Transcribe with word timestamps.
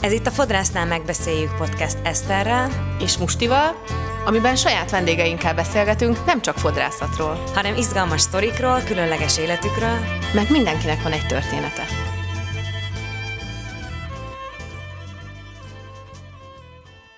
Ez 0.00 0.12
itt 0.12 0.26
a 0.26 0.30
Fodrásznál 0.30 0.86
megbeszéljük 0.86 1.56
podcast 1.56 1.96
Eszterrel 2.02 2.96
és 3.00 3.16
Mustival, 3.16 3.82
amiben 4.24 4.56
saját 4.56 4.90
vendégeinkkel 4.90 5.54
beszélgetünk 5.54 6.24
nem 6.24 6.40
csak 6.40 6.56
fodrászatról, 6.56 7.42
hanem 7.54 7.76
izgalmas 7.76 8.20
sztorikról, 8.20 8.82
különleges 8.86 9.38
életükről, 9.38 9.98
meg 10.34 10.50
mindenkinek 10.50 11.02
van 11.02 11.12
egy 11.12 11.26
története. 11.26 11.82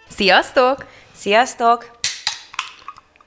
Sziasztok! 0.09 0.87
Sziasztok! 1.15 1.91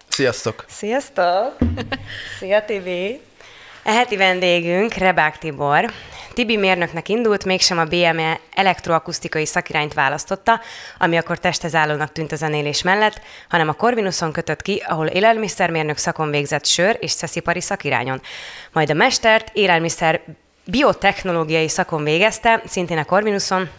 Sziasztok! 0.09 0.65
Sziasztok! 0.67 1.57
Szia 2.39 2.65
Tibi! 2.65 3.21
A 3.83 3.89
heti 3.89 4.17
vendégünk 4.17 4.93
Rebák 4.93 5.37
Tibor. 5.37 5.91
Tibi 6.35 6.57
mérnöknek 6.57 7.09
indult, 7.09 7.45
mégsem 7.45 7.77
a 7.77 7.83
BME 7.83 8.39
elektroakusztikai 8.53 9.45
szakirányt 9.45 9.93
választotta, 9.93 10.59
ami 10.97 11.17
akkor 11.17 11.39
testezállónak 11.39 12.11
tűnt 12.11 12.31
a 12.31 12.35
zenélés 12.35 12.81
mellett, 12.81 13.21
hanem 13.49 13.69
a 13.69 13.73
Corvinuson 13.73 14.31
kötött 14.31 14.61
ki, 14.61 14.83
ahol 14.87 15.07
élelmiszermérnök 15.07 15.97
szakon 15.97 16.29
végzett 16.29 16.65
sör 16.65 16.97
és 16.99 17.11
szeszipari 17.11 17.61
szakirányon. 17.61 18.21
Majd 18.71 18.89
a 18.89 18.93
mestert 18.93 19.49
élelmiszer 19.53 20.21
biotechnológiai 20.65 21.69
szakon 21.69 22.03
végezte, 22.03 22.61
szintén 22.65 22.97
a 22.97 23.05
Corvinuson, 23.05 23.69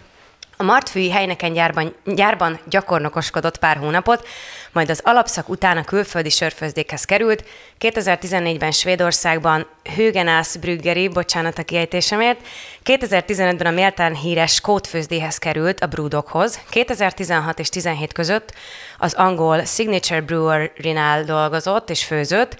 a 0.56 0.62
Martfűi 0.62 1.10
helyneken 1.10 1.52
gyárban, 1.52 1.94
gyárban 2.04 2.58
gyakornokoskodott 2.68 3.58
pár 3.58 3.76
hónapot, 3.76 4.26
majd 4.72 4.90
az 4.90 5.00
alapszak 5.04 5.48
után 5.48 5.76
a 5.76 5.84
külföldi 5.84 6.30
sörfőzdékhez 6.30 7.04
került. 7.04 7.44
2014-ben 7.80 8.70
Svédországban 8.70 9.66
Högenász 9.96 10.56
Brüggeri, 10.56 11.08
bocsánat 11.08 11.58
a 11.58 11.62
kiejtésemért, 11.62 12.40
2015-ben 12.84 13.66
a 13.66 13.70
méltán 13.70 14.14
híres 14.14 14.52
Skótfőzdéhez 14.52 15.38
került 15.38 15.80
a 15.80 15.86
Brewdoghoz, 15.86 16.60
2016 16.70 17.58
és 17.58 17.68
17 17.68 18.12
között 18.12 18.54
az 18.98 19.14
angol 19.14 19.64
Signature 19.64 20.20
Brewery-nál 20.20 21.24
dolgozott 21.24 21.90
és 21.90 22.04
főzött, 22.04 22.56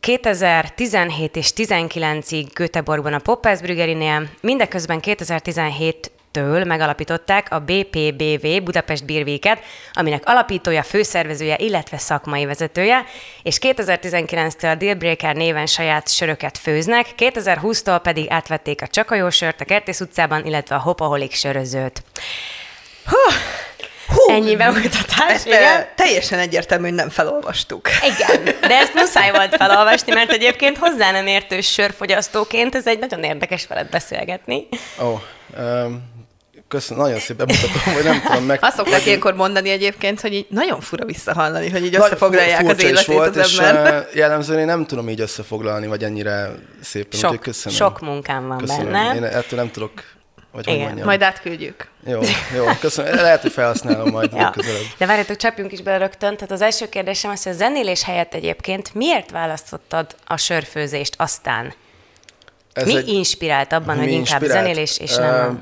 2017 0.00 1.36
és 1.36 1.52
19-ig 1.56 2.46
Göteborgban 2.54 3.12
a 3.12 3.18
Poppers 3.18 3.60
Brüggerinél, 3.60 4.28
mindeközben 4.40 5.00
2017 5.00 6.10
től 6.30 6.64
megalapították 6.64 7.52
a 7.52 7.58
BPBV 7.58 8.46
Budapest 8.62 9.04
Bírvéket, 9.04 9.62
aminek 9.92 10.22
alapítója, 10.26 10.82
főszervezője, 10.82 11.56
illetve 11.58 11.98
szakmai 11.98 12.44
vezetője, 12.44 13.04
és 13.42 13.58
2019-től 13.60 14.72
a 14.72 14.74
Dealbreaker 14.74 15.34
néven 15.34 15.66
saját 15.66 16.08
söröket 16.08 16.58
főznek, 16.58 17.06
2020-tól 17.18 18.00
pedig 18.02 18.30
átvették 18.30 18.82
a 18.82 18.86
Csakajó 18.86 19.30
sört 19.30 19.60
a 19.60 19.64
Kertész 19.64 20.00
utcában, 20.00 20.46
illetve 20.46 20.74
a 20.74 20.80
Hopaholik 20.80 21.32
sörözőt. 21.32 22.02
Hú, 23.04 23.34
Ennyi 24.30 24.56
bemutatás, 24.56 25.28
ezt 25.28 25.46
igen. 25.46 25.86
Teljesen 25.96 26.38
egyértelmű, 26.38 26.84
hogy 26.84 26.94
nem 26.94 27.08
felolvastuk. 27.08 27.88
Igen, 28.02 28.44
de 28.60 28.78
ezt 28.78 28.94
muszáj 28.94 29.30
volt 29.30 29.56
felolvasni, 29.56 30.12
mert 30.12 30.30
egyébként 30.30 30.78
hozzá 30.78 31.10
nem 31.10 31.26
értő 31.26 31.60
sörfogyasztóként 31.60 32.74
ez 32.74 32.86
egy 32.86 32.98
nagyon 32.98 33.22
érdekes 33.22 33.66
veled 33.66 33.88
beszélgetni. 33.90 34.68
Ó, 35.02 35.06
oh, 35.06 35.20
um, 35.58 36.08
Köszönöm, 36.70 37.02
nagyon 37.02 37.18
szépen 37.18 37.46
bemutatom, 37.46 37.92
hogy 37.94 38.04
nem 38.04 38.22
tudom 38.26 38.44
meg... 38.44 38.58
Azt 38.62 38.76
szokták 38.76 39.06
ilyenkor 39.06 39.34
mondani 39.34 39.70
egyébként, 39.70 40.20
hogy 40.20 40.34
így 40.34 40.46
nagyon 40.48 40.80
fura 40.80 41.04
visszahallani, 41.04 41.70
hogy 41.70 41.84
így 41.84 41.94
összefoglalják 41.94 42.68
az 42.68 42.82
életét 42.82 43.14
volt, 43.14 43.36
az 43.36 43.58
ember. 43.58 44.06
És 44.10 44.16
jellemzően 44.16 44.58
én 44.58 44.66
nem 44.66 44.86
tudom 44.86 45.08
így 45.08 45.20
összefoglalni, 45.20 45.86
vagy 45.86 46.04
ennyire 46.04 46.50
szépen. 46.80 47.20
Sok, 47.20 47.40
köszönöm. 47.40 47.78
sok 47.78 48.00
munkám 48.00 48.46
van 48.46 48.58
köszönöm. 48.58 48.92
benne. 48.92 49.14
Én 49.14 49.24
ettől 49.24 49.58
nem 49.58 49.70
tudok 49.70 49.92
vagy 50.52 50.68
Igen, 50.68 50.92
hogy 50.92 51.02
majd 51.02 51.22
átküldjük. 51.22 51.88
Jó, 52.06 52.20
jó, 52.54 52.64
köszönöm. 52.80 53.14
Lehet, 53.14 53.42
hogy 53.42 53.52
felhasználom 53.52 54.10
majd 54.10 54.32
ja. 54.32 54.50
közelebb. 54.50 54.82
De 54.98 55.06
várjátok, 55.06 55.36
csapjunk 55.36 55.72
is 55.72 55.82
bele 55.82 55.98
rögtön. 55.98 56.34
Tehát 56.34 56.50
az 56.50 56.60
első 56.60 56.88
kérdésem 56.88 57.30
az, 57.30 57.42
hogy 57.42 57.52
a 57.52 57.54
zenélés 57.54 58.02
helyett 58.02 58.34
egyébként 58.34 58.94
miért 58.94 59.30
választottad 59.30 60.14
a 60.26 60.36
sörfőzést 60.36 61.14
aztán? 61.18 61.74
Ez 62.72 62.86
mi 62.86 62.96
egy, 62.96 63.08
inspirált 63.08 63.72
abban, 63.72 63.98
hogy 63.98 64.10
inkább 64.10 64.42
inspirált? 64.42 64.50
zenélés 64.50 64.98
és 64.98 65.16
nem... 65.16 65.52
Uh, 65.52 65.58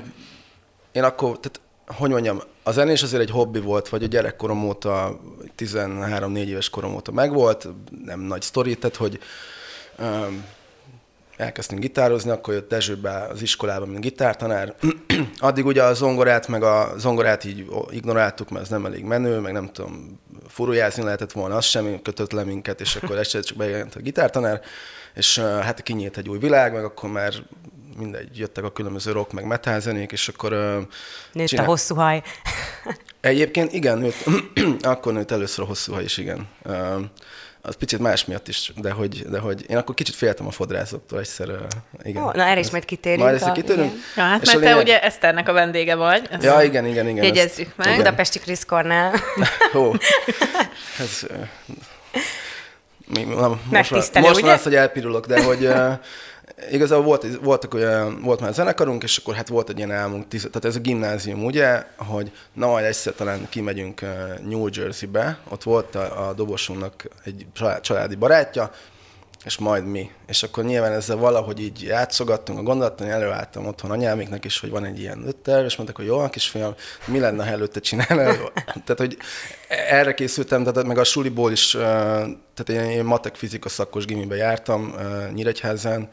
én 0.91 1.03
akkor, 1.03 1.39
tehát 1.39 1.59
hogy 1.97 2.09
mondjam, 2.09 2.41
a 2.63 2.71
zenés 2.71 3.03
azért 3.03 3.21
egy 3.21 3.31
hobbi 3.31 3.59
volt, 3.59 3.89
vagy 3.89 4.03
a 4.03 4.07
gyerekkorom 4.07 4.67
óta, 4.67 5.19
13-4 5.57 6.45
éves 6.45 6.69
korom 6.69 6.95
óta 6.95 7.11
megvolt, 7.11 7.67
nem 8.05 8.19
nagy 8.19 8.41
sztori, 8.41 8.75
tehát 8.75 8.95
hogy 8.95 9.19
um, 9.99 10.45
elkezdtünk 11.39 11.81
gitározni, 11.81 12.31
akkor 12.31 12.53
jött 12.53 12.69
Dezsőbe 12.69 13.27
az 13.29 13.41
iskolába, 13.41 13.85
mint 13.85 14.01
gitártanár. 14.01 14.75
Addig 15.37 15.65
ugye 15.65 15.83
a 15.83 15.93
zongorát, 15.93 16.47
meg 16.47 16.63
a 16.63 16.93
zongorát 16.97 17.43
így 17.43 17.65
ignoráltuk, 17.89 18.49
mert 18.49 18.63
ez 18.63 18.69
nem 18.69 18.85
elég 18.85 19.03
menő, 19.03 19.39
meg 19.39 19.53
nem 19.53 19.71
tudom, 19.71 20.19
furujázni 20.47 21.03
lehetett 21.03 21.31
volna, 21.31 21.55
az 21.55 21.65
sem 21.65 22.01
kötött 22.01 22.31
le 22.31 22.43
minket, 22.43 22.81
és 22.81 22.95
akkor 22.95 23.17
egyszer 23.19 23.43
csak 23.43 23.57
bejelent 23.57 23.95
a 23.95 23.99
gitártanár, 23.99 24.61
és 25.13 25.39
hát 25.39 25.81
kinyílt 25.81 26.17
egy 26.17 26.29
új 26.29 26.37
világ, 26.37 26.73
meg 26.73 26.83
akkor 26.83 27.09
már 27.09 27.33
mindegy, 27.97 28.37
jöttek 28.37 28.63
a 28.63 28.71
különböző 28.71 29.11
rock, 29.11 29.31
meg 29.31 29.45
metal 29.45 29.79
zenék, 29.79 30.11
és 30.11 30.27
akkor... 30.27 30.51
Nőtt 31.31 31.47
csinál... 31.47 31.65
a 31.65 31.67
hosszú 31.67 31.95
haj. 31.95 32.21
Egyébként 33.21 33.73
igen, 33.73 33.97
nőtt, 33.97 34.25
akkor 34.81 35.13
nőtt 35.13 35.31
először 35.31 35.63
a 35.63 35.67
hosszú 35.67 35.93
haj 35.93 36.03
is, 36.03 36.17
igen. 36.17 36.47
Az 37.61 37.75
picit 37.75 37.99
más 37.99 38.25
miatt 38.25 38.47
is, 38.47 38.71
de 38.75 38.91
hogy, 38.91 39.25
de 39.29 39.39
hogy 39.39 39.65
én 39.69 39.77
akkor 39.77 39.95
kicsit 39.95 40.15
féltem 40.15 40.47
a 40.47 40.51
fodrászoktól 40.51 41.19
egyszer, 41.19 41.49
igen. 42.03 42.23
Oh, 42.23 42.33
na 42.33 42.43
erre 42.43 42.59
is 42.59 42.69
majd 42.69 42.85
kitérünk. 42.85 43.23
Majd 43.23 43.35
ezt 43.35 43.51
kitérünk. 43.51 43.91
Ja, 44.15 44.23
hát 44.23 44.45
mert 44.45 44.59
te 44.59 44.65
lényeg... 44.65 44.77
ugye 44.77 45.01
Eszternek 45.01 45.49
a 45.49 45.53
vendége 45.53 45.95
vagy. 45.95 46.27
Ezt 46.31 46.43
ja, 46.43 46.61
igen, 46.61 46.85
igen, 46.85 47.07
igen. 47.07 47.23
Jegyezzük 47.23 47.67
ezt, 47.67 47.77
meg. 47.77 47.87
Igen. 47.87 47.97
Budapesti 47.97 48.39
Chris 48.39 48.65
Cornell. 48.65 49.11
Ó, 49.75 49.93
ez, 50.99 51.25
mi, 53.07 53.23
na, 53.23 53.59
most, 53.69 53.91
már, 53.91 54.23
most 54.23 54.41
már 54.41 54.53
azt, 54.53 54.63
hogy 54.63 54.75
elpirulok, 54.75 55.25
de 55.25 55.43
hogy 55.43 55.69
igazából 56.71 57.05
volt, 57.05 57.25
voltak 57.41 57.73
olyan, 57.73 58.21
volt 58.21 58.39
már 58.39 58.53
zenekarunk, 58.53 59.03
és 59.03 59.17
akkor 59.17 59.35
hát 59.35 59.47
volt 59.47 59.69
egy 59.69 59.77
ilyen 59.77 59.91
álmunk, 59.91 60.27
tehát 60.27 60.65
ez 60.65 60.75
a 60.75 60.79
gimnázium, 60.79 61.45
ugye, 61.45 61.83
hogy 61.97 62.31
na 62.53 62.67
majd 62.67 62.85
egyszer 62.85 63.13
talán 63.13 63.49
kimegyünk 63.49 64.01
New 64.43 64.67
Jersey-be, 64.71 65.39
ott 65.49 65.63
volt 65.63 65.95
a, 65.95 66.27
a 66.27 66.33
dobosunknak 66.33 67.07
egy 67.23 67.45
családi 67.81 68.15
barátja, 68.15 68.71
és 69.45 69.57
majd 69.57 69.85
mi. 69.85 70.11
És 70.27 70.43
akkor 70.43 70.63
nyilván 70.63 70.91
ezzel 70.91 71.15
valahogy 71.15 71.59
így 71.61 71.81
játszogattunk 71.81 72.59
a 72.59 72.63
gondolaton, 72.63 73.07
előálltam 73.07 73.67
otthon 73.67 73.91
anyáméknak 73.91 74.45
is, 74.45 74.59
hogy 74.59 74.69
van 74.69 74.85
egy 74.85 74.99
ilyen 74.99 75.23
ötterv, 75.27 75.65
és 75.65 75.75
mondták, 75.75 75.97
hogy 75.97 76.05
jó, 76.05 76.19
a 76.19 76.29
kisfiam, 76.29 76.75
mi 77.05 77.19
lenne, 77.19 77.43
ha 77.43 77.49
előtte 77.49 77.79
csinálnál? 77.79 78.35
tehát, 78.85 78.97
hogy 78.97 79.17
erre 79.67 80.13
készültem, 80.13 80.63
tehát 80.63 80.87
meg 80.87 80.97
a 80.97 81.03
suliból 81.03 81.51
is, 81.51 81.71
tehát 81.71 82.69
én, 82.69 82.79
én 82.79 83.03
matek 83.03 83.35
fizika 83.35 83.69
szakos 83.69 84.05
gimibe 84.05 84.35
jártam 84.35 84.95
Nyíregyházán, 85.33 86.09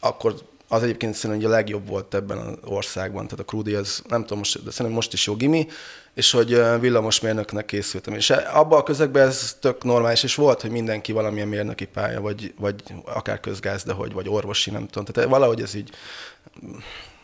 akkor 0.00 0.34
az 0.68 0.82
egyébként 0.82 1.14
szerintem 1.14 1.50
a 1.50 1.52
legjobb 1.52 1.88
volt 1.88 2.14
ebben 2.14 2.38
az 2.38 2.54
országban, 2.64 3.24
tehát 3.24 3.40
a 3.40 3.44
Krudi 3.44 3.74
az 3.74 4.02
nem 4.08 4.20
tudom, 4.20 4.38
most, 4.38 4.64
de 4.64 4.70
szerintem 4.70 4.94
most 4.94 5.12
is 5.12 5.26
jó 5.26 5.34
gimi, 5.34 5.66
és 6.14 6.30
hogy 6.30 6.80
villamosmérnöknek 6.80 7.64
készültem. 7.64 8.14
És 8.14 8.30
abban 8.30 8.78
a 8.78 8.82
közegben 8.82 9.28
ez 9.28 9.56
tök 9.60 9.84
normális, 9.84 10.22
és 10.22 10.34
volt, 10.34 10.60
hogy 10.60 10.70
mindenki 10.70 11.12
valamilyen 11.12 11.48
mérnöki 11.48 11.84
pálya, 11.84 12.20
vagy, 12.20 12.54
vagy 12.58 12.82
akár 13.04 13.40
közgáz, 13.40 13.82
de 13.82 13.92
hogy, 13.92 14.12
vagy 14.12 14.28
orvosi, 14.28 14.70
nem 14.70 14.86
tudom. 14.86 15.04
Tehát 15.04 15.30
valahogy 15.30 15.60
ez 15.60 15.74
így, 15.74 15.90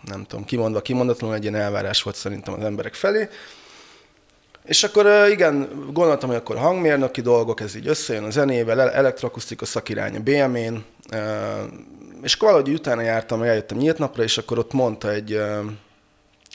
nem 0.05 0.25
tudom, 0.25 0.45
kimondva, 0.45 0.83
kimondatlanul 0.83 1.37
egy 1.37 1.43
ilyen 1.43 1.55
elvárás 1.55 2.03
volt 2.03 2.17
szerintem 2.17 2.55
az 2.55 2.65
emberek 2.65 2.95
felé. 2.95 3.29
És 4.65 4.85
akkor 4.85 5.29
igen, 5.31 5.69
gondoltam, 5.93 6.29
hogy 6.29 6.39
akkor 6.39 6.57
hangmérnöki 6.57 7.21
dolgok, 7.21 7.61
ez 7.61 7.77
így 7.77 7.89
összejön 7.89 8.25
a 8.25 8.31
zenével, 8.31 8.91
elektroakusztika 8.91 9.65
szakirány 9.65 10.17
a 10.17 10.21
BM-én, 10.21 10.85
és 12.23 12.35
akkor 12.35 12.49
valahogy 12.49 12.73
utána 12.73 13.03
jártam, 13.03 13.43
eljöttem 13.43 13.79
nyílt 13.79 13.99
napra, 13.99 14.23
és 14.23 14.39
akkor 14.39 14.59
ott 14.59 14.73
mondta 14.73 15.11
egy 15.11 15.41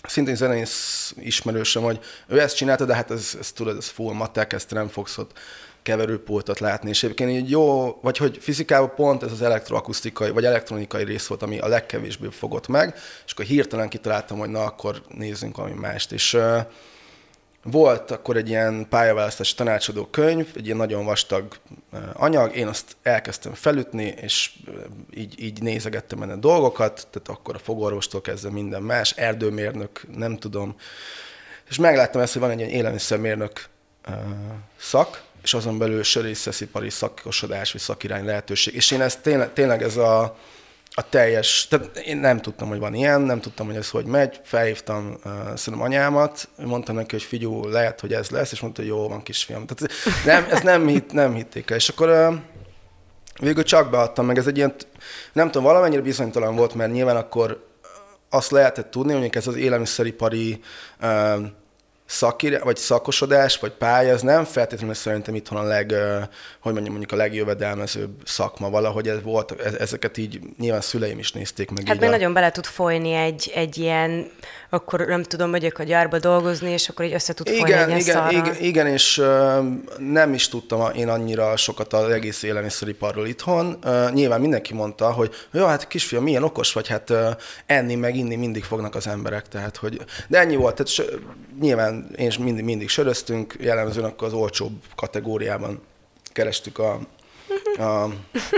szintén 0.08 0.36
zenész 0.36 1.14
ismerősöm, 1.18 1.84
hogy 1.84 2.00
ő 2.28 2.40
ezt 2.40 2.56
csinálta, 2.56 2.86
de 2.86 2.96
hát 2.96 3.12
ez, 3.12 3.36
ez 3.40 3.52
tudod, 3.52 3.78
ez 3.78 3.88
full 3.88 4.14
matek, 4.14 4.54
ezt 4.54 4.72
nem 4.72 4.88
fogsz 4.88 5.18
ott 5.18 5.40
keverőpultot 5.84 6.60
látni, 6.60 6.90
és 6.90 7.04
egyébként 7.04 7.30
így 7.30 7.50
jó, 7.50 7.98
vagy 8.02 8.18
hogy 8.18 8.38
fizikában 8.42 8.96
pont 8.96 9.24
ez 9.24 9.32
az 9.32 9.42
elektroakusztikai, 9.42 10.30
vagy 10.30 10.46
elektronikai 10.46 11.04
rész 11.04 11.28
volt, 11.28 11.44
ami 11.44 11.60
a 11.60 11.68
legkevésbé 11.68 12.28
fogott 12.32 12.68
meg, 12.68 12.96
és 13.26 13.32
akkor 13.32 13.46
hirtelen 13.46 13.90
kitaláltam, 13.90 14.38
hogy 14.38 14.50
na, 14.50 14.64
akkor 14.64 15.02
nézzünk 15.08 15.58
valami 15.58 15.74
mást, 15.74 16.12
és 16.12 16.38
volt 17.64 18.12
akkor 18.12 18.38
egy 18.38 18.50
ilyen 18.50 18.88
pályaválasztási 18.90 19.56
tanácsadó 19.56 20.06
könyv, 20.06 20.48
egy 20.56 20.66
ilyen 20.66 20.78
nagyon 20.78 21.06
vastag 21.06 21.58
anyag, 22.14 22.56
én 22.56 22.68
azt 22.68 22.96
elkezdtem 23.04 23.54
felütni, 23.54 24.14
és 24.22 24.52
így, 25.14 25.44
így 25.44 25.62
nézegettem 25.62 26.20
benne 26.20 26.36
dolgokat, 26.36 27.08
tehát 27.12 27.40
akkor 27.40 27.56
a 27.56 27.60
fogorvostól 27.60 28.22
kezdve 28.22 28.50
minden 28.50 28.82
más, 28.82 29.12
erdőmérnök, 29.12 30.06
nem 30.16 30.38
tudom, 30.38 30.76
és 31.70 31.78
megláttam 31.78 32.22
ezt, 32.22 32.34
hogy 32.34 32.42
van 32.42 32.52
egy 32.52 32.60
ilyen 32.60 32.70
élelmiszermérnök 32.70 33.70
szak, 34.78 35.24
és 35.44 35.54
azon 35.54 35.78
belül 35.78 36.04
sörészeszipari 36.04 36.90
szakosodás 36.90 37.72
vagy 37.72 37.82
szakirány 37.82 38.26
lehetőség. 38.26 38.74
És 38.74 38.92
én 38.92 39.02
ezt 39.02 39.22
tényleg, 39.22 39.54
tényleg 39.54 39.84
ez 39.84 39.98
a 39.98 40.38
a 40.94 41.10
teljes, 41.10 41.68
tehát 41.70 41.98
én 41.98 42.18
nem 42.18 42.40
tudtam, 42.40 42.68
hogy 42.68 42.80
van 42.80 42.94
ilyen, 42.94 43.22
nem 43.22 43.40
tudtam, 43.42 43.66
hogy 43.66 43.76
ez 43.76 43.90
hogy 43.90 44.06
megy, 44.06 44.40
felhívtam 44.44 45.18
uh, 45.24 45.32
szerintem 45.56 45.82
anyámat, 45.82 46.50
mondtam 46.66 46.96
neki, 46.96 47.16
hogy 47.16 47.24
figyú, 47.24 47.68
lehet, 47.68 48.00
hogy 48.00 48.14
ez 48.14 48.30
lesz, 48.30 48.52
és 48.52 48.60
mondta, 48.60 48.82
hogy 48.82 48.90
jó 48.90 49.08
van, 49.08 49.24
kisfiam. 49.24 49.66
Tehát 49.66 49.94
nem, 50.26 50.46
ezt 50.52 50.64
nem, 50.64 50.88
hit, 50.88 51.12
nem 51.12 51.34
hitték 51.34 51.70
el. 51.70 51.78
És 51.78 51.90
akkor 51.90 52.10
uh, 52.10 52.36
végül 53.40 53.64
csak 53.64 53.90
beadtam 53.90 54.26
meg, 54.26 54.38
ez 54.38 54.48
egy 54.48 54.58
ilyen, 54.58 54.74
nem 55.34 55.46
tudom, 55.46 55.64
valamennyire 55.64 56.02
bizonytalan 56.02 56.56
volt, 56.56 56.74
mert 56.74 56.92
nyilván 56.92 57.16
akkor 57.16 57.68
azt 58.30 58.52
lehetett 58.52 58.92
tudni, 58.92 59.14
hogy 59.14 59.36
ez 59.36 59.48
az 59.48 59.56
élelmiszeripari 59.56 60.60
uh, 61.02 61.46
szakire, 62.12 62.60
vagy 62.60 62.78
szakosodás, 62.78 63.58
vagy 63.58 63.72
pálya, 63.72 64.14
az 64.14 64.22
nem 64.22 64.44
feltétlenül 64.44 64.94
szerintem 64.94 65.36
itthon 65.36 65.58
a 65.58 65.64
leg, 65.64 65.94
hogy 66.60 66.74
mondjam, 66.74 66.94
mondjuk 66.94 67.12
a 67.12 67.16
legjövedelmezőbb 67.16 68.12
szakma 68.26 68.70
valahogy 68.70 69.08
ez 69.08 69.22
volt, 69.24 69.52
ezeket 69.80 70.18
így 70.18 70.40
nyilván 70.60 70.82
szüleim 70.82 71.20
is 71.20 71.32
nézték 71.32 71.70
meg. 71.70 71.88
Hát 71.88 72.00
még 72.00 72.10
a... 72.10 72.12
nagyon 72.12 72.34
bele 72.34 72.52
tud 72.52 72.66
folyni 72.66 73.14
egy, 73.14 73.52
egy 73.56 73.78
ilyen, 73.78 74.32
akkor 74.70 75.00
nem 75.00 75.24
tudom, 75.24 75.50
megyek 75.50 75.80
a 75.80 75.84
gyárba 75.84 76.20
dolgozni, 76.20 76.72
és 76.72 76.90
akkor 76.90 77.06
így 77.06 77.14
össze 77.14 77.34
tud 77.34 77.48
igen, 77.48 77.60
folyni 77.60 77.94
egy 77.94 78.00
igen, 78.00 78.30
igen, 78.30 78.56
igen, 78.60 78.88
és 78.88 79.22
nem 79.98 80.34
is 80.34 80.48
tudtam 80.48 80.94
én 80.94 81.10
annyira 81.10 81.58
sokat 81.58 81.94
az 81.94 82.10
egész 82.10 82.44
élelmiszeriparról 82.44 83.28
itthon. 83.28 83.80
Nyilván 84.14 84.42
mindenki 84.42 84.74
mondta, 84.74 85.12
hogy 85.12 85.34
jó, 85.52 85.66
hát 85.66 85.88
kisfiam, 85.88 86.24
milyen 86.24 86.44
okos 86.44 86.74
vagy, 86.74 86.88
hát 86.88 87.14
enni 87.66 87.96
meg 87.96 88.16
inni 88.16 88.36
mindig 88.36 88.64
fognak 88.64 88.96
az 88.96 89.08
emberek, 89.08 89.48
tehát 89.48 89.78
hogy, 89.78 90.02
de 90.28 90.40
ennyi 90.40 90.56
volt, 90.56 90.76
tehát 90.76 91.20
nyilván 91.60 92.01
én 92.16 92.28
is 92.28 92.38
mindig, 92.38 92.64
mindig 92.64 92.90
söröztünk, 92.90 93.56
jellemzően 93.60 94.06
akkor 94.06 94.28
az 94.28 94.34
olcsóbb 94.34 94.72
kategóriában 94.96 95.82
kerestük 96.32 96.80
a, 96.80 97.00
a, 97.78 97.82
a 97.82 98.12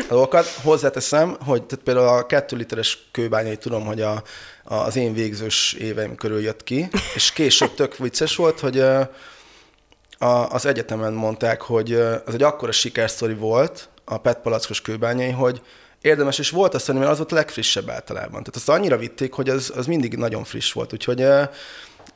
dolgokat. 0.10 0.48
Hozzáteszem, 0.48 1.38
hogy 1.46 1.64
tehát 1.64 1.86
például 1.86 2.08
a 2.08 2.26
kettő 2.26 2.56
literes 2.56 3.08
kőbányai 3.12 3.58
tudom, 3.58 3.86
hogy 3.86 4.02
a, 4.02 4.24
a, 4.64 4.74
az 4.74 4.96
én 4.96 5.14
végzős 5.14 5.74
éveim 5.74 6.16
körül 6.16 6.42
jött 6.42 6.64
ki, 6.64 6.88
és 7.16 7.32
később 7.32 7.74
tök 7.74 7.98
vicces 7.98 8.36
volt, 8.36 8.60
hogy 8.60 8.80
a, 8.80 10.50
az 10.50 10.66
egyetemen 10.66 11.14
mondták, 11.14 11.62
hogy 11.62 11.94
az 12.26 12.34
egy 12.34 12.44
akkora 12.44 12.72
sikersztori 12.72 13.34
volt, 13.34 13.90
a 14.06 14.18
PET 14.18 14.42
palackos 14.42 14.82
kőbányai, 14.82 15.30
hogy 15.30 15.62
érdemes, 16.02 16.40
és 16.40 16.50
volt 16.50 16.74
azt 16.74 16.88
mondani, 16.88 17.08
mert 17.08 17.20
az 17.20 17.26
volt 17.26 17.40
a 17.40 17.44
legfrissebb 17.44 17.90
általában. 17.90 18.30
Tehát 18.30 18.56
azt 18.56 18.70
annyira 18.70 18.98
vitték, 18.98 19.34
hogy 19.34 19.50
az, 19.50 19.74
az 19.76 19.86
mindig 19.86 20.16
nagyon 20.16 20.44
friss 20.44 20.72
volt, 20.72 20.94
úgyhogy 20.94 21.26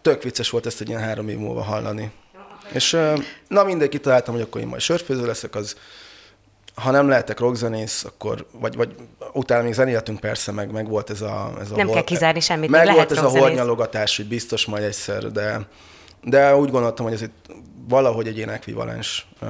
tök 0.07 0.23
vicces 0.23 0.49
volt 0.49 0.65
ezt 0.65 0.81
egy 0.81 0.89
ilyen 0.89 1.01
három 1.01 1.29
év 1.29 1.37
múlva 1.37 1.61
hallani. 1.61 2.11
És 2.71 2.97
na 3.47 3.63
mindegy, 3.63 3.89
kitaláltam, 3.89 4.33
hogy 4.33 4.43
akkor 4.43 4.61
én 4.61 4.67
majd 4.67 4.81
sörfőző 4.81 5.25
leszek, 5.25 5.55
az 5.55 5.75
ha 6.75 6.91
nem 6.91 7.07
lehetek 7.07 7.39
rockzenész, 7.39 8.03
akkor, 8.03 8.47
vagy, 8.51 8.75
vagy 8.75 8.95
utána 9.33 9.63
még 9.63 9.73
zenéltünk 9.73 10.19
persze, 10.19 10.51
meg, 10.51 10.71
meg 10.71 10.87
volt 10.87 11.09
ez 11.09 11.21
a... 11.21 11.51
Ez 11.59 11.71
a 11.71 11.75
nem 11.75 11.85
hol, 11.85 11.95
kell 11.95 12.03
kizárni 12.03 12.39
semmit, 12.39 12.69
meg 12.69 12.93
volt 12.93 13.11
ez 13.11 13.23
a 13.23 13.29
hornyalogatás, 13.29 14.17
hogy 14.17 14.27
biztos 14.27 14.65
majd 14.65 14.83
egyszer, 14.83 15.31
de, 15.31 15.67
de 16.23 16.55
úgy 16.55 16.71
gondoltam, 16.71 17.05
hogy 17.05 17.13
ez 17.13 17.21
itt 17.21 17.51
valahogy 17.87 18.27
egy 18.27 18.37
ilyen 18.37 18.49
ekvivalens, 18.49 19.27
uh, 19.41 19.49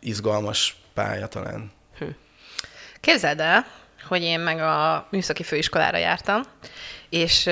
izgalmas 0.00 0.76
pálya 0.94 1.26
talán. 1.26 1.72
Hm. 1.98 2.04
Képzeld 3.00 3.40
el, 3.40 3.66
hogy 4.08 4.22
én 4.22 4.40
meg 4.40 4.58
a 4.60 5.06
műszaki 5.10 5.42
főiskolára 5.42 5.98
jártam, 5.98 6.42
és 7.14 7.44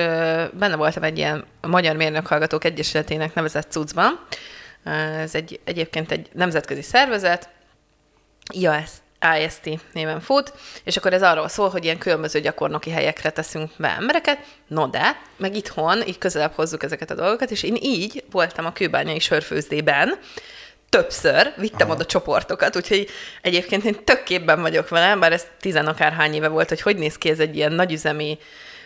benne 0.53 0.75
voltam 0.75 1.03
egy 1.03 1.17
ilyen 1.17 1.45
Magyar 1.61 1.95
Mérnök 1.95 2.27
Hallgatók 2.27 2.63
Egyesületének 2.63 3.33
nevezett 3.33 3.71
cuccban. 3.71 4.19
Ez 5.17 5.35
egy, 5.35 5.59
egyébként 5.63 6.11
egy 6.11 6.29
nemzetközi 6.33 6.81
szervezet, 6.81 7.49
IAS, 8.53 8.89
IST 9.39 9.79
néven 9.93 10.19
fut, 10.19 10.53
és 10.83 10.97
akkor 10.97 11.13
ez 11.13 11.23
arról 11.23 11.47
szól, 11.47 11.69
hogy 11.69 11.83
ilyen 11.83 11.97
különböző 11.97 12.39
gyakornoki 12.39 12.89
helyekre 12.89 13.29
teszünk 13.29 13.71
be 13.77 13.89
embereket, 13.89 14.39
no 14.67 14.87
de, 14.87 15.21
meg 15.37 15.55
itthon 15.55 16.07
így 16.07 16.17
közelebb 16.17 16.53
hozzuk 16.53 16.83
ezeket 16.83 17.11
a 17.11 17.15
dolgokat, 17.15 17.51
és 17.51 17.63
én 17.63 17.77
így 17.81 18.23
voltam 18.31 18.65
a 18.65 18.73
kőbányai 18.73 19.19
sörfőzdében, 19.19 20.19
többször 20.89 21.53
vittem 21.57 21.87
Aha. 21.87 21.95
oda 21.95 22.05
csoportokat, 22.05 22.75
úgyhogy 22.75 23.09
egyébként 23.41 23.83
én 23.83 24.03
tök 24.03 24.23
képben 24.23 24.61
vagyok 24.61 24.89
vele, 24.89 25.15
bár 25.15 25.31
ez 25.31 25.45
tizenakárhány 25.59 26.33
éve 26.33 26.47
volt, 26.47 26.69
hogy 26.69 26.81
hogy 26.81 26.97
néz 26.97 27.17
ki 27.17 27.29
ez 27.29 27.39
egy 27.39 27.55
ilyen 27.55 27.71
nagyüzemi 27.71 28.37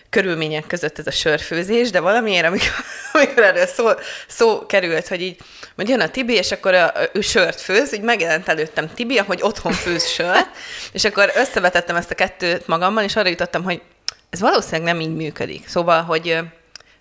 körülmények 0.10 0.68
között 0.68 1.00
ez 1.00 1.08
a 1.08 1.12
sörfőzés, 1.12 1.90
de 1.90 2.00
valamiért, 2.00 2.46
amikor, 2.46 2.70
amikor 3.14 3.44
erről 3.44 3.66
szó, 3.66 3.90
szó 4.28 4.66
került, 4.66 5.08
hogy 5.08 5.22
így, 5.22 5.38
hogy 5.76 5.90
jön 5.90 6.00
a 6.00 6.10
Tibi, 6.10 6.34
és 6.34 6.52
akkor 6.52 6.74
a, 6.74 6.94
ő 7.14 7.22
sört 7.22 7.62
főz, 7.62 7.94
így 7.94 8.02
megjelent 8.02 8.48
előttem 8.48 8.94
Tibi, 8.94 9.18
hogy 9.18 9.40
otthon 9.42 9.72
főz 9.72 10.08
sört, 10.08 10.50
és 10.94 11.04
akkor 11.04 11.32
összevetettem 11.36 11.96
ezt 11.96 12.12
a 12.12 12.16
kettőt 12.16 12.68
magammal, 12.68 13.04
és 13.04 13.16
arra 13.16 13.30
jutottam, 13.30 13.64
hogy 13.64 13.82
ez 14.30 14.40
valószínűleg 14.40 14.94
nem 14.94 15.02
így 15.02 15.16
működik. 15.16 15.68
Szóval, 15.68 16.02
hogy 16.02 16.38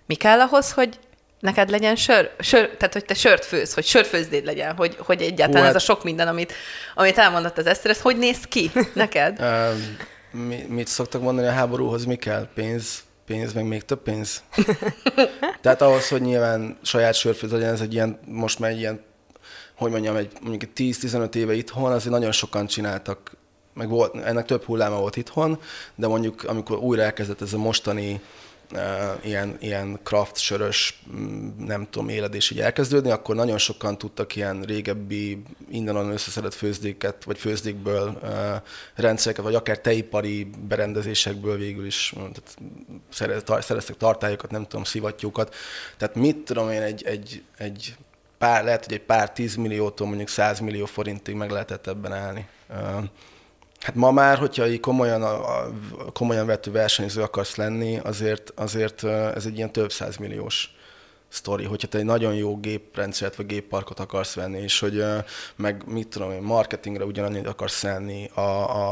mi 0.05 0.15
kell 0.15 0.39
ahhoz, 0.39 0.71
hogy 0.71 0.99
neked 1.39 1.69
legyen 1.69 1.95
sör, 1.95 2.31
sör, 2.39 2.69
tehát 2.77 2.93
hogy 2.93 3.05
te 3.05 3.13
sört 3.13 3.45
főz, 3.45 3.73
hogy 3.73 3.85
sörfőzdéd 3.85 4.45
legyen, 4.45 4.75
hogy, 4.75 4.97
hogy 4.99 5.21
egyáltalán 5.21 5.63
Hú, 5.63 5.69
ez 5.69 5.75
a 5.75 5.79
sok 5.79 6.03
minden, 6.03 6.27
amit, 6.27 6.53
amit 6.95 7.17
elmondott 7.17 7.57
az 7.57 7.65
Eszter, 7.65 7.91
ez 7.91 8.01
hogy 8.01 8.17
néz 8.17 8.39
ki 8.49 8.71
neked? 8.93 9.39
Mi, 10.31 10.65
mit 10.69 10.87
szoktak 10.87 11.21
mondani 11.21 11.47
a 11.47 11.51
háborúhoz, 11.51 12.05
mi 12.05 12.15
kell? 12.15 12.47
Pénz, 12.53 13.03
pénz, 13.25 13.53
meg 13.53 13.65
még 13.65 13.85
több 13.85 14.01
pénz? 14.01 14.43
Tehát 15.61 15.81
ahhoz, 15.81 16.07
hogy 16.07 16.21
nyilván 16.21 16.77
saját 16.81 17.13
sörfőz 17.13 17.51
legyen, 17.51 17.73
ez 17.73 17.81
egy 17.81 17.93
ilyen, 17.93 18.19
most 18.25 18.59
már 18.59 18.71
egy 18.71 18.79
ilyen, 18.79 19.01
hogy 19.75 19.91
mondjam, 19.91 20.15
egy 20.15 20.31
mondjuk 20.41 20.71
10-15 20.75 21.35
éve 21.35 21.53
itthon, 21.53 21.91
azért 21.91 22.13
nagyon 22.13 22.31
sokan 22.31 22.67
csináltak, 22.67 23.35
meg 23.73 23.89
volt, 23.89 24.15
ennek 24.15 24.45
több 24.45 24.63
hulláma 24.63 24.99
volt 24.99 25.15
itthon, 25.15 25.59
de 25.95 26.07
mondjuk 26.07 26.43
amikor 26.43 26.77
újra 26.77 27.01
elkezdett 27.01 27.41
ez 27.41 27.53
a 27.53 27.57
mostani 27.57 28.21
ilyen, 29.23 29.57
ilyen 29.59 29.99
craft 30.03 30.37
sörös, 30.37 30.99
nem 31.57 31.87
tudom, 31.89 32.09
éledés 32.09 32.51
így 32.51 32.59
elkezdődni, 32.59 33.11
akkor 33.11 33.35
nagyon 33.35 33.57
sokan 33.57 33.97
tudtak 33.97 34.35
ilyen 34.35 34.61
régebbi, 34.61 35.43
innen 35.69 36.11
összeszedett 36.11 36.53
főzdéket, 36.53 37.23
vagy 37.23 37.37
főzdékből 37.37 38.19
rendszereket, 38.95 39.43
vagy 39.43 39.55
akár 39.55 39.79
teipari 39.79 40.49
berendezésekből 40.67 41.57
végül 41.57 41.85
is 41.85 42.13
tehát 43.17 43.63
szereztek 43.63 43.97
tartályokat, 43.97 44.51
nem 44.51 44.63
tudom, 44.63 44.83
szivattyúkat. 44.83 45.55
Tehát 45.97 46.15
mit 46.15 46.37
tudom 46.37 46.71
én, 46.71 46.81
egy, 46.81 47.03
egy, 47.05 47.43
egy 47.57 47.95
pár, 48.37 48.63
lehet, 48.63 48.85
hogy 48.85 48.93
egy 48.93 49.01
pár 49.01 49.31
tízmilliótól 49.31 50.07
mondjuk 50.07 50.29
százmillió 50.29 50.85
forintig 50.85 51.35
meg 51.35 51.51
lehetett 51.51 51.87
ebben 51.87 52.13
állni. 52.13 52.47
Hát 53.87 53.95
ma 53.95 54.11
már, 54.11 54.37
hogyha 54.37 54.67
így 54.67 54.79
komolyan, 54.79 55.45
komolyan 56.13 56.45
vető 56.45 56.71
versenyző 56.71 57.21
akarsz 57.21 57.55
lenni, 57.55 57.99
azért, 58.03 58.51
azért 58.55 59.03
ez 59.03 59.45
egy 59.45 59.55
ilyen 59.55 59.71
több 59.71 59.91
százmilliós 59.91 60.75
sztori, 61.29 61.63
hogyha 61.63 61.87
te 61.87 61.97
egy 61.97 62.05
nagyon 62.05 62.33
jó 62.33 62.57
géprendszert 62.57 63.35
vagy 63.35 63.45
gépparkot 63.45 63.99
akarsz 63.99 64.33
venni, 64.33 64.59
és 64.59 64.79
hogy 64.79 65.03
meg 65.55 65.83
mit 65.85 66.07
tudom 66.07 66.31
én, 66.31 66.41
marketingre 66.41 67.05
ugyanannyit 67.05 67.47
akarsz 67.47 67.77
szenni, 67.77 68.29
a, 68.33 68.41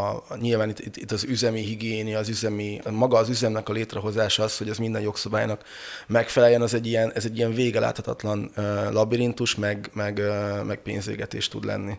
a, 0.09 0.23
nyilván 0.39 0.69
itt, 0.69 0.97
itt, 0.97 1.11
az 1.11 1.23
üzemi 1.23 1.61
higiénia, 1.61 2.17
az 2.17 2.29
üzemi, 2.29 2.81
maga 2.89 3.17
az 3.17 3.29
üzemnek 3.29 3.69
a 3.69 3.73
létrehozása 3.73 4.43
az, 4.43 4.57
hogy 4.57 4.69
ez 4.69 4.77
minden 4.77 5.01
jogszabálynak 5.01 5.63
megfeleljen, 6.07 6.61
az 6.61 6.73
egy 6.73 6.87
ilyen, 6.87 7.11
ez 7.13 7.25
egy 7.25 7.37
ilyen 7.37 7.53
végeláthatatlan 7.53 8.51
labirintus, 8.91 9.55
meg, 9.55 9.89
meg, 9.93 10.21
meg 10.65 10.81
pénzégetés 10.81 11.47
tud 11.47 11.65
lenni. 11.65 11.97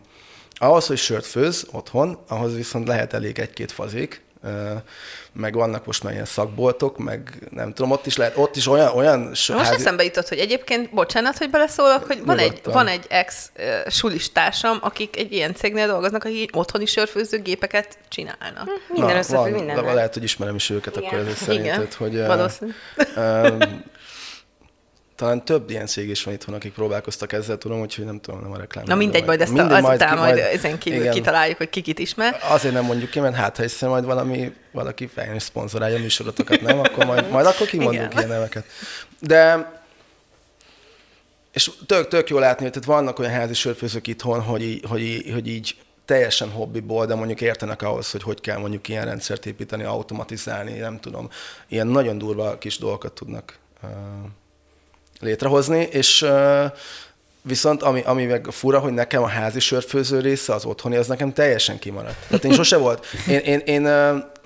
Ahhoz, 0.59 0.87
hogy 0.87 0.97
sört 0.97 1.25
főz 1.25 1.67
otthon, 1.71 2.17
ahhoz 2.27 2.55
viszont 2.55 2.87
lehet 2.87 3.13
elég 3.13 3.39
egy-két 3.39 3.71
fazék, 3.71 4.21
meg 5.33 5.53
vannak 5.53 5.85
most 5.85 6.03
már 6.03 6.13
ilyen 6.13 6.25
szakboltok, 6.25 6.97
meg 6.97 7.47
nem 7.49 7.73
tudom, 7.73 7.91
ott 7.91 8.05
is 8.05 8.17
lehet, 8.17 8.37
ott 8.37 8.55
is 8.55 8.67
olyan... 8.67 8.95
olyan 8.95 9.19
Most 9.19 9.51
házi... 9.51 9.73
eszembe 9.73 10.03
jutott, 10.03 10.27
hogy 10.27 10.37
egyébként, 10.37 10.93
bocsánat, 10.93 11.37
hogy 11.37 11.49
beleszólok, 11.49 12.03
hogy 12.03 12.25
van 12.25 12.37
egy, 12.37 12.61
van 12.63 12.87
egy 12.87 13.05
ex 13.09 13.51
sulistársam, 13.87 14.77
akik 14.81 15.17
egy 15.17 15.31
ilyen 15.31 15.55
cégnél 15.55 15.87
dolgoznak, 15.87 16.23
akik 16.23 16.55
otthoni 16.55 16.85
sörfőző 16.85 17.41
gépeket 17.41 17.97
csinálnak. 18.07 18.63
Hm, 18.63 18.93
minden 18.93 19.13
Na, 19.13 19.17
összefügg 19.17 19.53
minden. 19.53 19.83
Lehet, 19.83 20.13
hogy 20.13 20.23
ismerem 20.23 20.55
is 20.55 20.69
őket, 20.69 20.95
Igen. 20.95 21.07
akkor 21.07 21.19
ezek 21.19 21.35
szerinted, 21.35 21.93
hogy... 21.93 22.25
Valószínű 22.25 22.71
talán 25.17 25.45
több 25.45 25.69
ilyen 25.69 25.85
cég 25.85 26.09
is 26.09 26.23
van 26.23 26.33
itthon, 26.33 26.55
akik 26.55 26.73
próbálkoztak 26.73 27.33
ezzel, 27.33 27.57
tudom, 27.57 27.79
úgyhogy 27.79 28.05
nem 28.05 28.19
tudom, 28.19 28.41
nem 28.41 28.51
a 28.51 28.57
reklám. 28.57 28.85
Na 28.87 28.95
mindegy, 28.95 29.25
majd 29.25 29.41
ezt 29.41 29.53
mindegy, 29.53 29.83
azután 29.83 30.17
majd, 30.17 30.35
majd, 30.35 30.47
ezen 30.53 30.77
kívül 30.77 30.99
igen, 30.99 31.13
kitaláljuk, 31.13 31.57
hogy 31.57 31.69
kikit 31.69 31.99
ismer. 31.99 32.37
Azért 32.49 32.73
nem 32.73 32.85
mondjuk 32.85 33.09
ki, 33.09 33.19
mert 33.19 33.35
hát 33.35 33.55
ha 33.55 33.61
hiszen 33.61 33.89
majd 33.89 34.05
valami, 34.05 34.53
valaki 34.71 35.07
fejlős 35.07 35.43
szponzorálja 35.43 35.97
a 35.97 35.99
műsorotokat, 35.99 36.61
nem? 36.61 36.79
Akkor 36.79 37.05
majd, 37.05 37.29
majd 37.29 37.45
akkor 37.45 37.67
kimondunk 37.67 38.11
igen. 38.11 38.17
ilyen 38.17 38.27
neveket. 38.27 38.65
De 39.19 39.71
és 41.53 41.71
tök, 41.85 42.07
tök 42.07 42.29
jó 42.29 42.39
látni, 42.39 42.63
hogy 42.63 42.71
tehát 42.71 42.87
vannak 42.87 43.19
olyan 43.19 43.31
házi 43.31 43.53
sörfőzők 43.53 44.07
itthon, 44.07 44.41
hogy, 44.41 44.61
így, 44.61 44.85
hogy, 44.87 45.01
így, 45.01 45.31
hogy 45.33 45.47
így 45.47 45.75
teljesen 46.05 46.49
hobbiból, 46.49 47.05
de 47.05 47.15
mondjuk 47.15 47.41
értenek 47.41 47.81
ahhoz, 47.81 48.11
hogy 48.11 48.23
hogy 48.23 48.41
kell 48.41 48.57
mondjuk 48.57 48.87
ilyen 48.87 49.05
rendszert 49.05 49.45
építeni, 49.45 49.83
automatizálni, 49.83 50.77
nem 50.77 50.99
tudom. 50.99 51.29
Ilyen 51.67 51.87
nagyon 51.87 52.17
durva 52.17 52.57
kis 52.57 52.77
dolgokat 52.77 53.13
tudnak 53.13 53.59
létrehozni, 55.19 55.87
és 55.91 56.25
Viszont 57.47 57.83
ami, 57.83 58.01
ami 58.05 58.25
meg 58.25 58.47
fura, 58.51 58.79
hogy 58.79 58.93
nekem 58.93 59.23
a 59.23 59.27
házi 59.27 59.59
sörfőző 59.59 60.19
része, 60.19 60.53
az 60.53 60.65
otthoni, 60.65 60.95
az 60.95 61.07
nekem 61.07 61.33
teljesen 61.33 61.79
kimaradt. 61.79 62.27
Tehát 62.27 62.43
én 62.43 62.53
sose 62.53 62.77
volt. 62.77 63.05
Én, 63.27 63.39
én, 63.39 63.59
én 63.59 63.87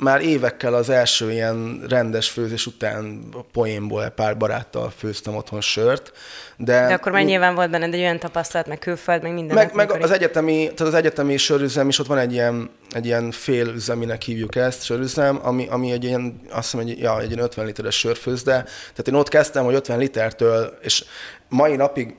már 0.01 0.22
évekkel 0.22 0.74
az 0.74 0.89
első 0.89 1.31
ilyen 1.31 1.84
rendes 1.89 2.29
főzés 2.29 2.65
után 2.65 3.24
poénból 3.51 4.10
pár 4.10 4.38
baráttal 4.38 4.93
főztem 4.98 5.36
otthon 5.36 5.62
sört. 5.62 6.12
De, 6.58 6.88
de 6.88 6.93
akkor 6.93 7.12
már 7.12 7.24
nyilván 7.24 7.55
volt 7.55 7.70
benned 7.70 7.93
egy 7.93 8.00
olyan 8.00 8.20
tapasztalat, 8.20 8.67
meg 8.67 8.79
külföld, 8.79 9.22
meg 9.22 9.34
minden. 9.34 9.55
Meg, 9.55 9.74
meg 9.74 9.91
az, 9.91 10.12
egyetemi, 10.12 10.63
tehát 10.63 10.93
az 10.93 10.93
egyetemi 10.93 11.38
sörüzem 11.38 11.88
is, 11.88 12.00
ott 12.00 12.08
van 12.08 12.17
egy 12.17 12.34
ilyen, 12.34 12.70
egy 12.89 13.05
ilyen 13.05 13.31
félüzeminek 13.31 14.22
hívjuk 14.22 14.55
ezt, 14.55 14.84
sörüzem, 14.84 15.39
ami, 15.43 15.67
ami 15.70 15.91
egy 15.91 16.03
ilyen, 16.03 16.41
azt 16.50 16.72
hiszem, 16.72 16.88
egy, 16.88 17.00
ja, 17.00 17.20
egy 17.20 17.31
ilyen 17.31 17.43
50 17.43 17.65
literes 17.65 17.98
sörfőzde. 17.98 18.53
Tehát 18.63 19.08
én 19.08 19.13
ott 19.13 19.29
kezdtem, 19.29 19.63
hogy 19.63 19.74
50 19.74 19.98
litertől, 19.98 20.77
és 20.81 21.05
mai 21.50 21.75
napig 21.75 22.15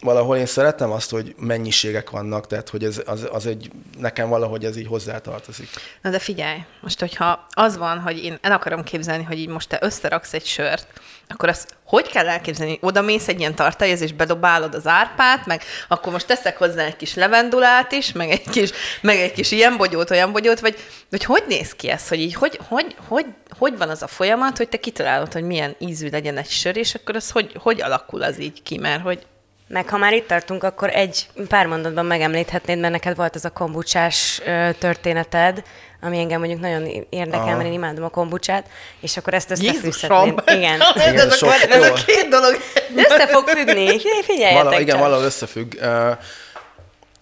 valahol 0.00 0.36
én 0.36 0.46
szeretem 0.46 0.90
azt, 0.90 1.10
hogy 1.10 1.34
mennyiségek 1.38 2.10
vannak, 2.10 2.46
tehát 2.46 2.68
hogy 2.68 2.84
ez, 2.84 3.02
az, 3.06 3.28
az 3.32 3.46
egy, 3.46 3.70
nekem 3.98 4.28
valahogy 4.28 4.64
ez 4.64 4.76
így 4.76 4.86
hozzátartozik. 4.86 5.68
Na 6.02 6.10
de 6.10 6.18
figyelj, 6.18 6.58
most 6.80 7.00
hogyha 7.00 7.46
az 7.50 7.76
van, 7.76 7.98
hogy 7.98 8.24
én 8.24 8.38
el 8.40 8.52
akarom 8.52 8.84
képzelni, 8.84 9.24
hogy 9.24 9.38
így 9.38 9.48
most 9.48 9.68
te 9.68 9.78
összeraksz 9.80 10.32
egy 10.32 10.44
sört, 10.44 10.86
akkor 11.28 11.48
azt 11.48 11.76
hogy 11.84 12.08
kell 12.08 12.28
elképzelni? 12.28 12.78
Oda 12.80 13.02
mész 13.02 13.28
egy 13.28 13.38
ilyen 13.40 13.54
tartályhoz, 13.54 14.00
és 14.00 14.12
bedobálod 14.12 14.74
az 14.74 14.86
árpát, 14.86 15.46
meg 15.46 15.62
akkor 15.88 16.12
most 16.12 16.26
teszek 16.26 16.58
hozzá 16.58 16.84
egy 16.84 16.96
kis 16.96 17.14
levendulát 17.14 17.92
is, 17.92 18.12
meg 18.12 18.30
egy 18.30 18.50
kis, 18.50 18.70
meg 19.00 19.16
egy 19.16 19.32
kis 19.32 19.50
ilyen 19.50 19.76
bogyót, 19.76 20.10
olyan 20.10 20.32
bogyót, 20.32 20.60
vagy, 20.60 20.76
vagy 21.10 21.24
hogy 21.24 21.44
néz 21.48 21.72
ki 21.72 21.88
ez, 21.88 22.08
hogy 22.08 22.20
így, 22.20 22.34
hogy, 22.34 22.60
hogy, 22.68 22.96
hogy, 23.08 23.26
hogy 23.58 23.78
van 23.78 23.88
az 23.88 24.02
a 24.02 24.06
folyamat, 24.06 24.56
hogy 24.56 24.68
te 24.68 24.76
kitalálod, 24.76 25.32
hogy 25.32 25.42
milyen 25.42 25.76
ízű 25.78 26.08
legyen 26.08 26.36
egy 26.36 26.50
sör, 26.50 26.76
és 26.76 26.94
akkor 26.94 27.16
az 27.16 27.30
hogy, 27.30 27.56
hogy 27.62 27.82
alakul 27.82 28.22
az 28.22 28.40
így 28.40 28.62
ki, 28.62 28.78
mert 28.78 29.02
hogy 29.02 29.26
meg 29.68 29.88
ha 29.88 29.96
már 29.96 30.12
itt 30.12 30.26
tartunk, 30.26 30.64
akkor 30.64 30.90
egy 30.90 31.28
pár 31.48 31.66
mondatban 31.66 32.06
megemlíthetnéd, 32.06 32.78
mert 32.78 32.92
neked 32.92 33.16
volt 33.16 33.34
az 33.34 33.44
a 33.44 33.50
kombucsás 33.50 34.42
történeted, 34.78 35.62
ami 36.00 36.18
engem 36.18 36.38
mondjuk 36.38 36.60
nagyon 36.60 37.06
érdekel, 37.10 37.40
Aha. 37.40 37.56
mert 37.56 37.66
én 37.66 37.72
imádom 37.72 38.04
a 38.04 38.08
kombucsát, 38.08 38.66
és 39.00 39.16
akkor 39.16 39.34
ezt 39.34 39.50
összefűzhetnéd. 39.50 40.42
Igen. 40.46 40.80
igen 40.96 41.18
ez, 41.30 41.42
a, 41.42 41.46
ez 41.68 41.82
a 41.82 41.92
két 41.92 42.28
dolog. 42.28 42.56
Össze 42.96 43.26
fog 43.26 43.48
függni. 43.48 44.00
Figyeljetek 44.22 44.62
Vala, 44.62 44.80
Igen, 44.80 44.98
valahol 44.98 45.24
összefügg. 45.24 45.74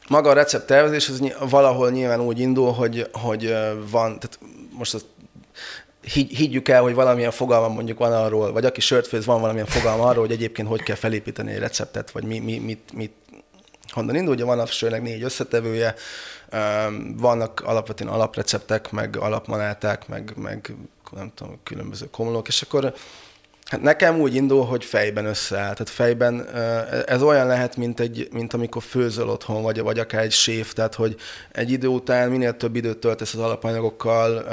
Maga 0.08 0.30
a 0.30 0.32
recept 0.32 0.66
tervezés 0.66 1.08
az 1.08 1.20
valahol 1.38 1.90
nyilván 1.90 2.20
úgy 2.20 2.40
indul, 2.40 2.72
hogy, 2.72 3.08
hogy 3.12 3.56
van, 3.90 4.18
tehát 4.20 4.38
most 4.70 4.94
azt 6.04 6.12
higgyük 6.12 6.68
el, 6.68 6.82
hogy 6.82 6.94
valamilyen 6.94 7.30
fogalma 7.30 7.68
mondjuk 7.68 7.98
van 7.98 8.12
arról, 8.12 8.52
vagy 8.52 8.64
aki 8.64 8.80
sört 8.80 9.06
főz, 9.06 9.24
van 9.24 9.40
valamilyen 9.40 9.66
fogalma 9.66 10.04
arról, 10.04 10.24
hogy 10.24 10.34
egyébként 10.34 10.68
hogy 10.68 10.82
kell 10.82 10.96
felépíteni 10.96 11.52
egy 11.52 11.58
receptet, 11.58 12.10
vagy 12.10 12.24
mi, 12.24 12.38
mi, 12.38 12.58
mit, 12.58 12.92
mit, 12.92 13.12
honnan 13.88 14.14
indul. 14.14 14.34
Ugye 14.34 14.44
van 14.44 14.58
a 14.58 14.66
sörnek 14.66 15.02
négy 15.02 15.22
összetevője, 15.22 15.94
vannak 17.16 17.60
alapvetően 17.64 18.12
alapreceptek, 18.12 18.90
meg 18.90 19.16
alapmanáták, 19.16 20.08
meg, 20.08 20.32
meg 20.36 20.74
nem 21.14 21.32
tudom, 21.34 21.58
különböző 21.62 22.06
komlók, 22.10 22.48
és 22.48 22.62
akkor 22.62 22.94
Hát 23.64 23.82
nekem 23.82 24.20
úgy 24.20 24.34
indul, 24.34 24.64
hogy 24.64 24.84
fejben 24.84 25.24
összeáll. 25.24 25.72
Tehát 25.72 25.90
fejben 25.90 26.48
ez 27.06 27.22
olyan 27.22 27.46
lehet, 27.46 27.76
mint, 27.76 28.00
egy, 28.00 28.28
mint 28.32 28.54
amikor 28.54 28.82
főzöl 28.82 29.28
otthon, 29.28 29.62
vagy, 29.62 29.80
vagy 29.80 29.98
akár 29.98 30.22
egy 30.22 30.32
séf, 30.32 30.72
tehát 30.72 30.94
hogy 30.94 31.16
egy 31.52 31.70
idő 31.70 31.86
után 31.86 32.30
minél 32.30 32.56
több 32.56 32.76
időt 32.76 32.98
töltesz 32.98 33.34
az 33.34 33.40
alapanyagokkal, 33.40 34.44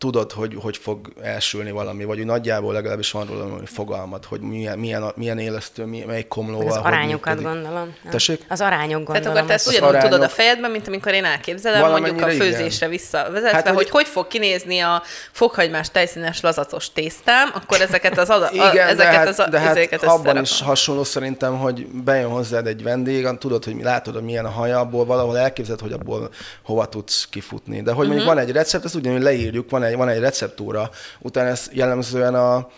tudod, 0.00 0.32
hogy 0.32 0.56
hogy 0.62 0.76
fog 0.76 1.12
elsülni 1.22 1.70
valami, 1.70 2.04
vagy 2.04 2.16
hogy 2.16 2.26
nagyjából 2.26 2.72
legalábbis 2.72 3.10
van 3.10 3.26
róla 3.26 3.48
valami 3.48 3.66
fogalmad, 3.66 4.24
hogy 4.24 4.40
milyen, 4.40 4.78
milyen, 4.78 5.12
milyen 5.16 5.38
élesztő, 5.38 5.84
melyik 6.06 6.28
komlóval. 6.28 6.68
Az 6.68 6.76
arányokat 6.76 7.42
gondolom. 7.42 7.94
Tessék? 8.10 8.44
Az 8.48 8.60
arányok 8.60 9.04
gondolom. 9.04 9.22
Tehát 9.22 9.36
akkor 9.36 9.48
te 9.48 9.54
ezt 9.54 9.68
ugyanúgy 9.68 9.88
arányok... 9.88 10.10
tudod 10.10 10.24
a 10.24 10.28
fejedben, 10.28 10.70
mint 10.70 10.86
amikor 10.86 11.12
én 11.12 11.24
elképzelem, 11.24 11.90
mondjuk 11.90 12.22
a 12.22 12.28
főzésre 12.28 12.86
igen. 12.86 12.90
visszavezetve, 12.90 13.50
hát, 13.50 13.68
hogy, 13.68 13.76
hogy 13.76 13.90
hogy 13.90 14.06
fog 14.06 14.26
kinézni 14.26 14.78
a 14.78 15.02
fokhagymás 15.32 15.90
tejszínes 15.90 16.40
lazacos 16.40 16.92
tésztám, 16.92 17.50
akkor 17.54 17.80
ezeket 17.80 18.18
az 18.18 18.28
ada, 18.28 18.50
igen, 18.52 18.66
a, 18.66 18.78
ezeket 18.78 18.96
de 18.96 19.04
hát, 19.04 19.26
az, 19.26 19.46
de 19.50 19.58
hát 19.58 20.02
abban 20.02 20.40
is 20.40 20.60
hasonló 20.60 21.04
szerintem, 21.04 21.58
hogy 21.58 21.86
bejön 21.86 22.30
hozzád 22.30 22.66
egy 22.66 22.82
vendég, 22.82 23.28
tudod, 23.38 23.64
hogy 23.64 23.76
látod, 23.82 24.14
hogy 24.14 24.22
milyen 24.22 24.44
a 24.44 24.50
haja, 24.50 24.78
abból 24.78 25.04
valahol 25.04 25.38
elképzeled, 25.38 25.80
hogy 25.80 25.92
abból 25.92 26.30
hova 26.62 26.86
tudsz 26.86 27.28
kifutni. 27.30 27.82
De 27.82 27.92
hogy 27.92 28.06
mondjuk 28.06 28.28
uh-huh. 28.28 28.34
van 28.34 28.48
egy 28.48 28.52
recept, 28.52 28.84
ezt 28.84 28.94
ugyanúgy 28.94 29.22
leírjuk, 29.22 29.70
van 29.70 29.82
egy, 29.82 29.89
van 29.96 30.08
egy 30.08 30.20
receptúra, 30.20 30.90
utána 31.18 31.48
ez 31.48 31.68
jellemzően 31.72 32.34
a, 32.34 32.68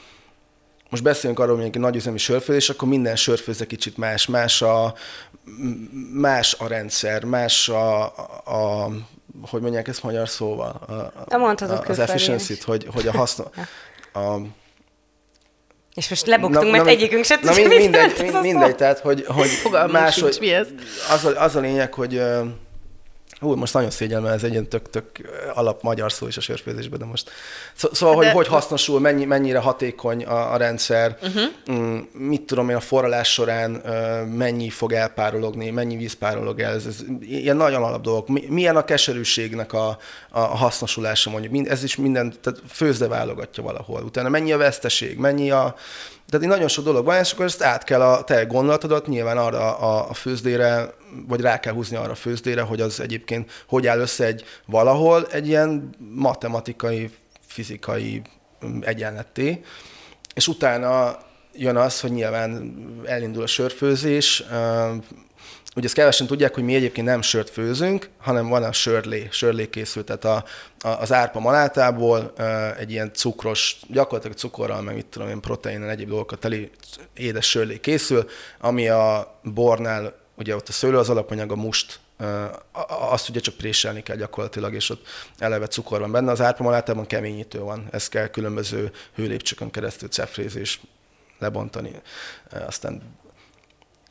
most 0.91 1.03
beszélünk 1.03 1.39
arról, 1.39 1.61
hogy 1.61 1.81
nagy 1.81 1.97
üzemi 1.97 2.19
sörfőzés, 2.19 2.69
akkor 2.69 2.89
minden 2.89 3.17
sörfőző 3.17 3.65
kicsit 3.65 3.97
más, 3.97 4.27
más 4.27 4.63
a, 4.63 4.95
más 6.13 6.57
a 6.59 6.67
rendszer, 6.67 7.25
más 7.25 7.69
a, 7.69 8.05
a 8.45 8.91
hogy 9.51 9.61
mondják 9.61 9.89
ezt 9.89 10.03
magyar 10.03 10.29
szóval? 10.29 10.81
A, 11.29 11.35
a, 11.35 11.55
a, 11.61 11.85
az 11.89 11.99
efficiency 11.99 12.55
hogy, 12.65 12.87
hogy 12.93 13.07
a 13.07 13.13
haszna, 13.13 13.45
a, 14.13 14.41
és 15.95 16.09
most 16.09 16.27
lebuktunk, 16.27 16.65
na, 16.65 16.71
mert 16.71 16.85
na, 16.85 16.91
egyikünk 16.91 17.25
se 17.25 17.39
tudja, 17.39 17.55
mindegy, 17.55 17.79
mindegy, 17.79 18.41
mindegy, 18.41 18.77
tehát, 18.77 18.99
hogy, 18.99 19.25
hogy 19.27 19.49
más, 19.91 20.21
hogy 20.21 20.37
mi 20.41 20.53
ez? 20.53 20.67
Az, 21.11 21.25
a, 21.25 21.43
az 21.43 21.57
a 21.57 21.61
lényeg, 21.61 21.95
hogy 21.95 22.23
Hú, 23.43 23.55
most 23.55 23.75
nagyon 23.75 23.91
szégyellem, 23.91 24.33
ez 24.33 24.45
egy 24.45 24.51
ilyen 24.51 24.69
tök-tök 24.69 25.05
alap 25.55 25.83
magyar 25.83 26.13
szó 26.13 26.27
is 26.27 26.37
a 26.37 26.41
sörfőzésben, 26.41 26.99
de 26.99 27.05
most... 27.05 27.31
Szóval, 27.75 28.15
de, 28.15 28.25
hogy 28.25 28.35
hogy 28.35 28.47
hasznosul, 28.47 29.01
mennyi, 29.01 29.25
mennyire 29.25 29.59
hatékony 29.59 30.25
a, 30.25 30.53
a 30.53 30.57
rendszer, 30.57 31.19
uh-huh. 31.23 31.99
mit 32.13 32.43
tudom 32.43 32.71
én 32.71 32.77
a 32.77 32.81
forralás 32.81 33.33
során 33.33 33.71
mennyi 34.37 34.71
fog 34.71 34.93
elpárologni, 34.93 35.71
mennyi 35.71 35.97
víz 35.97 36.13
párolog 36.13 36.61
el, 36.61 36.75
ez, 36.75 36.87
ez 36.87 36.97
ilyen 37.21 37.57
nagyon 37.57 37.83
alap 37.83 38.03
dolgok. 38.03 38.49
Milyen 38.49 38.77
a 38.77 38.85
keserűségnek 38.85 39.73
a, 39.73 39.99
a 40.31 40.41
hasznosulása 40.41 41.31
mondjuk, 41.31 41.69
ez 41.69 41.85
is 41.85 41.97
minden, 41.97 42.35
tehát 42.41 42.61
főzde 42.69 43.09
válogatja 43.09 43.63
valahol. 43.63 44.03
Utána 44.03 44.29
mennyi 44.29 44.53
a 44.53 44.57
veszteség, 44.57 45.19
mennyi 45.19 45.51
a, 45.51 45.75
tehát 46.33 46.47
nagyon 46.47 46.69
sok 46.69 46.85
dolog 46.85 47.05
van, 47.05 47.19
és 47.19 47.33
akkor 47.33 47.45
ezt 47.45 47.63
át 47.63 47.85
kell 47.85 48.01
a 48.01 48.25
te 48.25 48.45
gondolatodat 48.45 49.07
nyilván 49.07 49.39
arra 49.39 49.79
a, 49.79 50.11
a 50.11 50.15
főzdére, 50.15 50.95
vagy 51.29 51.41
rá 51.41 51.61
kell 51.61 51.73
húzni 51.73 51.97
arra 51.97 52.11
a 52.11 52.15
főzdére, 52.15 52.63
hogy 52.63 52.81
az 52.81 53.01
egyébként 53.01 53.65
hogy 53.69 53.87
áll 53.87 53.99
össze 53.99 54.25
egy 54.25 54.45
valahol 54.67 55.27
egy 55.31 55.47
ilyen 55.47 55.91
matematikai, 55.99 57.11
fizikai 57.47 58.23
mm, 58.67 58.79
egyenletté, 58.83 59.61
és 60.35 60.49
utána 60.49 61.19
jön 61.55 61.77
az, 61.77 62.01
hogy 62.01 62.13
nyilván 62.13 62.75
elindul 63.05 63.43
a 63.43 63.47
sörfőzés, 63.47 64.45
Ugye 65.77 65.87
ezt 65.87 65.95
kevesen 65.95 66.27
tudják, 66.27 66.55
hogy 66.55 66.63
mi 66.63 66.75
egyébként 66.75 67.07
nem 67.07 67.23
sört 67.23 67.51
főzünk, 67.51 68.09
hanem 68.19 68.49
van 68.49 68.63
a 68.63 68.73
sörlé, 68.73 69.29
sörlé 69.31 69.71
készült, 69.71 70.07
tehát 70.07 70.25
a, 70.25 70.45
a, 70.89 71.01
az 71.01 71.13
árpa 71.13 71.41
malátából 71.41 72.33
egy 72.79 72.91
ilyen 72.91 73.13
cukros, 73.13 73.77
gyakorlatilag 73.89 74.37
cukorral, 74.37 74.83
meg 74.83 74.95
mit 74.95 75.07
tudom 75.07 75.29
én, 75.29 75.41
proteinen, 75.41 75.89
egyéb 75.89 76.09
dolgokat 76.09 76.39
teli 76.39 76.71
édes 77.15 77.49
sörlé 77.49 77.81
készül, 77.81 78.29
ami 78.61 78.89
a 78.89 79.35
bornál, 79.43 80.15
ugye 80.35 80.55
ott 80.55 80.69
a 80.69 80.73
szőlő 80.73 80.99
az 80.99 81.11
alapanyag, 81.11 81.53
a 81.53 81.57
must, 81.57 82.01
azt 83.11 83.29
ugye 83.29 83.41
csak 83.41 83.55
préselni 83.55 84.03
kell 84.03 84.17
gyakorlatilag, 84.17 84.75
és 84.75 84.91
ott 84.91 85.07
eleve 85.39 85.67
cukor 85.67 86.01
van 86.01 86.13
benne. 86.13 86.31
Az 86.31 86.41
árpa 86.41 86.63
malátában 86.63 87.07
keményítő 87.07 87.59
van, 87.59 87.89
ezt 87.91 88.09
kell 88.09 88.27
különböző 88.27 88.93
hőlépcsökön 89.15 89.71
keresztül 89.71 90.09
cefrézés 90.09 90.81
lebontani, 91.39 91.93
aztán 92.67 93.03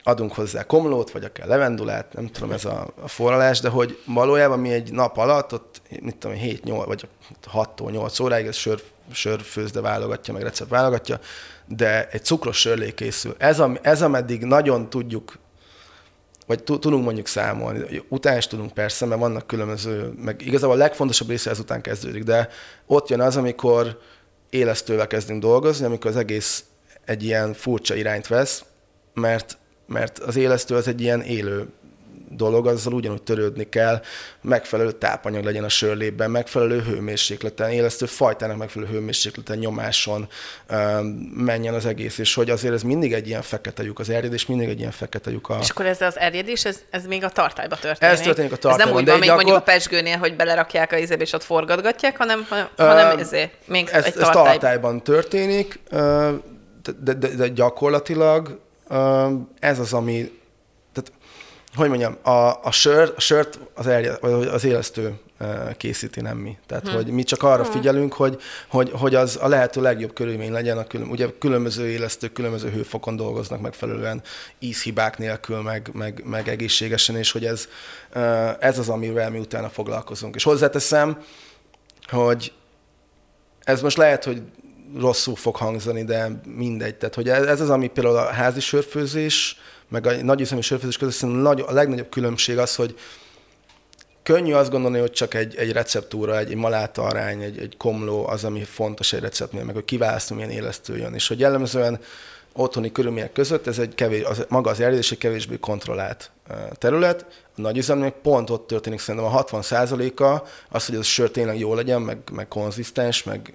adunk 0.04 0.34
hozzá 0.34 0.64
komlót, 0.64 1.12
vagy 1.12 1.24
akár 1.24 1.48
levendulát, 1.48 2.14
nem 2.14 2.28
tudom, 2.28 2.52
ez 2.52 2.66
a, 2.66 2.94
a 3.02 3.08
forralás, 3.08 3.60
de 3.60 3.70
hogy 3.70 4.00
valójában 4.06 4.60
mi 4.60 4.72
egy 4.72 4.92
nap 4.92 5.18
alatt, 5.18 5.54
ott 5.54 5.82
mit 6.02 6.16
tudom, 6.16 6.38
7-8 6.40 6.84
vagy 6.86 7.08
6 7.48 7.92
8 7.92 8.20
óráig 8.20 8.46
ez 8.46 8.56
sör, 8.56 8.82
sörfőzde 9.12 9.82
válogatja, 9.82 10.34
meg 10.34 10.44
recept 10.44 10.70
válogatja, 10.70 11.20
de 11.66 12.08
egy 12.10 12.24
cukros 12.24 12.60
sörlé 12.60 12.94
készül. 12.94 13.36
Ez, 13.38 13.60
a, 13.60 13.72
ez 13.82 14.02
ameddig 14.02 14.44
nagyon 14.44 14.90
tudjuk, 14.90 15.38
vagy 16.48 16.64
tudunk 16.64 17.04
mondjuk 17.04 17.28
számolni. 17.28 18.04
Után 18.10 18.38
is 18.38 18.48
tudunk 18.48 18.74
persze, 18.74 19.06
mert 19.06 19.20
vannak 19.20 19.48
különböző, 19.48 20.14
meg 20.18 20.42
igazából 20.42 20.76
a 20.76 20.80
legfontosabb 20.80 21.30
része 21.30 21.50
ezután 21.50 21.82
kezdődik, 21.82 22.24
de 22.24 22.50
ott 22.86 23.10
jön 23.10 23.22
az, 23.22 23.38
amikor 23.38 24.00
élesztővel 24.50 25.08
kezdünk 25.08 25.42
dolgozni, 25.42 25.86
amikor 25.86 26.10
az 26.10 26.18
egész 26.18 26.64
egy 27.06 27.24
ilyen 27.24 27.54
furcsa 27.54 27.96
irányt 27.96 28.28
vesz, 28.28 28.64
mert 29.14 29.58
mert 29.92 30.20
az 30.20 30.36
élesztő 30.36 30.76
az 30.76 30.88
egy 30.88 31.02
ilyen 31.02 31.22
élő 31.22 31.68
dolog, 32.36 32.68
azzal 32.68 32.94
ugyanúgy 32.94 33.24
törődni 33.24 33.70
kell, 33.70 34.02
megfelelő 34.42 34.92
tápanyag 34.92 35.44
legyen 35.44 35.64
a 35.64 35.70
sörlében, 35.70 36.32
megfelelő 36.32 36.82
hőmérsékleten, 36.82 37.70
élesztő 37.70 38.06
fajtának 38.06 38.58
megfelelő 38.58 38.92
hőmérsékleten, 38.92 39.58
nyomáson 39.58 40.28
menjen 41.34 41.74
az 41.74 41.86
egész, 41.86 42.18
és 42.18 42.34
hogy 42.34 42.50
azért 42.50 42.74
ez 42.74 42.82
mindig 42.82 43.14
egy 43.14 43.28
ilyen 43.28 43.42
fekete 43.42 43.84
lyuk, 43.84 44.00
az 44.00 44.10
erjedés 44.10 44.46
mindig 44.46 44.70
egy 44.70 44.80
ilyen 44.80 44.92
fekete 44.92 45.32
lyuk. 45.32 45.50
A... 45.50 45.58
És 45.62 45.70
akkor 45.70 45.86
ez 45.86 46.02
az 46.02 46.20
erjedés, 46.20 46.66
ez, 46.66 46.80
ez 46.90 47.06
még 47.06 47.24
a 47.24 47.30
tartályba 47.30 47.76
történik? 47.76 48.14
Ez 48.14 48.22
történik 48.22 48.52
a 48.52 48.56
tartályban. 48.56 48.88
Ez 48.88 48.94
nem 48.94 49.04
úgy 49.04 49.10
van, 49.10 49.20
még 49.20 49.28
gyakor... 49.28 49.44
mondjuk 49.44 49.68
a 49.68 49.72
pesgőnél, 49.72 50.18
hogy 50.18 50.36
belerakják 50.36 50.92
a 50.92 50.98
izébe, 50.98 51.24
és 51.24 51.34
ott 51.34 51.44
forgatgatják, 51.44 52.18
hanem, 52.18 52.48
hanem 52.78 53.20
ezért 53.20 53.52
még 53.66 53.90
ez, 53.92 54.06
egy 54.06 54.14
tartályban. 54.14 54.46
Ez 54.46 54.52
tartályban 54.52 55.04
történik, 55.04 55.80
de, 55.90 57.14
de, 57.14 57.28
de 57.28 57.48
gyakorlatilag 57.48 58.60
ez 59.60 59.80
az, 59.80 59.94
ami... 59.94 60.40
Tehát 60.94 61.12
hogy 61.76 61.90
mondjam, 61.90 62.18
a, 62.22 62.64
a, 62.64 62.72
sör, 62.72 63.14
a 63.16 63.20
sört 63.20 63.60
az, 63.74 63.88
elje, 63.88 64.18
az 64.52 64.64
élesztő 64.64 65.20
készíti, 65.78 66.22
nem 66.22 66.38
mi. 66.38 66.58
Tehát, 66.68 66.88
hmm. 66.88 66.96
hogy 66.96 67.08
mi 67.08 67.24
csak 67.24 67.44
arra 67.44 67.64
hmm. 67.64 67.72
figyelünk, 67.72 68.14
hogy, 68.14 68.42
hogy, 68.68 68.92
hogy 68.94 69.16
az 69.16 69.38
a 69.42 69.48
lehető 69.48 69.82
legjobb 69.82 70.14
körülmény 70.14 70.52
legyen. 70.52 70.78
A 70.78 70.84
külön, 70.84 71.08
ugye 71.08 71.28
különböző 71.40 71.88
élesztők 71.88 72.34
különböző 72.34 72.70
hőfokon 72.70 73.16
dolgoznak 73.16 73.62
megfelelően, 73.62 74.22
ízhibák 74.60 75.18
nélkül, 75.18 75.62
meg, 75.62 75.90
meg, 75.94 76.22
meg 76.26 76.48
egészségesen, 76.48 77.16
és 77.16 77.32
hogy 77.32 77.46
ez, 77.46 77.68
ez 78.60 78.80
az, 78.80 78.90
amivel 78.90 79.30
mi 79.30 79.40
utána 79.40 79.70
foglalkozunk. 79.70 80.36
És 80.36 80.44
hozzáteszem, 80.44 81.24
hogy 82.10 82.54
ez 83.64 83.82
most 83.82 83.98
lehet, 83.98 84.24
hogy 84.24 84.42
rosszul 85.00 85.36
fog 85.36 85.56
hangzani, 85.56 86.04
de 86.04 86.42
mindegy. 86.56 86.96
Tehát, 86.96 87.16
hogy 87.16 87.30
ez 87.30 87.62
az, 87.62 87.70
ami 87.70 87.88
például 87.88 88.16
a 88.16 88.32
házi 88.32 88.60
sörfőzés, 88.60 89.60
meg 89.88 90.08
a 90.08 90.24
nagy 90.24 90.42
üzemi 90.42 90.62
sörfőzés 90.62 90.98
között 90.98 91.30
a 91.60 91.72
legnagyobb 91.72 92.10
különbség 92.10 92.58
az, 92.58 92.76
hogy 92.76 92.96
könnyű 94.24 94.54
azt 94.54 94.72
gondolni, 94.72 95.00
hogy 95.00 95.12
csak 95.12 95.34
egy, 95.34 95.56
egy 95.56 95.72
receptúra, 95.72 96.38
egy, 96.38 96.50
egy 96.50 96.56
maláta 96.56 97.04
arány, 97.04 97.42
egy, 97.42 97.58
egy 97.58 97.78
komló 97.78 98.28
az, 98.28 98.44
ami 98.44 98.64
fontos 98.64 99.14
egy 99.14 99.22
receptnél, 99.22 99.64
meg 99.64 99.76
hogy 99.76 99.86
kiválasztom, 99.86 100.38
milyen 100.38 100.52
élesztő 100.52 100.98
jön. 100.98 101.14
És 101.14 101.28
hogy 101.28 101.40
jellemzően 101.40 102.00
otthoni 102.54 102.92
körülmények 102.92 103.32
között 103.32 103.68
ez 103.68 103.80
egy 103.80 103.96
kevés, 103.96 104.24
az, 104.24 104.46
maga 104.50 104.70
az 104.70 104.80
eljárás 104.80 105.12
egy 105.12 105.18
kevésbé 105.18 105.58
kontrollált 105.60 106.32
terület. 106.74 107.26
A 107.58 107.62
nagy 107.62 107.78
üzemnek 107.78 108.14
pont 108.14 108.50
ott 108.50 108.68
történik 108.68 109.00
szerintem 109.00 109.30
a 109.30 109.34
60 109.34 109.62
a 110.16 110.44
az, 110.70 110.86
hogy 110.86 110.96
az 110.96 111.06
sör 111.06 111.32
tényleg 111.32 111.60
jó 111.60 111.74
legyen, 111.74 112.02
meg, 112.02 112.18
meg 112.32 112.48
konzisztens, 112.48 113.24
meg 113.24 113.54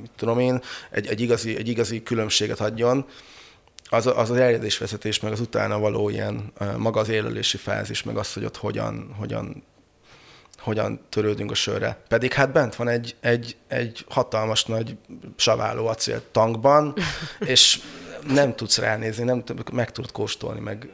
mit 0.00 0.10
tudom 0.16 0.38
én, 0.38 0.62
egy, 0.90 1.06
egy, 1.06 1.20
igazi, 1.20 1.56
egy 1.56 1.68
igazi 1.68 2.02
különbséget 2.02 2.60
adjon, 2.60 3.06
az, 3.84 4.06
az 4.06 4.30
az 4.30 4.36
eljegyzésvezetés, 4.36 5.20
meg 5.20 5.32
az 5.32 5.40
utána 5.40 5.78
való 5.78 6.08
ilyen 6.08 6.52
maga 6.76 7.00
az 7.00 7.08
élőlési 7.08 7.56
fázis, 7.56 8.02
meg 8.02 8.16
az, 8.16 8.32
hogy 8.32 8.44
ott 8.44 8.56
hogyan, 8.56 9.14
hogyan, 9.18 9.62
hogyan 10.58 11.00
törődünk 11.08 11.50
a 11.50 11.54
sörre. 11.54 12.02
Pedig 12.08 12.32
hát 12.32 12.52
bent 12.52 12.74
van 12.74 12.88
egy, 12.88 13.16
egy, 13.20 13.56
egy 13.68 14.04
hatalmas 14.08 14.64
nagy 14.64 14.96
saváló 15.36 15.86
acél 15.86 16.22
tankban, 16.30 16.94
és 17.54 17.80
nem 18.28 18.54
tudsz 18.54 18.78
ránézni, 18.78 19.24
nem 19.24 19.42
meg 19.72 19.92
tudod 19.92 20.12
kóstolni, 20.12 20.60
meg 20.60 20.88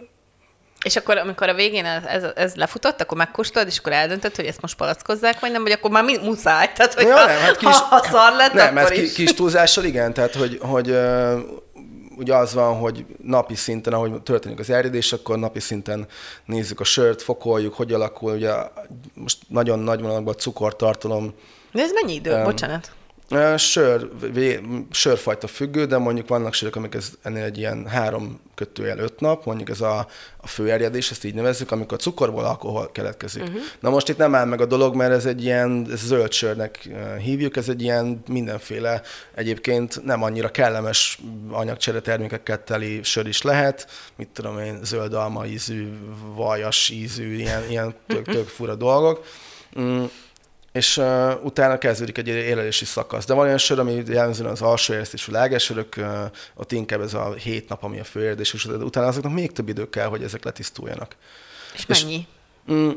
és 0.85 0.97
akkor, 0.97 1.17
amikor 1.17 1.49
a 1.49 1.55
végén 1.55 1.85
ez, 1.85 2.23
ez 2.35 2.55
lefutott, 2.55 3.01
akkor 3.01 3.17
megkóstolod, 3.17 3.69
és 3.69 3.79
akkor 3.79 3.93
eldöntöd, 3.93 4.37
hogy 4.37 4.45
ezt 4.45 4.61
most 4.61 4.77
palackozzák, 4.77 5.41
vagy 5.41 5.51
nem, 5.51 5.63
vagy 5.63 5.73
akkor 5.73 5.91
már 5.91 6.05
mi, 6.05 6.17
muszáj. 6.17 6.73
Tehát, 6.73 6.95
hogy 6.95 7.07
ja, 7.07 7.17
ha, 7.17 7.27
nem, 7.27 7.39
hát 7.39 7.57
kis, 7.57 7.69
ha, 7.69 7.85
ha 7.85 8.03
szar 8.03 8.33
lett, 8.37 8.53
nem, 8.53 8.77
akkor 8.77 8.93
is. 8.93 9.13
kis 9.13 9.35
túlzással 9.35 9.85
igen, 9.85 10.13
tehát, 10.13 10.35
hogy, 10.35 10.59
hogy 10.63 10.97
ugye 12.17 12.35
az 12.35 12.55
van, 12.55 12.75
hogy 12.79 13.05
napi 13.23 13.55
szinten, 13.55 13.93
ahogy 13.93 14.23
történik 14.23 14.59
az 14.59 14.71
eredés, 14.71 15.13
akkor 15.13 15.39
napi 15.39 15.61
szinten 15.61 16.07
nézzük 16.45 16.81
a 16.81 16.85
sört, 16.85 17.23
fokoljuk, 17.23 17.75
hogy 17.75 17.93
alakul, 17.93 18.33
ugye 18.33 18.53
most 19.15 19.39
nagyon 19.49 19.79
nagy 19.79 20.01
vonalakban 20.01 20.35
a 20.35 20.37
cukortartalom. 20.37 21.35
De 21.73 21.83
ez 21.83 21.91
mennyi 21.93 22.15
idő? 22.15 22.35
Um, 22.35 22.45
Bocsánat. 22.45 22.91
Sör, 23.57 24.09
vé, 24.33 24.61
sörfajta 24.91 25.47
függő, 25.47 25.85
de 25.85 25.99
mondjuk 25.99 26.29
vannak 26.29 26.55
sörök, 26.55 26.77
amik 26.77 26.95
ez 26.95 27.11
ennél 27.23 27.45
egy 27.45 27.59
ilyen 27.59 27.87
három 27.87 28.41
kötőjel 28.55 28.99
öt 28.99 29.21
nap, 29.21 29.45
mondjuk 29.45 29.69
ez 29.69 29.81
a, 29.81 30.07
a 30.37 30.47
főerjedés, 30.47 31.11
ezt 31.11 31.25
így 31.25 31.35
nevezzük, 31.35 31.71
amikor 31.71 31.99
a 31.99 32.01
cukorból 32.01 32.45
alkohol 32.45 32.91
keletkezik. 32.93 33.43
Uh-huh. 33.43 33.61
Na 33.81 33.91
most 33.91 34.09
itt 34.09 34.17
nem 34.17 34.35
áll 34.35 34.45
meg 34.45 34.61
a 34.61 34.67
dolog, 34.67 34.95
mert 34.95 35.13
ez 35.13 35.27
egy 35.27 35.45
ilyen 35.45 35.87
ez 35.91 36.01
zöld 36.01 36.33
sörnek 36.33 36.89
hívjuk, 37.23 37.57
ez 37.57 37.69
egy 37.69 37.83
ilyen 37.83 38.23
mindenféle 38.29 39.03
egyébként 39.35 40.05
nem 40.05 40.23
annyira 40.23 40.51
kellemes 40.51 41.21
anyagcsere 41.51 42.01
termékekkel 42.01 42.65
teli 42.65 43.03
sör 43.03 43.27
is 43.27 43.43
lehet, 43.43 43.87
mit 44.17 44.29
tudom 44.29 44.59
én, 44.59 44.79
zöld 44.83 45.15
alma 45.15 45.47
ízű, 45.47 45.89
vajas 46.35 46.89
ízű, 46.89 47.35
ilyen, 47.35 47.63
ilyen 47.69 47.95
tök, 48.07 48.25
tök 48.25 48.49
fura 48.49 48.75
dolgok. 48.75 49.25
Mm 49.81 50.05
és 50.73 50.97
uh, 50.97 51.45
utána 51.45 51.79
kezdődik 51.79 52.19
egy 52.19 52.29
élelési 52.29 52.85
szakasz. 52.85 53.25
De 53.25 53.35
van 53.35 53.45
olyan 53.45 53.59
sör, 53.59 53.79
ami 53.79 54.03
jellemzően 54.07 54.51
az 54.51 54.63
alsó 54.63 54.93
éreztésű 54.93 55.33
lágersörök, 55.33 55.95
uh, 55.97 56.07
ott 56.55 56.73
inkább 56.73 57.01
ez 57.01 57.15
a 57.15 57.33
hét 57.33 57.69
nap, 57.69 57.85
ami 57.85 57.99
a 57.99 58.05
főérdés, 58.05 58.53
és 58.53 58.65
utána 58.65 59.07
azoknak 59.07 59.33
még 59.33 59.53
több 59.53 59.69
idő 59.69 59.91
kell, 59.91 60.07
hogy 60.07 60.23
ezek 60.23 60.45
letisztuljanak. 60.45 61.17
És, 61.75 61.85
és 61.89 62.03
mennyi? 62.03 62.27
Mm, 62.73 62.91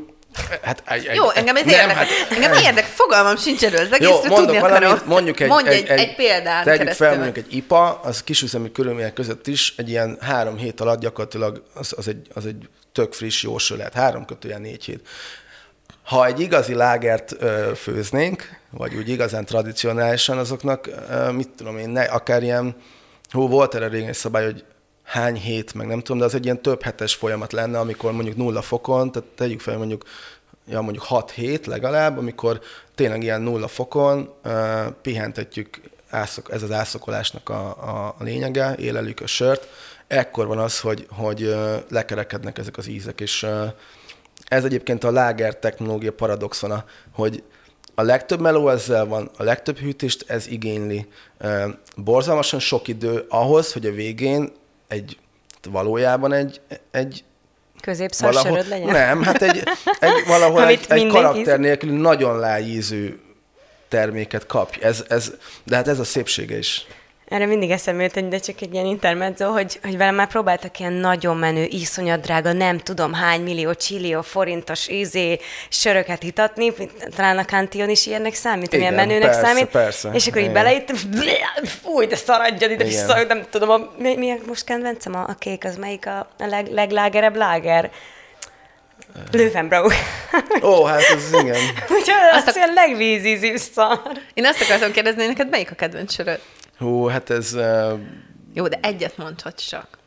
Hát, 0.62 0.82
egy, 0.86 1.10
Jó, 1.14 1.30
engem 1.30 1.56
ez 1.56 1.66
érdekel. 1.66 1.94
Hát, 1.94 2.08
engem 2.30 2.52
érdek, 2.64 2.84
fogalmam 2.84 3.36
sincs 3.36 3.64
erről, 3.64 3.80
az 3.80 3.92
egészről 3.92 4.08
Jó, 4.08 4.20
mondok 4.20 4.38
tudni 4.38 4.60
valamit, 4.60 5.06
mondjuk 5.06 5.40
egy, 5.40 5.48
Mondj 5.48 5.68
egy, 5.68 5.86
egy, 5.86 5.98
egy 5.98 6.14
példát 6.14 6.64
Tegyük 6.64 6.90
fel 6.90 7.14
mondjuk 7.14 7.36
egy 7.36 7.54
IPA, 7.54 8.00
az 8.00 8.22
kisüzemi 8.22 8.72
körülmények 8.72 9.12
között 9.12 9.46
is 9.46 9.74
egy 9.76 9.88
ilyen 9.88 10.18
három 10.20 10.56
hét 10.56 10.80
alatt 10.80 11.00
gyakorlatilag 11.00 11.62
az, 11.74 11.94
az, 11.96 12.08
egy, 12.08 12.26
az 12.34 12.46
egy 12.46 12.68
tök 12.92 13.12
friss 13.12 13.42
jó 13.42 13.58
sör 13.58 13.78
lehet, 13.78 13.94
három 13.94 14.24
kötőjel 14.24 14.58
négy 14.58 14.84
hét. 14.84 15.08
Ha 16.04 16.26
egy 16.26 16.40
igazi 16.40 16.74
lágert 16.74 17.34
ö, 17.38 17.72
főznénk, 17.74 18.58
vagy 18.70 18.94
úgy 18.94 19.08
igazán 19.08 19.44
tradicionálisan, 19.44 20.38
azoknak, 20.38 20.88
ö, 21.10 21.30
mit 21.30 21.48
tudom 21.48 21.78
én, 21.78 21.88
ne, 21.88 22.02
akár 22.02 22.42
ilyen, 22.42 22.76
hú, 23.30 23.48
volt 23.48 23.74
erre 23.74 23.88
régen 23.88 24.08
egy 24.08 24.14
szabály, 24.14 24.44
hogy 24.44 24.64
hány 25.02 25.36
hét, 25.36 25.74
meg 25.74 25.86
nem 25.86 26.00
tudom, 26.00 26.18
de 26.18 26.24
az 26.24 26.34
egy 26.34 26.44
ilyen 26.44 26.62
több 26.62 26.82
hetes 26.82 27.14
folyamat 27.14 27.52
lenne, 27.52 27.78
amikor 27.78 28.12
mondjuk 28.12 28.36
nulla 28.36 28.62
fokon, 28.62 29.12
tehát 29.12 29.28
tegyük 29.28 29.60
fel 29.60 29.76
mondjuk, 29.76 30.04
ja, 30.68 30.80
mondjuk 30.80 31.04
6 31.04 31.30
hét 31.30 31.66
legalább, 31.66 32.18
amikor 32.18 32.60
tényleg 32.94 33.22
ilyen 33.22 33.40
nulla 33.40 33.68
fokon 33.68 34.34
ö, 34.42 34.82
pihentetjük, 35.02 35.80
ászok, 36.10 36.52
ez 36.52 36.62
az 36.62 36.70
ászokolásnak 36.70 37.48
a, 37.48 37.66
a, 37.68 38.14
lényege, 38.18 38.74
élelük 38.74 39.20
a 39.20 39.26
sört, 39.26 39.68
ekkor 40.06 40.46
van 40.46 40.58
az, 40.58 40.80
hogy, 40.80 41.06
hogy 41.10 41.54
lekerekednek 41.88 42.58
ezek 42.58 42.76
az 42.76 42.86
ízek, 42.86 43.20
és 43.20 43.46
ez 44.44 44.64
egyébként 44.64 45.04
a 45.04 45.10
láger 45.10 45.56
technológia 45.56 46.12
paradoxona, 46.12 46.84
hogy 47.12 47.42
a 47.94 48.02
legtöbb 48.02 48.40
meló 48.40 48.68
ezzel 48.68 49.06
van, 49.06 49.30
a 49.36 49.42
legtöbb 49.42 49.78
hűtést 49.78 50.24
ez 50.26 50.46
igényli. 50.46 51.06
Borzalmasan 51.96 52.60
sok 52.60 52.88
idő 52.88 53.24
ahhoz, 53.28 53.72
hogy 53.72 53.86
a 53.86 53.92
végén 53.92 54.52
egy 54.88 55.18
valójában 55.70 56.32
egy, 56.32 56.60
egy 56.90 57.24
Középszar 57.80 58.34
legyen? 58.34 58.86
Nem, 58.86 59.22
hát 59.22 59.42
egy, 59.42 59.62
egy 60.00 60.26
valahol 60.34 60.66
egy, 60.66 60.84
egy 60.88 61.06
karakter 61.06 61.58
nélkül 61.58 61.92
nagyon 61.92 62.38
lájízű 62.38 63.18
terméket 63.88 64.46
kapj. 64.46 64.82
Ez, 64.82 65.04
ez, 65.08 65.32
de 65.64 65.76
hát 65.76 65.88
ez 65.88 65.98
a 65.98 66.04
szépsége 66.04 66.58
is. 66.58 66.86
Erre 67.28 67.46
mindig 67.46 67.70
eszembe 67.70 68.02
jut, 68.02 68.28
de 68.28 68.38
csak 68.38 68.60
egy 68.60 68.72
ilyen 68.72 68.86
intermezzo, 68.86 69.50
hogy, 69.50 69.78
hogy 69.82 69.96
velem 69.96 70.14
már 70.14 70.26
próbáltak 70.26 70.78
ilyen 70.78 70.92
nagyon 70.92 71.36
menő, 71.36 71.64
iszonyat 71.64 72.20
drága, 72.20 72.52
nem 72.52 72.78
tudom 72.78 73.12
hány 73.12 73.40
millió, 73.40 73.74
csillió 73.74 74.22
forintos 74.22 74.88
ízé 74.88 75.38
söröket 75.68 76.22
hitatni, 76.22 76.72
talán 77.16 77.38
a 77.38 77.44
Kantion 77.44 77.88
is 77.88 78.06
ilyennek 78.06 78.34
számít, 78.34 78.72
Igen, 78.72 78.78
milyen 78.78 78.94
menőnek 78.94 79.30
persze, 79.30 79.46
számít. 79.46 79.66
Persze, 79.66 80.10
és 80.12 80.26
akkor 80.26 80.40
így 80.40 80.52
beleittem, 80.52 80.96
fúj, 81.82 82.06
de 82.06 82.16
szaradjon 82.16 82.70
ide 82.70 82.84
vissza, 82.84 83.24
nem 83.28 83.44
tudom, 83.50 83.70
a, 83.70 83.90
mi, 83.98 84.16
mi 84.16 84.34
most 84.46 84.64
kedvencem 84.64 85.14
a, 85.14 85.24
a 85.28 85.34
kék, 85.38 85.64
az 85.64 85.76
melyik 85.76 86.06
a, 86.06 86.28
a 86.38 86.46
leg, 86.46 86.66
leglágerebb 86.66 87.36
láger? 87.36 87.90
Löwenbrau. 89.32 89.88
Ó, 90.62 90.84
hát 90.84 91.00
ez 91.00 91.40
igen. 91.40 91.56
Úgyhogy 91.96 92.14
azt 92.32 92.48
az 92.48 92.56
a 92.56 92.72
legvízízű 92.74 93.56
szar. 93.56 94.00
Én 94.34 94.46
azt 94.46 94.60
akartam 94.60 94.92
kérdezni, 94.92 95.18
hogy 95.18 95.28
neked 95.28 95.48
melyik 95.48 95.70
a 95.70 95.74
kedvenc 95.74 96.12
söröd? 96.12 96.40
Hú, 96.84 97.06
hát 97.06 97.30
ez... 97.30 97.54
Uh... 97.54 97.98
Jó, 98.52 98.68
de 98.68 98.78
egyet 98.82 99.16
mondhatsz 99.16 99.68
csak. 99.68 99.98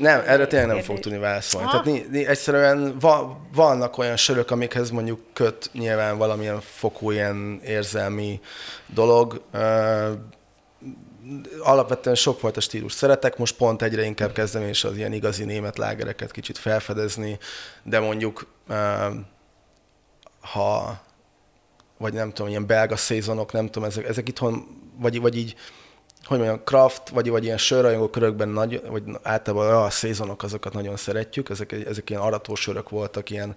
Nem, 0.00 0.22
erre 0.26 0.46
tényleg 0.46 0.68
nem 0.68 0.82
fog 0.82 0.98
tudni 0.98 1.18
válaszolni. 1.18 1.68
Tehát 1.70 1.84
ni, 1.84 2.06
ni, 2.10 2.26
egyszerűen 2.26 2.98
va, 2.98 3.40
vannak 3.54 3.98
olyan 3.98 4.16
sörök, 4.16 4.50
amikhez 4.50 4.90
mondjuk 4.90 5.20
köt 5.32 5.70
nyilván 5.72 6.18
valamilyen 6.18 6.60
fokú 6.60 7.10
ilyen 7.10 7.60
érzelmi 7.64 8.40
dolog. 8.86 9.42
Uh, 9.52 10.08
alapvetően 11.62 12.16
sokfajta 12.16 12.60
stílus 12.60 12.92
szeretek, 12.92 13.36
most 13.36 13.56
pont 13.56 13.82
egyre 13.82 14.04
inkább 14.04 14.32
kezdem 14.32 14.62
és 14.62 14.84
az 14.84 14.96
ilyen 14.96 15.12
igazi 15.12 15.44
német 15.44 15.78
lágereket 15.78 16.30
kicsit 16.30 16.58
felfedezni, 16.58 17.38
de 17.82 18.00
mondjuk 18.00 18.46
uh, 18.68 18.76
ha 20.40 21.00
vagy 22.04 22.12
nem 22.12 22.32
tudom, 22.32 22.50
ilyen 22.50 22.66
belga 22.66 22.96
szezonok, 22.96 23.52
nem 23.52 23.66
tudom, 23.66 23.88
ezek, 23.88 24.08
ezek 24.08 24.28
itthon, 24.28 24.66
vagy, 24.96 25.20
vagy 25.20 25.36
így, 25.36 25.54
hogy 26.24 26.38
mondjam, 26.38 26.64
craft, 26.64 27.08
vagy, 27.08 27.28
vagy 27.28 27.44
ilyen 27.44 27.58
sörrajongó 27.58 28.08
körökben 28.08 28.48
nagy, 28.48 28.82
vagy 28.88 29.02
általában 29.22 29.82
a 29.82 29.90
szezonok, 29.90 30.42
azokat 30.42 30.72
nagyon 30.72 30.96
szeretjük, 30.96 31.50
ezek, 31.50 31.72
ezek 31.72 32.10
ilyen 32.10 32.22
aratósörök 32.22 32.88
voltak, 32.88 33.30
ilyen, 33.30 33.56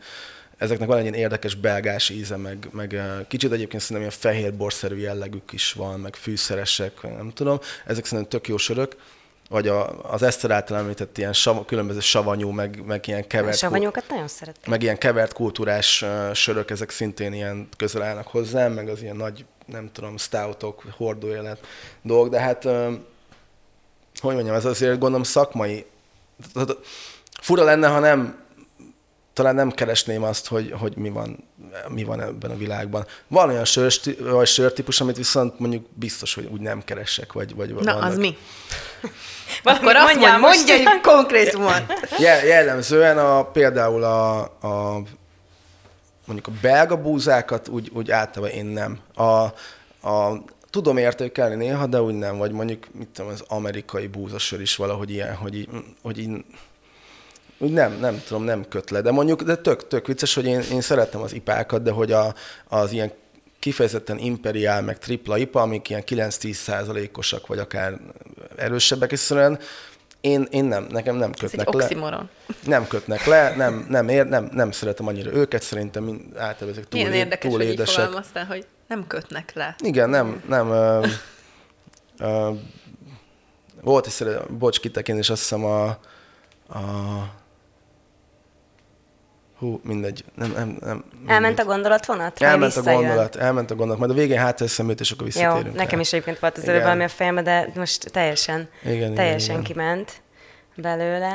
ezeknek 0.58 0.88
van 0.88 0.98
egy 0.98 1.04
ilyen 1.04 1.14
érdekes 1.14 1.56
belgás 1.56 2.10
íze, 2.10 2.38
meg, 2.38 2.68
meg 2.72 3.02
kicsit 3.28 3.52
egyébként 3.52 3.82
szerintem 3.82 4.08
ilyen 4.08 4.20
fehér 4.20 4.54
borszerű 4.58 4.98
jellegük 4.98 5.52
is 5.52 5.74
van, 5.74 6.00
meg 6.00 6.16
fűszeresek, 6.16 7.02
nem 7.02 7.32
tudom. 7.34 7.60
Ezek 7.86 8.06
szerintem 8.06 8.40
tök 8.40 8.48
jó 8.48 8.58
sörök 8.58 8.96
vagy 9.50 9.68
a, 9.68 10.12
az 10.12 10.22
Eszter 10.22 10.52
által 10.52 10.78
említett 10.78 11.18
ilyen 11.18 11.34
sav, 11.34 11.66
különböző 11.66 12.00
savanyú, 12.00 12.50
meg, 12.50 12.86
meg 12.86 13.08
ilyen 13.08 13.28
kevert... 13.28 13.54
A 13.54 13.58
savanyúkat 13.58 14.04
nagyon 14.10 14.28
szeretem. 14.28 14.64
Meg 14.72 14.82
ilyen 14.82 14.98
kevert 14.98 15.34
kultúrás 15.34 16.02
uh, 16.02 16.34
sörök, 16.34 16.70
ezek 16.70 16.90
szintén 16.90 17.34
ilyen 17.34 17.70
közel 17.78 18.02
állnak 18.02 18.28
hozzám, 18.28 18.72
meg 18.72 18.90
az 18.90 19.02
ilyen 19.02 19.16
nagy, 19.16 19.46
nem 19.66 19.90
tudom, 19.92 20.18
stoutok, 20.18 20.84
hordóélet 20.98 21.68
dolgok, 22.02 22.30
de 22.32 22.40
hát, 22.40 22.66
uh, 22.66 22.94
hogy 24.20 24.34
mondjam, 24.34 24.56
ez 24.56 24.66
azért 24.66 25.00
gondolom 25.00 25.24
szakmai... 25.24 25.86
Fura 27.42 27.64
lenne, 27.64 27.88
ha 27.88 28.00
nem 28.00 28.46
talán 29.38 29.56
nem 29.56 29.72
keresném 29.72 30.24
azt, 30.24 30.48
hogy, 30.48 30.72
hogy 30.72 30.96
mi, 30.96 31.10
van, 31.10 31.44
mi 31.88 32.04
van 32.04 32.22
ebben 32.22 32.52
a 32.52 32.58
világban. 32.58 33.06
Van 33.28 33.50
olyan 33.50 33.66
sör, 33.66 33.94
vagy 34.20 34.48
sörtípus, 34.48 35.02
amit 35.02 35.18
viszont 35.18 35.60
mondjuk 35.60 35.86
biztos, 35.94 36.34
hogy 36.34 36.46
úgy 36.52 36.62
nem 36.62 36.84
keresek, 36.84 37.34
vagy, 37.34 37.56
vagy 37.56 37.70
Na, 37.70 37.94
vannak. 37.94 38.04
az 38.04 38.18
mi? 38.18 38.38
Akkor 39.64 39.96
azt 39.96 40.14
mondja, 40.14 40.38
mondja 40.38 40.74
egy 40.74 41.02
konkrétumot. 41.02 41.84
Jellemzően 42.20 43.18
a, 43.18 43.44
például 43.44 44.04
a, 44.04 44.40
a 44.42 45.02
mondjuk 46.26 46.48
a 46.48 46.60
belga 46.62 47.02
búzákat 47.02 47.68
úgy, 47.68 47.92
úgy 47.94 48.12
általában 48.12 48.56
én 48.56 48.66
nem. 48.66 49.00
A, 49.16 49.24
a, 50.10 50.44
tudom 50.70 50.98
értékelni 50.98 51.56
néha, 51.56 51.86
de 51.86 52.02
úgy 52.02 52.14
nem, 52.14 52.38
vagy 52.38 52.52
mondjuk, 52.52 52.88
mit 52.94 53.08
tudom, 53.08 53.32
az 53.32 53.44
amerikai 53.48 54.08
búzasör 54.08 54.62
is 54.62 54.76
valahogy 54.76 55.12
ilyen, 55.12 55.36
hogy 55.36 55.56
így, 55.56 55.70
hogy 56.02 56.20
így 56.20 56.46
úgy 57.58 57.72
nem, 57.72 57.98
nem 58.00 58.22
tudom, 58.28 58.44
nem 58.44 58.66
köt 58.70 58.90
le. 58.90 59.02
De 59.02 59.12
mondjuk, 59.12 59.42
de 59.42 59.56
tök, 59.56 59.88
tök 59.88 60.08
vicces, 60.08 60.34
hogy 60.34 60.46
én, 60.46 60.62
én 60.72 60.82
szeretem 60.82 61.22
az 61.22 61.34
ipákat, 61.34 61.84
de 61.84 61.92
hogy 61.92 62.12
a, 62.12 62.34
az 62.68 62.92
ilyen 62.92 63.12
kifejezetten 63.68 64.18
imperiál, 64.18 64.82
meg 64.82 64.98
tripla 64.98 65.38
ipa, 65.38 65.62
amik 65.62 65.90
ilyen 65.90 66.04
9-10 66.06 66.52
százalékosak, 66.54 67.48
vagy 67.48 67.60
akár 67.60 68.00
erősebbek, 68.56 69.16
szóval 69.16 69.60
én, 70.22 70.48
én 70.52 70.66
nem, 70.66 70.88
nekem 70.90 71.16
nem 71.16 71.32
kötnek 71.32 71.68
Ez 71.74 71.90
egy 71.90 71.98
le. 71.98 72.30
Nem 72.64 72.88
kötnek 72.88 73.26
le, 73.26 73.56
nem, 73.56 73.86
nem, 73.90 74.10
ér, 74.10 74.26
nem, 74.26 74.50
nem 74.54 74.72
szeretem 74.72 75.08
annyira 75.08 75.32
őket, 75.32 75.62
szerintem 75.62 76.04
mind, 76.04 76.22
általában 76.38 76.70
ezek 76.70 76.88
túl, 76.88 77.00
Milyen 77.00 77.14
érdekes, 77.16 77.52
túl 77.52 77.60
hogy 77.60 77.70
édesek. 77.70 78.10
Így 78.10 78.46
hogy 78.48 78.66
nem 78.88 79.08
kötnek 79.08 79.54
le. 79.54 79.76
Igen, 79.80 80.10
nem, 80.10 80.44
nem. 80.48 80.70
Ö, 80.70 81.06
ö, 82.20 82.52
volt 83.82 84.08
is, 84.08 84.24
bocs, 84.50 84.80
kitekintés, 84.80 85.30
azt 85.30 85.42
hiszem 85.42 85.66
a, 85.66 85.86
a 86.70 86.80
Hú, 89.60 89.80
mindegy. 89.84 90.24
Nem, 90.36 90.52
nem, 90.52 90.78
nem, 90.80 91.04
mindegy. 91.12 91.34
Elment 91.34 91.60
a 91.60 91.64
gondolatvonat? 91.64 92.42
Elment 92.42 92.76
a 92.76 92.82
gondolat, 92.82 93.36
elment 93.36 93.72
a 93.72 93.76
gondolat. 93.76 94.00
Majd 94.00 94.12
a 94.12 94.14
végén 94.14 94.38
háteszem 94.38 94.90
őt, 94.90 95.00
és 95.00 95.12
akkor 95.12 95.26
visszatérünk. 95.26 95.66
Jó, 95.66 95.72
nekem 95.82 96.00
is 96.00 96.14
egyébként 96.14 96.40
volt 96.40 96.58
az 96.58 96.68
előbb 96.68 96.82
valami 96.82 97.04
a 97.04 97.08
fejembe, 97.08 97.42
de 97.42 97.72
most 97.76 98.12
teljesen, 98.12 98.70
igen, 98.86 99.14
teljesen 99.14 99.52
igen, 99.52 99.64
kiment 99.64 100.12
belőle. 100.76 101.34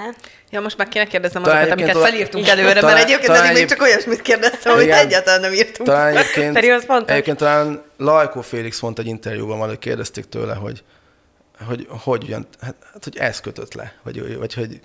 Ja, 0.50 0.60
most 0.60 0.76
már 0.76 0.88
kéne 0.88 1.04
kérdeznem 1.04 1.42
azokat, 1.42 1.70
amiket 1.70 1.98
felírtunk 1.98 2.48
előre, 2.48 2.80
talán, 2.80 2.94
mert 2.94 3.04
egyébként 3.04 3.32
talán 3.32 3.52
még 3.52 3.68
csak 3.68 3.80
olyasmit 3.82 4.22
kérdeztem, 4.22 4.72
amit 4.72 4.90
egyáltalán 4.90 5.40
nem 5.40 5.52
írtunk. 5.52 5.88
Talán 5.88 6.16
egyébként, 6.16 6.56
egyébként 7.08 7.36
talán 7.36 7.82
Lajkó 7.96 8.40
Félix 8.40 8.80
mondta 8.80 9.02
egy 9.02 9.08
interjúban, 9.08 9.68
hogy 9.68 9.78
kérdezték 9.78 10.24
tőle, 10.24 10.54
hogy 10.54 10.82
hogy 11.66 11.86
hogy 11.88 12.22
ugyan, 12.24 12.46
hát, 12.60 12.74
hát, 12.92 13.04
hogy 13.04 13.16
ez 13.16 13.40
kötött 13.40 13.74
le, 13.74 13.92
vagy, 14.02 14.36
vagy 14.38 14.54
hogy 14.54 14.80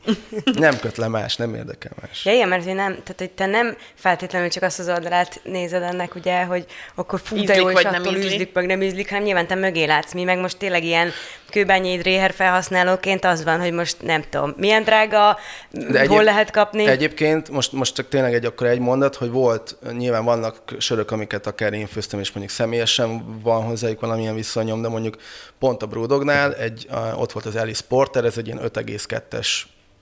nem 0.54 0.80
köt 0.80 0.98
le 0.98 1.08
más, 1.08 1.36
nem 1.36 1.56
érdekel 1.56 1.92
más. 2.02 2.26
Ja, 2.26 2.34
igen, 2.34 2.48
mert 2.48 2.64
hogy 2.64 2.76
nem, 2.76 2.92
tehát 2.92 3.16
hogy 3.18 3.32
te 3.32 3.46
nem 3.46 3.76
feltétlenül 3.94 4.50
csak 4.50 4.64
azt 4.64 4.80
az 4.80 4.90
oldalát 4.90 5.42
nézed 5.44 5.82
ennek, 5.82 6.16
ugye, 6.16 6.44
hogy 6.44 6.66
akkor 6.96 7.20
fú, 7.24 7.44
de 7.44 7.56
jó, 7.56 7.70
és 7.70 7.84
attól 7.84 7.92
nem 7.92 8.16
ízlik, 8.16 8.54
meg 8.54 8.66
nem 8.66 8.82
ízlik, 8.82 9.10
hanem 9.10 9.24
nyilván 9.24 9.48
te 9.48 9.56
mögé 9.56 9.84
látsz. 9.84 10.14
Mi 10.14 10.24
meg 10.24 10.40
most 10.40 10.58
tényleg 10.58 10.84
ilyen 10.84 11.12
kőbányéd 11.50 12.02
réher 12.02 12.34
felhasználóként 12.34 13.26
az 13.26 13.44
van, 13.44 13.60
hogy 13.60 13.72
most 13.72 14.02
nem 14.02 14.24
tudom, 14.30 14.54
milyen 14.58 14.84
drága, 14.84 15.38
de 15.72 16.00
hol 16.00 16.00
egyéb, 16.00 16.22
lehet 16.22 16.52
kapni. 16.52 16.88
Egyébként 16.88 17.50
most, 17.50 17.72
most 17.72 17.96
csak 17.96 18.10
tényleg 18.10 18.34
egy 18.34 18.46
akkor 18.46 18.68
egy 18.68 18.80
mondat, 18.80 19.16
hogy 19.16 19.30
volt, 19.30 19.78
nyilván 19.98 20.26
vannak 20.26 20.76
sörök, 20.78 21.12
amiket 21.12 21.48
akár 21.48 21.74
én 21.74 21.88
főztem, 21.88 22.20
és 22.20 22.32
mondjuk 22.32 22.56
személyesen 22.56 23.42
van 23.42 23.64
hozzájuk 23.64 24.00
valamilyen 24.00 24.36
viszonyom, 24.36 24.82
de 24.82 24.88
mondjuk 24.88 25.18
pont 25.60 25.82
a 25.82 25.86
Brudognál 25.86 26.56
egy, 26.68 26.88
ott 27.16 27.32
volt 27.32 27.46
az 27.46 27.56
Alice 27.56 27.84
Porter, 27.88 28.26
ez 28.26 28.38
egy 28.38 28.48
ilyen 28.48 28.60
5,2-es, 28.62 29.48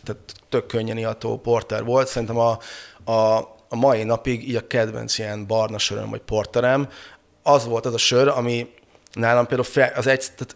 tehát 0.03 0.21
tök 0.49 0.65
könnyen 0.65 0.97
iható 0.97 1.37
porter 1.37 1.83
volt. 1.83 2.07
Szerintem 2.07 2.37
a, 2.37 2.59
a, 3.11 3.37
a 3.69 3.75
mai 3.75 4.03
napig 4.03 4.49
így 4.49 4.55
a 4.55 4.67
kedvenc 4.67 5.17
ilyen 5.17 5.47
barna 5.47 5.77
söröm, 5.77 6.09
vagy 6.09 6.21
porterem, 6.21 6.89
az 7.43 7.65
volt 7.65 7.85
az 7.85 7.93
a 7.93 7.97
sör, 7.97 8.27
ami 8.27 8.69
nálam 9.13 9.45
például 9.45 9.69
fel, 9.69 9.91
az 9.95 10.07
egy, 10.07 10.19
tehát 10.19 10.55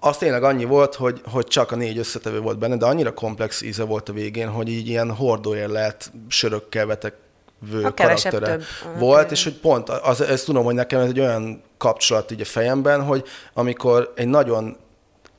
az 0.00 0.16
tényleg 0.16 0.42
annyi 0.42 0.64
volt, 0.64 0.94
hogy, 0.94 1.20
hogy 1.30 1.46
csak 1.46 1.72
a 1.72 1.76
négy 1.76 1.98
összetevő 1.98 2.40
volt 2.40 2.58
benne, 2.58 2.76
de 2.76 2.86
annyira 2.86 3.14
komplex 3.14 3.62
íze 3.62 3.84
volt 3.84 4.08
a 4.08 4.12
végén, 4.12 4.48
hogy 4.48 4.68
így 4.68 4.88
ilyen 4.88 5.10
hordóér 5.10 5.68
lehet 5.68 6.12
sörökkel 6.28 6.86
vetek 6.86 7.14
vő 7.70 7.80
karaktere 7.80 8.46
több. 8.46 8.62
volt, 8.98 9.30
és 9.30 9.44
hogy 9.44 9.58
pont, 9.58 9.88
az, 9.88 10.20
ezt 10.20 10.44
tudom, 10.44 10.64
hogy 10.64 10.74
nekem 10.74 11.00
ez 11.00 11.08
egy 11.08 11.20
olyan 11.20 11.62
kapcsolat 11.78 12.30
így 12.30 12.40
a 12.40 12.44
fejemben, 12.44 13.02
hogy 13.02 13.24
amikor 13.54 14.12
egy 14.16 14.28
nagyon 14.28 14.76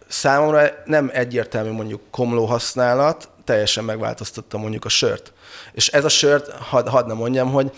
számomra 0.07 0.69
nem 0.85 1.09
egyértelmű 1.13 1.71
mondjuk 1.71 2.01
komló 2.11 2.45
használat, 2.45 3.29
teljesen 3.43 3.83
megváltoztatta 3.83 4.57
mondjuk 4.57 4.85
a 4.85 4.89
sört. 4.89 5.33
És 5.71 5.87
ez 5.87 6.05
a 6.05 6.09
sört, 6.09 6.51
hadd 6.51 6.87
had 6.87 7.07
nem 7.07 7.17
mondjam, 7.17 7.51
hogy 7.51 7.71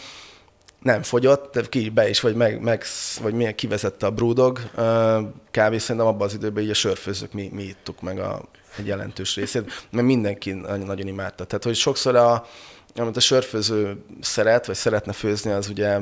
nem 0.81 1.03
fogyott, 1.03 1.69
ki 1.69 1.89
be 1.89 2.09
is, 2.09 2.19
vagy, 2.19 2.35
meg, 2.35 2.61
meg, 2.61 2.83
vagy 3.21 3.33
milyen 3.33 3.55
kivezette 3.55 4.05
a 4.05 4.11
Brewdog. 4.11 4.59
Kb. 5.51 5.77
szerintem 5.79 6.07
abban 6.07 6.27
az 6.27 6.33
időben 6.33 6.63
így 6.63 6.69
a 6.69 6.73
sörfőzők 6.73 7.33
mi, 7.33 7.49
mi 7.53 7.63
ittuk 7.63 8.01
meg 8.01 8.19
a, 8.19 8.41
egy 8.77 8.87
jelentős 8.87 9.35
részét, 9.35 9.87
mert 9.91 10.07
mindenki 10.07 10.51
nagyon 10.85 11.07
imádta. 11.07 11.45
Tehát, 11.45 11.63
hogy 11.63 11.75
sokszor 11.75 12.15
a, 12.15 12.45
amit 12.95 13.17
a 13.17 13.19
sörfőző 13.19 14.03
szeret, 14.21 14.65
vagy 14.65 14.75
szeretne 14.75 15.11
főzni, 15.11 15.51
az 15.51 15.69
ugye 15.69 15.99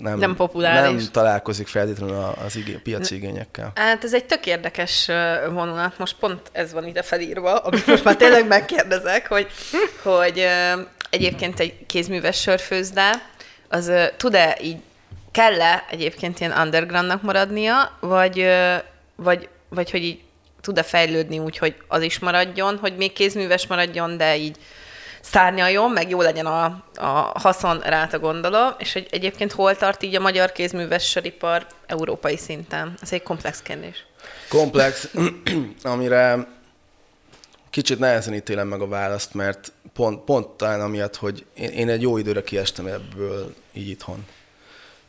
nem, 0.00 0.18
nem 0.18 0.36
populáris. 0.36 1.02
Nem 1.02 1.12
találkozik 1.12 1.66
feltétlenül 1.66 2.34
az 2.44 2.56
igé, 2.56 2.72
piaci 2.72 3.14
igényekkel. 3.14 3.72
Hát 3.74 4.04
ez 4.04 4.14
egy 4.14 4.24
tök 4.24 4.46
érdekes 4.46 5.10
vonulat. 5.50 5.98
Most 5.98 6.16
pont 6.18 6.40
ez 6.52 6.72
van 6.72 6.86
ide 6.86 7.02
felírva, 7.02 7.56
amit 7.56 7.86
most 7.86 8.04
már 8.04 8.16
tényleg 8.16 8.46
megkérdezek, 8.46 9.28
hogy, 9.28 9.46
hogy 10.02 10.46
egyébként 11.10 11.60
egy 11.60 11.86
kézműves 11.86 12.40
sörfőzde, 12.40 13.10
az 13.68 13.92
tud-e 14.16 14.58
így, 14.62 14.76
kell-e 15.30 15.84
egyébként 15.90 16.40
ilyen 16.40 16.52
undergroundnak 16.52 17.22
maradnia, 17.22 17.96
vagy, 18.00 18.46
vagy, 19.16 19.48
vagy 19.68 19.90
hogy 19.90 20.02
így 20.02 20.20
tud-e 20.60 20.82
fejlődni 20.82 21.38
úgy, 21.38 21.58
hogy 21.58 21.74
az 21.88 22.02
is 22.02 22.18
maradjon, 22.18 22.78
hogy 22.78 22.96
még 22.96 23.12
kézműves 23.12 23.66
maradjon, 23.66 24.16
de 24.16 24.36
így 24.36 24.56
szárnyaljon, 25.24 25.90
meg 25.90 26.10
jó 26.10 26.20
legyen 26.20 26.46
a, 26.46 26.64
a 26.94 27.32
haszon 27.34 27.80
rá 27.80 28.08
a 28.12 28.18
gondolom, 28.18 28.74
és 28.78 28.92
hogy 28.92 29.06
egyébként 29.10 29.52
hol 29.52 29.76
tart 29.76 30.02
így 30.02 30.14
a 30.14 30.20
magyar 30.20 30.52
kézműves 30.52 31.08
söripar 31.08 31.66
európai 31.86 32.36
szinten? 32.36 32.94
Ez 33.02 33.12
egy 33.12 33.22
komplex 33.22 33.62
kérdés. 33.62 34.06
Komplex, 34.48 35.08
amire 35.82 36.46
kicsit 37.70 37.98
nehezen 37.98 38.34
ítélem 38.34 38.68
meg 38.68 38.80
a 38.80 38.88
választ, 38.88 39.34
mert 39.34 39.72
pont, 39.92 40.24
pont 40.24 40.48
talán 40.48 40.80
amiatt, 40.80 41.16
hogy 41.16 41.46
én, 41.54 41.68
én 41.68 41.88
egy 41.88 42.02
jó 42.02 42.16
időre 42.16 42.42
kiestem 42.42 42.86
ebből 42.86 43.54
így 43.72 43.88
itthon. 43.88 44.26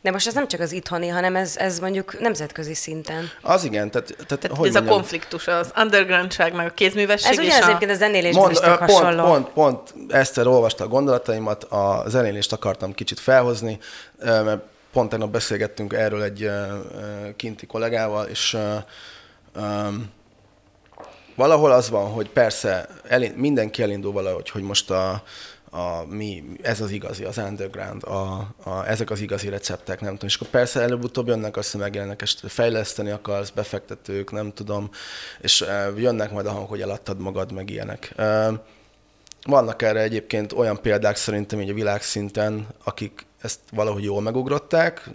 De 0.06 0.12
most 0.12 0.26
ez 0.26 0.34
nem 0.34 0.48
csak 0.48 0.60
az 0.60 0.72
itthoni, 0.72 1.08
hanem 1.08 1.36
ez, 1.36 1.56
ez 1.56 1.78
mondjuk 1.78 2.20
nemzetközi 2.20 2.74
szinten. 2.74 3.30
Az 3.42 3.64
igen. 3.64 3.90
Tehát, 3.90 4.06
tehát, 4.06 4.26
tehát 4.26 4.56
hogy 4.56 4.68
ez 4.68 4.74
mondjam, 4.74 4.94
a 4.94 4.96
konfliktus, 4.96 5.46
az 5.46 5.72
undergroundság, 5.76 6.54
meg 6.54 6.66
a 6.66 6.70
kézművesség. 6.70 7.30
Ez 7.32 7.38
ugye 7.38 7.62
egyébként 7.62 7.90
a 7.90 7.94
zenélésben 7.94 8.42
mond, 8.42 8.52
is 8.52 8.60
pont, 8.60 8.78
hasonló. 8.78 9.24
Pont, 9.24 9.48
pont, 9.48 9.92
pont 9.92 10.12
Eszter 10.12 10.46
olvasta 10.46 10.84
a 10.84 10.88
gondolataimat, 10.88 11.64
a 11.64 12.04
zenélést 12.06 12.52
akartam 12.52 12.92
kicsit 12.92 13.20
felhozni, 13.20 13.78
mert 14.18 14.60
pont 14.92 15.10
tegnap 15.10 15.30
beszélgettünk 15.30 15.92
erről 15.92 16.22
egy 16.22 16.50
kinti 17.36 17.66
kollégával, 17.66 18.26
és 18.26 18.56
um, 19.56 20.12
valahol 21.34 21.72
az 21.72 21.90
van, 21.90 22.10
hogy 22.10 22.28
persze 22.28 22.88
elind, 23.08 23.36
mindenki 23.36 23.82
elindul 23.82 24.12
valahogy, 24.12 24.50
hogy 24.50 24.62
most 24.62 24.90
a, 24.90 25.22
a, 25.76 26.04
mi, 26.08 26.44
ez 26.62 26.80
az 26.80 26.90
igazi, 26.90 27.24
az 27.24 27.38
underground, 27.38 28.04
a, 28.04 28.48
a, 28.64 28.86
ezek 28.86 29.10
az 29.10 29.20
igazi 29.20 29.48
receptek, 29.48 30.00
nem 30.00 30.12
tudom. 30.12 30.28
És 30.28 30.34
akkor 30.34 30.48
persze 30.48 30.80
előbb-utóbb 30.80 31.26
jönnek 31.26 31.56
azt, 31.56 31.72
hogy 31.72 31.80
megjelennek, 31.80 32.22
és 32.22 32.36
fejleszteni 32.42 33.10
akarsz, 33.10 33.50
befektetők, 33.50 34.32
nem 34.32 34.52
tudom, 34.52 34.90
és 35.40 35.64
jönnek 35.96 36.30
majd 36.30 36.46
a 36.46 36.50
hang, 36.50 36.68
hogy 36.68 36.80
eladtad 36.80 37.20
magad, 37.20 37.52
meg 37.52 37.70
ilyenek. 37.70 38.14
Vannak 39.42 39.82
erre 39.82 40.00
egyébként 40.00 40.52
olyan 40.52 40.80
példák 40.80 41.16
szerintem 41.16 41.60
így 41.60 41.70
a 41.70 41.74
világszinten, 41.74 42.66
akik 42.84 43.26
ezt 43.40 43.60
valahogy 43.72 44.04
jól 44.04 44.22
megugrották. 44.22 45.10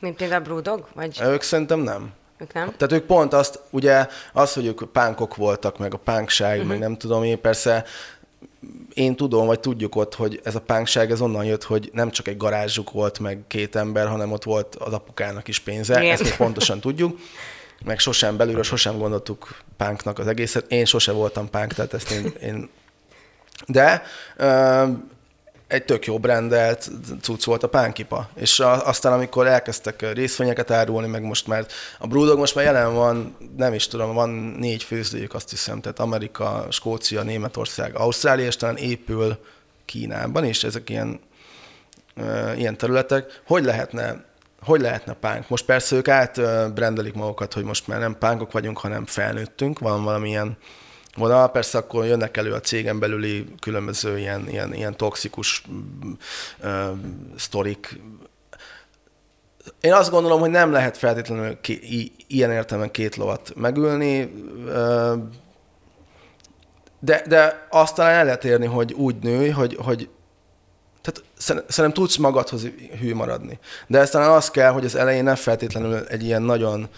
Mint 0.00 0.16
például 0.16 0.42
Brewdog? 0.42 0.88
Vagy? 0.94 1.20
Ők 1.22 1.42
szerintem 1.42 1.80
nem. 1.80 2.12
Ők 2.38 2.52
nem? 2.52 2.74
Tehát 2.76 2.92
ők 2.92 3.06
pont 3.06 3.32
azt, 3.32 3.60
ugye 3.70 4.06
az, 4.32 4.52
hogy 4.52 4.66
ők 4.66 4.92
pánkok 4.92 5.36
voltak, 5.36 5.78
meg 5.78 5.94
a 5.94 5.98
pánkság, 5.98 6.54
uh-huh. 6.54 6.68
meg 6.68 6.78
nem 6.78 6.96
tudom 6.96 7.24
én, 7.24 7.40
persze 7.40 7.84
én 8.94 9.16
tudom, 9.16 9.46
vagy 9.46 9.60
tudjuk 9.60 9.96
ott, 9.96 10.14
hogy 10.14 10.40
ez 10.44 10.54
a 10.54 10.60
pánkság 10.60 11.10
ez 11.10 11.20
onnan 11.20 11.44
jött, 11.44 11.62
hogy 11.62 11.90
nem 11.92 12.10
csak 12.10 12.28
egy 12.28 12.36
garázsuk 12.36 12.90
volt, 12.90 13.18
meg 13.18 13.38
két 13.46 13.76
ember, 13.76 14.06
hanem 14.06 14.32
ott 14.32 14.44
volt 14.44 14.74
az 14.74 14.92
apukának 14.92 15.48
is 15.48 15.58
pénze, 15.58 16.00
Igen. 16.00 16.12
ezt 16.12 16.22
még 16.22 16.36
pontosan 16.36 16.80
tudjuk. 16.80 17.18
Meg 17.84 17.98
sosem 17.98 18.36
belülről, 18.36 18.62
sosem 18.62 18.98
gondoltuk 18.98 19.56
pánknak 19.76 20.18
az 20.18 20.26
egészet. 20.26 20.72
Én 20.72 20.84
sose 20.84 21.12
voltam 21.12 21.50
pánk, 21.50 21.72
tehát 21.72 21.94
ezt 21.94 22.10
én... 22.10 22.32
én... 22.42 22.68
De 23.66 24.02
egy 25.68 25.84
tök 25.84 26.06
jó 26.06 26.18
brandelt 26.18 26.90
cucc 27.22 27.44
volt 27.44 27.62
a 27.62 27.68
pánkipa. 27.68 28.30
És 28.34 28.60
a, 28.60 28.86
aztán, 28.86 29.12
amikor 29.12 29.46
elkezdtek 29.46 30.12
részvényeket 30.12 30.70
árulni, 30.70 31.08
meg 31.08 31.22
most 31.22 31.46
már 31.46 31.66
a 31.98 32.06
Brewdog 32.06 32.38
most 32.38 32.54
már 32.54 32.64
jelen 32.64 32.94
van, 32.94 33.36
nem 33.56 33.74
is 33.74 33.86
tudom, 33.86 34.14
van 34.14 34.28
négy 34.58 34.82
főzdőjük, 34.82 35.34
azt 35.34 35.50
hiszem, 35.50 35.80
tehát 35.80 35.98
Amerika, 35.98 36.66
Skócia, 36.70 37.22
Németország, 37.22 37.96
Ausztrália, 37.96 38.46
és 38.46 38.56
talán 38.56 38.76
épül 38.76 39.38
Kínában, 39.84 40.44
és 40.44 40.64
ezek 40.64 40.90
ilyen, 40.90 41.20
uh, 42.16 42.52
ilyen 42.56 42.76
területek, 42.76 43.42
hogy 43.46 43.64
lehetne 43.64 44.26
hogy 44.62 44.80
lehetne 44.80 45.12
pánk? 45.12 45.48
Most 45.48 45.64
persze 45.64 45.96
ők 45.96 46.08
átbrendelik 46.08 47.14
magukat, 47.14 47.52
hogy 47.52 47.64
most 47.64 47.86
már 47.86 47.98
nem 47.98 48.18
pánkok 48.18 48.52
vagyunk, 48.52 48.78
hanem 48.78 49.06
felnőttünk, 49.06 49.78
van 49.78 50.04
valamilyen 50.04 50.56
vonal, 51.18 51.50
persze 51.50 51.78
akkor 51.78 52.04
jönnek 52.04 52.36
elő 52.36 52.52
a 52.52 52.60
cégen 52.60 52.98
belüli 52.98 53.46
különböző 53.60 54.18
ilyen, 54.18 54.48
ilyen, 54.48 54.74
ilyen 54.74 54.96
toxikus 54.96 55.62
uh, 56.62 56.70
sztorik. 57.36 58.00
Én 59.80 59.92
azt 59.92 60.10
gondolom, 60.10 60.40
hogy 60.40 60.50
nem 60.50 60.72
lehet 60.72 60.96
feltétlenül 60.96 61.60
ki, 61.60 62.00
i, 62.00 62.12
ilyen 62.26 62.50
értelemben 62.50 62.90
két 62.90 63.16
lovat 63.16 63.52
megülni, 63.56 64.22
uh, 64.66 65.12
de, 67.00 67.22
de 67.26 67.66
azt 67.70 67.94
talán 67.94 68.14
el 68.14 68.24
lehet 68.24 68.44
érni, 68.44 68.66
hogy 68.66 68.92
úgy 68.92 69.16
nőj, 69.16 69.48
hogy, 69.48 69.76
hogy 69.80 70.08
tehát 71.02 71.22
szerintem 71.68 72.02
tudsz 72.02 72.16
magadhoz 72.16 72.66
hű 73.00 73.14
maradni. 73.14 73.58
De 73.86 73.98
ez 73.98 74.10
talán 74.10 74.30
az 74.30 74.50
kell, 74.50 74.70
hogy 74.70 74.84
az 74.84 74.94
elején 74.94 75.24
nem 75.24 75.34
feltétlenül 75.34 75.94
egy 75.96 76.24
ilyen 76.24 76.42
nagyon 76.42 76.88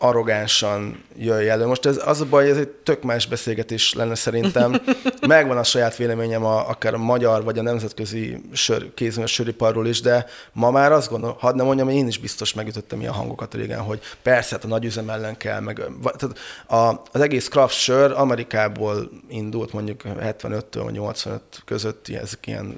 arrogánsan 0.00 1.04
jöjj 1.16 1.48
elő. 1.48 1.66
Most 1.66 1.86
ez, 1.86 2.00
az 2.06 2.20
a 2.20 2.24
baj, 2.24 2.50
ez 2.50 2.56
egy 2.56 2.68
tök 2.68 3.02
más 3.02 3.26
beszélgetés 3.26 3.92
lenne 3.94 4.14
szerintem. 4.14 4.80
Megvan 5.26 5.58
a 5.58 5.62
saját 5.62 5.96
véleményem 5.96 6.44
a, 6.44 6.68
akár 6.68 6.94
a 6.94 6.98
magyar 6.98 7.44
vagy 7.44 7.58
a 7.58 7.62
nemzetközi 7.62 8.42
sör, 8.52 8.94
kézműves 8.94 9.32
söriparról 9.32 9.86
is, 9.86 10.00
de 10.00 10.26
ma 10.52 10.70
már 10.70 10.92
azt 10.92 11.10
gondolom, 11.10 11.36
hadd 11.38 11.56
nem 11.56 11.66
mondjam, 11.66 11.88
én 11.88 12.06
is 12.06 12.18
biztos 12.18 12.54
megütöttem 12.54 13.00
ilyen 13.00 13.12
hangokat 13.12 13.54
régen, 13.54 13.80
hogy 13.80 14.00
persze, 14.22 14.54
hát 14.54 14.64
a 14.64 14.68
nagy 14.68 14.84
üzem 14.84 15.10
ellen 15.10 15.36
kell, 15.36 15.60
meg 15.60 15.82
tehát 16.02 16.38
a, 16.66 17.02
az 17.12 17.20
egész 17.20 17.48
craft 17.48 17.74
sör 17.74 18.12
Amerikából 18.12 19.10
indult 19.28 19.72
mondjuk 19.72 20.02
75-től 20.04 20.90
85 20.90 21.42
között, 21.64 22.08
ezek 22.08 22.46
ilyen 22.46 22.76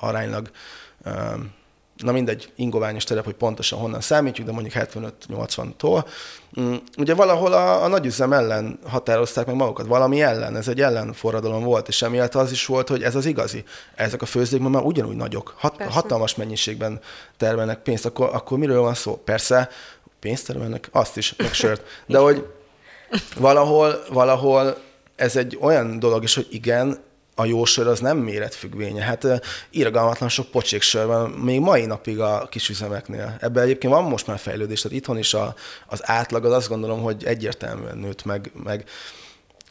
aránylag 0.00 0.50
na 1.98 2.12
mindegy, 2.12 2.52
ingoványos 2.56 3.04
terep, 3.04 3.24
hogy 3.24 3.34
pontosan 3.34 3.78
honnan 3.78 4.00
számítjuk, 4.00 4.46
de 4.46 4.52
mondjuk 4.52 4.74
75-80-tól. 4.74 6.04
Mm, 6.60 6.74
ugye 6.98 7.14
valahol 7.14 7.52
a, 7.52 7.82
a 7.82 7.88
nagyüzem 7.88 8.32
ellen 8.32 8.78
határozták 8.86 9.46
meg 9.46 9.54
magukat, 9.54 9.86
valami 9.86 10.22
ellen, 10.22 10.56
ez 10.56 10.68
egy 10.68 10.80
ellenforradalom 10.80 11.62
volt, 11.62 11.88
és 11.88 12.02
emiatt 12.02 12.34
az 12.34 12.50
is 12.50 12.66
volt, 12.66 12.88
hogy 12.88 13.02
ez 13.02 13.14
az 13.14 13.26
igazi. 13.26 13.64
Ezek 13.94 14.22
a 14.22 14.26
főzdék 14.26 14.60
már 14.60 14.82
ugyanúgy 14.82 15.16
nagyok, 15.16 15.54
hat, 15.58 15.82
hatalmas 15.82 16.34
mennyiségben 16.34 17.00
termelnek 17.36 17.78
pénzt, 17.78 18.06
akkor, 18.06 18.30
akkor 18.32 18.58
miről 18.58 18.80
van 18.80 18.94
szó? 18.94 19.16
Persze, 19.24 19.68
pénzt 20.20 20.46
termelnek, 20.46 20.88
azt 20.92 21.16
is, 21.16 21.34
meg 21.36 21.52
sört. 21.52 21.82
De 22.06 22.18
hogy 22.18 22.46
valahol, 23.36 24.04
valahol 24.12 24.76
ez 25.16 25.36
egy 25.36 25.58
olyan 25.60 25.98
dolog 25.98 26.22
is, 26.22 26.34
hogy 26.34 26.46
igen, 26.50 26.98
a 27.38 27.44
jó 27.44 27.64
sör 27.64 27.86
az 27.86 28.00
nem 28.00 28.18
méretfüggvénye. 28.18 29.02
Hát 29.02 29.26
irgalmatlan 29.70 30.28
sok 30.28 30.46
pocséksör 30.50 31.06
van 31.06 31.30
még 31.30 31.60
mai 31.60 31.86
napig 31.86 32.20
a 32.20 32.46
kis 32.50 32.68
üzemeknél. 32.68 33.36
Ebben 33.40 33.62
egyébként 33.62 33.92
van 33.92 34.04
most 34.04 34.26
már 34.26 34.38
fejlődés, 34.38 34.80
tehát 34.80 34.96
itthon 34.96 35.18
is 35.18 35.34
a, 35.34 35.54
az 35.86 36.00
átlag 36.02 36.44
az 36.44 36.52
azt 36.52 36.68
gondolom, 36.68 37.02
hogy 37.02 37.24
egyértelműen 37.24 37.98
nőtt 37.98 38.24
meg, 38.24 38.50
meg 38.64 38.84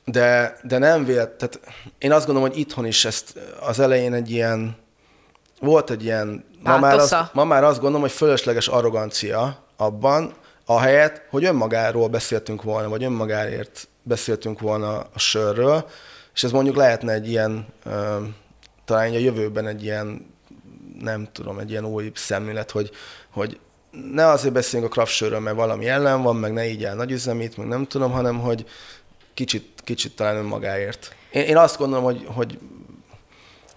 de, 0.05 0.57
de 0.63 0.77
nem 0.77 1.05
vélt, 1.05 1.29
tehát 1.29 1.59
én 1.97 2.11
azt 2.11 2.25
gondolom, 2.25 2.49
hogy 2.49 2.59
itthon 2.59 2.85
is 2.85 3.05
ezt 3.05 3.33
az 3.59 3.79
elején 3.79 4.13
egy 4.13 4.31
ilyen, 4.31 4.77
volt 5.59 5.89
egy 5.89 6.03
ilyen, 6.03 6.45
ma 6.63 6.77
már, 6.77 6.97
az, 6.97 7.15
ma 7.33 7.43
már 7.43 7.63
azt 7.63 7.79
gondolom, 7.79 8.01
hogy 8.01 8.11
fölösleges 8.11 8.67
arrogancia 8.67 9.63
abban, 9.77 10.33
ahelyett, 10.65 11.21
hogy 11.29 11.45
önmagáról 11.45 12.07
beszéltünk 12.07 12.63
volna, 12.63 12.89
vagy 12.89 13.03
önmagáért 13.03 13.87
beszéltünk 14.03 14.59
volna 14.59 14.97
a 14.97 15.19
sörről, 15.19 15.85
és 16.37 16.43
ez 16.43 16.51
mondjuk 16.51 16.75
lehetne 16.75 17.13
egy 17.13 17.29
ilyen, 17.29 17.65
talán 18.85 19.11
a 19.13 19.17
jövőben 19.17 19.67
egy 19.67 19.83
ilyen, 19.83 20.33
nem 20.99 21.27
tudom, 21.31 21.59
egy 21.59 21.69
ilyen 21.69 21.85
új 21.85 22.11
szemlélet, 22.15 22.71
hogy, 22.71 22.91
hogy 23.29 23.59
ne 24.13 24.25
azért 24.25 24.53
beszéljünk 24.53 24.91
a 24.91 24.95
craft 24.95 25.39
mert 25.39 25.55
valami 25.55 25.87
ellen 25.87 26.21
van, 26.21 26.35
meg 26.35 26.53
ne 26.53 26.67
így 26.67 26.83
el 26.83 26.95
nagy 26.95 27.11
üzemét, 27.11 27.57
meg 27.57 27.67
nem 27.67 27.85
tudom, 27.85 28.11
hanem 28.11 28.39
hogy 28.39 28.65
kicsit, 29.33 29.81
kicsit 29.83 30.15
talán 30.15 30.35
önmagáért. 30.35 31.15
Én, 31.31 31.43
én 31.43 31.57
azt 31.57 31.77
gondolom, 31.77 32.03
hogy, 32.03 32.25
hogy 32.25 32.59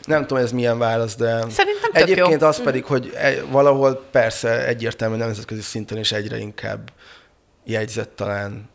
nem 0.05 0.27
tudom, 0.27 0.43
ez 0.43 0.53
milyen 0.53 0.79
válasz, 0.79 1.17
de 1.17 1.41
Szerintem 1.41 1.91
egyébként 1.93 2.41
jó. 2.41 2.47
az 2.47 2.63
pedig, 2.63 2.85
hogy 2.85 3.13
e, 3.15 3.43
valahol 3.45 4.07
persze 4.11 4.67
egyértelmű 4.67 5.17
nemzetközi 5.17 5.61
szinten 5.61 5.99
is 5.99 6.13
egyre 6.13 6.39
inkább 6.39 6.93
jegyzett 7.65 8.17
talán 8.17 8.69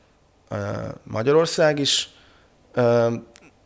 Magyarország 1.04 1.80
is, 1.80 2.10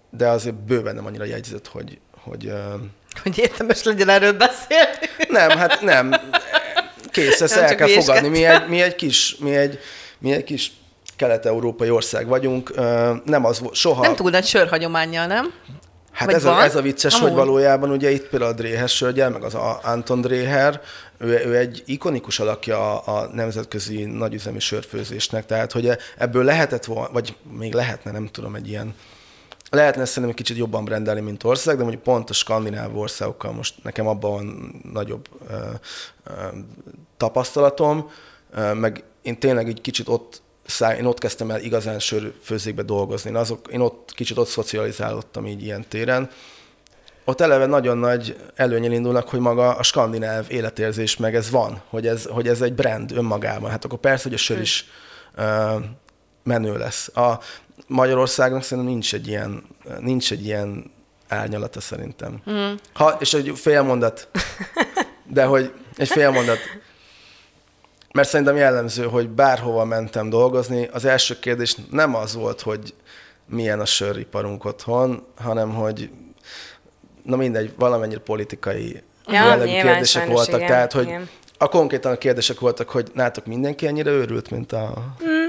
de 0.10 0.28
azért 0.28 0.56
bőven 0.56 0.96
nem 0.96 1.06
annyira 1.06 1.24
jegyzett, 1.24 1.68
hogy... 1.68 2.00
Hogy, 2.24 2.54
hogy 3.24 3.38
értemes 3.38 3.84
legyen 3.84 4.10
erről 4.10 4.34
beszélni. 4.34 4.98
Nem, 5.30 5.50
hát 5.50 5.82
nem. 5.82 6.14
Kész, 7.12 7.42
ezt 7.42 7.56
nem 7.56 7.64
el 7.64 7.76
kell 7.76 7.88
fogadni. 7.88 8.28
Mi 8.28 8.44
egy, 8.44 8.68
mi 8.68 8.82
egy 8.82 8.96
kis, 8.96 9.36
mi 9.40 9.56
egy, 9.56 9.80
mi 10.20 10.32
egy 10.32 10.44
kis 10.44 10.72
kelet-európai 11.16 11.90
ország 11.90 12.28
vagyunk. 12.28 12.76
Nem 13.26 13.46
az 13.46 13.62
soha... 13.72 14.02
Nem 14.02 14.16
túl 14.16 14.30
nagy 14.30 14.46
sörhagyományjal, 14.46 15.26
nem? 15.26 15.54
Hát 16.12 16.34
ez 16.34 16.46
a, 16.46 16.64
ez 16.64 16.76
a 16.76 16.82
vicces, 16.82 17.14
Amúgy. 17.14 17.28
hogy 17.28 17.38
valójában 17.38 17.92
ugye 17.92 18.12
itt 18.12 18.28
például 18.28 18.52
a 18.52 18.56
Dréher 18.56 18.90
sörgyel, 18.90 19.30
meg 19.30 19.44
az 19.44 19.54
Anton 19.84 20.22
Dréher, 20.22 20.82
ő, 21.18 21.46
ő 21.46 21.58
egy 21.58 21.84
ikonikus 21.86 22.40
alakja 22.40 23.02
a, 23.02 23.18
a 23.18 23.30
nemzetközi 23.34 24.04
nagyüzemi 24.04 24.60
sörfőzésnek, 24.60 25.46
tehát 25.46 25.72
hogy 25.72 25.90
ebből 26.18 26.44
lehetett 26.44 26.86
volna, 26.86 27.10
vagy 27.12 27.36
még 27.58 27.74
lehetne, 27.74 28.12
nem 28.12 28.28
tudom, 28.28 28.56
egy 28.56 28.70
ilyen 28.70 28.96
lehetne 29.70 30.06
szerintem 30.06 30.30
egy 30.30 30.36
kicsit 30.36 30.58
jobban 30.58 30.86
rendelni, 30.86 31.22
mint 31.22 31.44
ország, 31.44 31.76
de 31.76 31.82
mondjuk 31.82 32.04
pont 32.04 32.30
a 32.30 32.34
skandináv 32.34 32.98
országokkal 32.98 33.52
most 33.52 33.84
nekem 33.84 34.08
abban 34.08 34.32
van 34.32 34.82
nagyobb 34.94 35.28
ö, 35.50 35.54
ö, 36.24 36.32
tapasztalatom, 37.18 38.10
ö, 38.54 38.74
meg 38.74 39.04
én 39.22 39.40
tényleg 39.40 39.68
egy 39.68 39.82
kicsit 39.82 40.08
ott 40.08 40.42
száll, 40.66 40.96
én 40.96 41.06
ott 41.06 41.20
kezdtem 41.20 41.52
el 41.52 41.62
igazán 41.62 42.00
sörfőzékbe 42.00 42.82
dolgozni. 42.82 43.30
Én, 43.30 43.36
azok, 43.36 43.68
én 43.72 43.80
ott 43.80 44.12
kicsit 44.16 44.38
ott 44.38 44.48
szocializálódtam 44.48 45.46
így 45.46 45.64
ilyen 45.64 45.86
téren. 45.88 46.30
Ott 47.26 47.42
eleve 47.42 47.66
nagyon 47.66 47.98
nagy 47.98 48.38
előnyel 48.56 48.92
indulnak, 48.92 49.30
hogy 49.30 49.40
maga 49.40 49.76
a 49.76 49.84
skandináv 49.84 50.46
életérzés 50.52 51.18
meg 51.18 51.36
ez 51.36 51.50
van, 51.50 51.82
hogy 51.90 52.08
ez, 52.08 52.26
hogy 52.26 52.48
ez 52.48 52.62
egy 52.62 52.74
brand 52.74 53.12
önmagában. 53.12 53.70
Hát 53.70 53.86
akkor 53.86 54.00
persze, 54.00 54.24
hogy 54.24 54.34
a 54.34 54.38
sör 54.38 54.60
is 54.60 54.86
uh, 55.38 55.84
menő 56.44 56.78
lesz. 56.78 57.18
A, 57.18 57.40
Magyarországon 57.88 58.62
szerintem 58.62 58.94
nincs 58.94 59.14
egy 59.14 59.28
ilyen, 59.28 59.64
nincs 60.00 60.32
egy 60.32 60.46
ilyen 60.46 60.92
árnyalata 61.28 61.82
szerintem. 61.82 62.42
Mm. 62.50 62.74
Ha, 62.94 63.18
és 63.20 63.34
egy 63.34 63.52
fél 63.56 63.82
mondat, 63.82 64.28
de 65.36 65.46
hogy 65.46 65.74
egy 65.98 66.08
fél 66.08 66.32
mondat. 66.32 66.58
Mert 68.14 68.30
szerintem 68.30 68.56
jellemző, 68.56 69.04
hogy 69.04 69.30
bárhova 69.30 69.86
mentem 69.86 70.30
dolgozni, 70.30 70.90
az 70.92 71.06
első 71.06 71.40
kérdés 71.40 71.76
nem 71.92 72.16
az 72.16 72.34
volt, 72.34 72.62
hogy 72.62 72.94
milyen 73.46 73.80
a 73.80 73.86
söriparunk 73.86 74.66
otthon, 74.66 75.26
hanem 75.38 75.74
hogy 75.74 76.10
na 77.24 77.36
mindegy, 77.36 77.74
valamennyire 77.78 78.20
politikai 78.20 79.04
ja, 79.28 79.34
jellegű 79.34 79.72
kérdések 79.72 80.28
voltak. 80.28 80.56
Igen, 80.56 80.68
tehát, 80.68 80.94
hogy 80.94 81.08
igen. 81.08 81.30
a 81.58 81.68
konkrétan 81.68 82.12
a 82.12 82.18
kérdések 82.18 82.60
voltak, 82.60 82.90
hogy 82.90 83.12
nátok 83.14 83.46
mindenki 83.46 83.88
ennyire 83.88 84.10
őrült, 84.10 84.50
mint 84.50 84.72
a... 84.72 85.16
Mm 85.24 85.49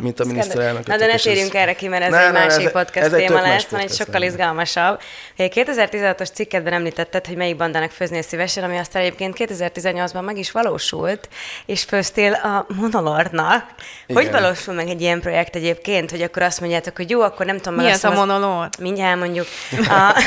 mint 0.00 0.20
a 0.20 0.24
miniszterelnök. 0.24 0.86
Na 0.86 0.96
de 0.96 1.06
ne 1.06 1.14
térjünk 1.16 1.54
erre 1.54 1.72
ki, 1.72 1.88
mert 1.88 2.02
ez 2.02 2.10
ne, 2.10 2.26
egy 2.26 2.32
ne, 2.32 2.38
másik 2.38 2.64
ez, 2.64 2.72
podcast 2.72 3.06
ez 3.06 3.12
téma 3.12 3.40
lesz, 3.40 3.66
van 3.66 3.80
egy 3.80 3.92
sokkal 3.92 4.22
izgalmasabb. 4.22 5.00
Egy 5.36 5.52
2016-os 5.54 6.32
cikkedben 6.32 6.72
említetted, 6.72 7.26
hogy 7.26 7.36
melyik 7.36 7.56
bandának 7.56 7.90
főznél 7.90 8.22
szívesen, 8.22 8.64
ami 8.64 8.76
aztán 8.76 9.02
egyébként 9.02 9.36
2018-ban 9.38 10.24
meg 10.24 10.38
is 10.38 10.50
valósult, 10.50 11.28
és 11.66 11.82
főztél 11.82 12.32
a 12.32 12.66
Monolordnak. 12.68 13.64
Igen. 14.06 14.22
Hogy 14.22 14.32
valósul 14.32 14.74
meg 14.74 14.88
egy 14.88 15.00
ilyen 15.00 15.20
projekt 15.20 15.56
egyébként, 15.56 16.10
hogy 16.10 16.22
akkor 16.22 16.42
azt 16.42 16.60
mondjátok, 16.60 16.96
hogy 16.96 17.10
jó, 17.10 17.20
akkor 17.20 17.46
nem 17.46 17.56
tudom, 17.56 17.74
Mi 17.74 17.90
ez 17.90 18.04
a 18.04 18.10
Monolord? 18.10 18.80
Mindjárt 18.80 19.18
mondjuk. 19.18 19.46
A... 19.88 20.14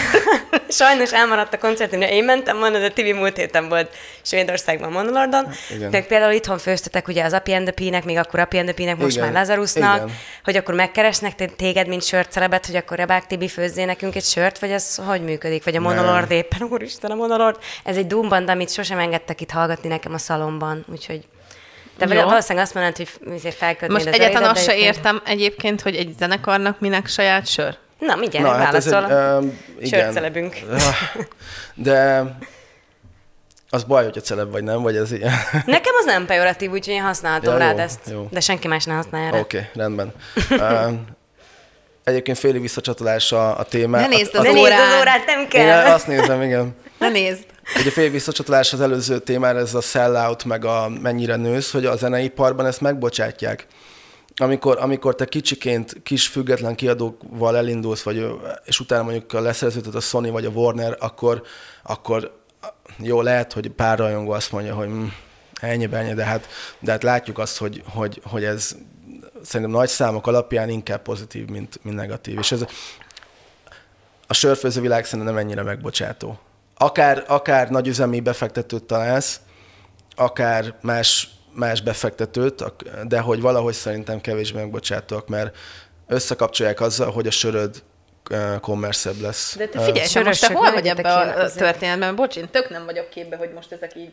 Sajnos 0.70 1.14
elmaradt 1.14 1.54
a 1.54 1.58
koncertünkre. 1.58 2.12
Én 2.12 2.24
mentem 2.24 2.60
volna, 2.60 2.80
de 2.80 2.90
Tibi 2.90 3.14
múlt 3.14 3.38
héten 3.38 3.70
volt 3.70 3.90
Svédországban 4.22 4.92
Monolordon. 4.92 5.48
Igen. 5.76 6.06
például 6.08 6.32
itthon 6.32 6.58
főztetek 6.58 7.08
ugye 7.08 7.24
az 7.24 7.34
Api 7.34 7.52
még 8.06 8.18
akkor 8.18 8.40
Api 8.40 8.62
most 8.98 9.16
Igen. 9.16 9.32
már 9.32 9.32
Lazarusnak, 9.44 9.96
Igen. 9.96 10.16
hogy 10.44 10.56
akkor 10.56 10.74
megkeresnek 10.74 11.56
téged, 11.56 11.88
mint 11.88 12.04
sörcelebet, 12.04 12.66
hogy 12.66 12.76
akkor 12.76 12.98
Rebák 12.98 13.28
Tibi 13.28 13.48
főzzé 13.48 13.84
nekünk 13.84 14.16
egy 14.16 14.24
sört, 14.24 14.60
vagy 14.60 14.72
ez 14.72 14.96
hogy 14.96 15.24
működik? 15.24 15.64
Vagy 15.64 15.76
a 15.76 15.80
Monolord 15.80 16.30
Nem. 16.30 16.38
éppen, 16.38 16.68
úristen, 16.72 17.12
a 17.12 17.16
Monolord. 17.16 17.58
Ez 17.84 17.98
egy 17.98 18.08
Doomband, 18.08 18.50
amit 18.50 18.72
sosem 18.72 19.00
engedtek 19.00 19.42
itt 19.42 19.52
hallgatni 19.52 19.90
nekem 19.90 20.14
a 20.14 20.18
szalomban, 20.18 20.86
úgyhogy... 20.92 21.28
De 21.98 22.16
Jó. 22.16 22.24
valószínűleg 22.24 22.66
azt 22.66 22.74
mondod, 22.74 22.96
hogy 22.96 23.54
felkötnéd 23.54 23.92
Most 23.92 24.06
egyáltalán 24.06 24.50
azt 24.50 24.64
se 24.64 24.78
értem 24.78 25.22
egyébként, 25.26 25.82
hogy 25.82 25.96
egy 25.96 26.14
zenekarnak 26.18 26.80
minek 26.80 27.08
saját 27.08 27.48
sör. 27.48 27.78
Na, 28.00 28.16
mindjárt 28.16 28.46
Na, 28.46 28.52
hát 28.52 28.64
válaszol. 28.64 29.12
Egy, 29.80 29.94
uh, 29.94 30.00
Sörcelebünk. 30.00 30.60
De 31.74 32.24
az 33.74 33.84
baj, 33.84 34.04
hogy 34.04 34.18
a 34.18 34.22
celeb 34.22 34.52
vagy 34.52 34.64
nem, 34.64 34.82
vagy 34.82 34.96
ez 34.96 35.12
ilyen. 35.12 35.32
Nekem 35.66 35.94
az 36.00 36.06
nem 36.06 36.26
pejoratív, 36.26 36.72
úgyhogy 36.72 36.94
én 36.94 37.02
használhatom 37.02 37.54
ja, 37.54 37.60
rád 37.60 37.78
jó, 37.78 37.84
ezt. 37.84 38.00
Jó. 38.12 38.28
De 38.32 38.40
senki 38.40 38.68
más 38.68 38.86
ne 38.86 38.94
használja 38.94 39.28
Oké, 39.28 39.40
okay, 39.40 39.70
rendben. 39.74 40.14
uh, 40.50 40.94
egyébként 42.04 42.38
félig 42.38 42.62
visszacsatolás 42.62 43.32
a, 43.32 43.60
a 43.60 43.64
téma. 43.64 44.00
Ne 44.00 44.08
nézd 44.08 44.36
az, 44.36 44.44
ne 44.44 44.52
nézd 44.52 44.72
az 44.72 45.00
órát, 45.00 45.26
nem 45.26 45.48
kell. 45.48 45.86
Én 45.86 45.92
azt 45.92 46.08
nézem, 46.08 46.42
igen. 46.42 46.76
Ne 47.00 47.10
nézd. 47.10 47.46
Ugye 47.80 47.90
fél 47.90 48.10
visszacsatolás 48.10 48.74
az 48.74 48.82
előző 48.82 49.20
témára, 49.20 49.60
ez 49.60 49.74
a 49.74 49.82
sellout, 49.82 50.46
meg 50.46 50.66
a 50.66 50.90
mennyire 51.02 51.36
nősz, 51.36 51.72
hogy 51.72 51.86
a 51.86 51.96
zeneiparban 51.96 52.66
ezt 52.66 52.82
megbocsátják. 52.82 53.68
Amikor, 54.36 54.78
amikor 54.80 55.16
te 55.16 55.26
kicsiként 55.26 55.96
kis 56.04 56.28
független 56.28 56.76
kiadóval 56.76 57.58
elindulsz, 57.58 58.02
vagy, 58.02 58.26
és 58.66 58.80
utána 58.80 59.04
mondjuk 59.04 59.32
leszerződött 59.32 59.96
a 59.96 60.00
Sony 60.00 60.32
vagy 60.32 60.46
a 60.46 60.50
Warner, 60.50 60.96
akkor, 61.00 61.44
akkor 61.84 62.43
jó, 62.98 63.22
lehet, 63.22 63.54
hogy 63.54 63.70
pár 63.70 63.98
rajongó 63.98 64.32
azt 64.32 64.52
mondja, 64.52 64.76
hogy 64.76 64.88
hm, 64.88 65.06
ennyi, 65.62 65.88
ennyi, 65.92 66.14
de 66.14 66.24
hát, 66.24 66.48
de 66.80 66.92
hát 66.92 67.04
látjuk 67.04 67.38
azt, 67.38 67.58
hogy, 67.58 67.84
hogy, 67.86 68.22
hogy 68.24 68.44
ez 68.44 68.76
szerintem 69.44 69.76
nagy 69.76 69.90
számok 69.90 70.28
alapján 70.28 70.70
inkább 70.70 71.02
pozitív, 71.02 71.50
mint, 71.50 71.80
mint 71.82 71.96
negatív. 71.96 72.38
És 72.38 72.52
ez 72.52 72.66
a 74.28 74.34
sörfőző 74.34 74.82
világ 74.82 75.06
szerintem 75.06 75.34
nem 75.34 75.44
ennyire 75.44 75.64
megbocsátó. 75.64 76.40
Akár, 76.78 77.24
akár 77.28 77.70
nagy 77.70 77.88
üzemi 77.88 78.20
befektetőt 78.20 78.84
találsz, 78.84 79.40
akár 80.16 80.74
más, 80.82 81.30
más 81.54 81.82
befektetőt, 81.82 82.64
de 83.08 83.20
hogy 83.20 83.42
valahogy 83.42 83.74
szerintem 83.74 84.22
kevésbé 84.22 84.60
megbocsátóak, 84.60 85.28
mert 85.28 85.58
összekapcsolják 86.08 86.82
azzal, 86.82 87.12
hogy 87.12 87.28
a 87.28 87.32
söröd 87.32 87.84
kommerszebb 88.62 89.22
lesz. 89.22 89.56
De 89.58 89.68
te 89.68 89.80
figyelj, 89.80 90.08
uh, 90.16 90.24
most 90.24 90.48
te 90.48 90.54
hol 90.54 90.72
vagy 90.72 90.88
ebbe 90.88 91.14
a 91.14 91.52
történetben? 91.52 92.16
Bocs, 92.16 92.36
én 92.36 92.50
tök 92.52 92.70
nem 92.70 92.86
vagyok 92.86 93.10
képbe, 93.10 93.36
hogy 93.36 93.52
most 93.56 93.72
ezek 93.72 93.96
így, 93.96 94.12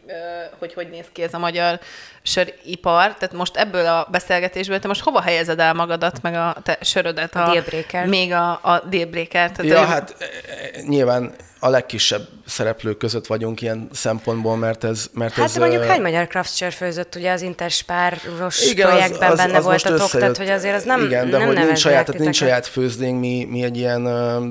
hogy 0.59 0.75
hogy 0.75 0.91
néz 0.91 1.05
ki 1.13 1.23
ez 1.23 1.35
a 1.35 1.39
magyar 1.39 1.81
söripar. 2.23 3.15
Tehát 3.15 3.33
most 3.33 3.57
ebből 3.57 3.87
a 3.87 4.07
beszélgetésből 4.11 4.79
te 4.79 4.89
most 4.89 5.03
hova 5.03 5.21
helyezed 5.21 5.61
el 5.61 5.75
magadat, 5.75 6.23
meg 6.23 6.35
a 6.35 6.57
te 6.63 6.79
sörödet? 6.81 7.35
A, 7.35 7.49
a 7.49 7.53
dealbreaker. 7.53 8.07
Még 8.07 8.33
a, 8.33 8.51
a 8.51 8.83
dealbreaker. 8.91 9.53
Tehát 9.53 9.73
ja, 9.73 9.81
ő... 9.81 9.85
hát 9.85 10.17
e, 10.19 10.25
e, 10.25 10.81
nyilván 10.83 11.35
a 11.61 11.69
legkisebb 11.69 12.29
szereplők 12.47 12.97
között 12.97 13.27
vagyunk 13.27 13.61
ilyen 13.61 13.89
szempontból, 13.93 14.57
mert 14.57 14.85
ez... 14.85 15.07
Mert 15.13 15.33
hát 15.33 15.45
ez, 15.45 15.57
mondjuk 15.57 15.85
hány 15.85 16.01
magyar 16.01 16.27
craft 16.27 16.75
főzött, 16.75 17.15
ugye 17.15 17.33
az 17.33 17.43
Interspáros 17.43 18.71
igen, 18.71 18.89
projektben 18.89 19.31
az, 19.31 19.39
az, 19.39 19.45
benne 19.45 19.57
az 19.57 19.65
voltatok, 19.65 20.11
tehát 20.11 20.37
hogy 20.37 20.49
azért 20.49 20.75
az 20.75 20.85
nem 20.85 21.05
Igen, 21.05 21.31
de 21.31 21.39
nem 21.39 21.47
hogy 21.47 21.57
nincs 21.57 21.79
saját, 21.79 22.07
tehát 22.07 22.21
nincs 22.21 22.37
saját 22.37 22.67
főzdénk, 22.67 23.21
mi, 23.21 23.45
mi 23.45 23.63
egy 23.63 23.77
ilyen 23.77 24.07
uh, 24.07 24.45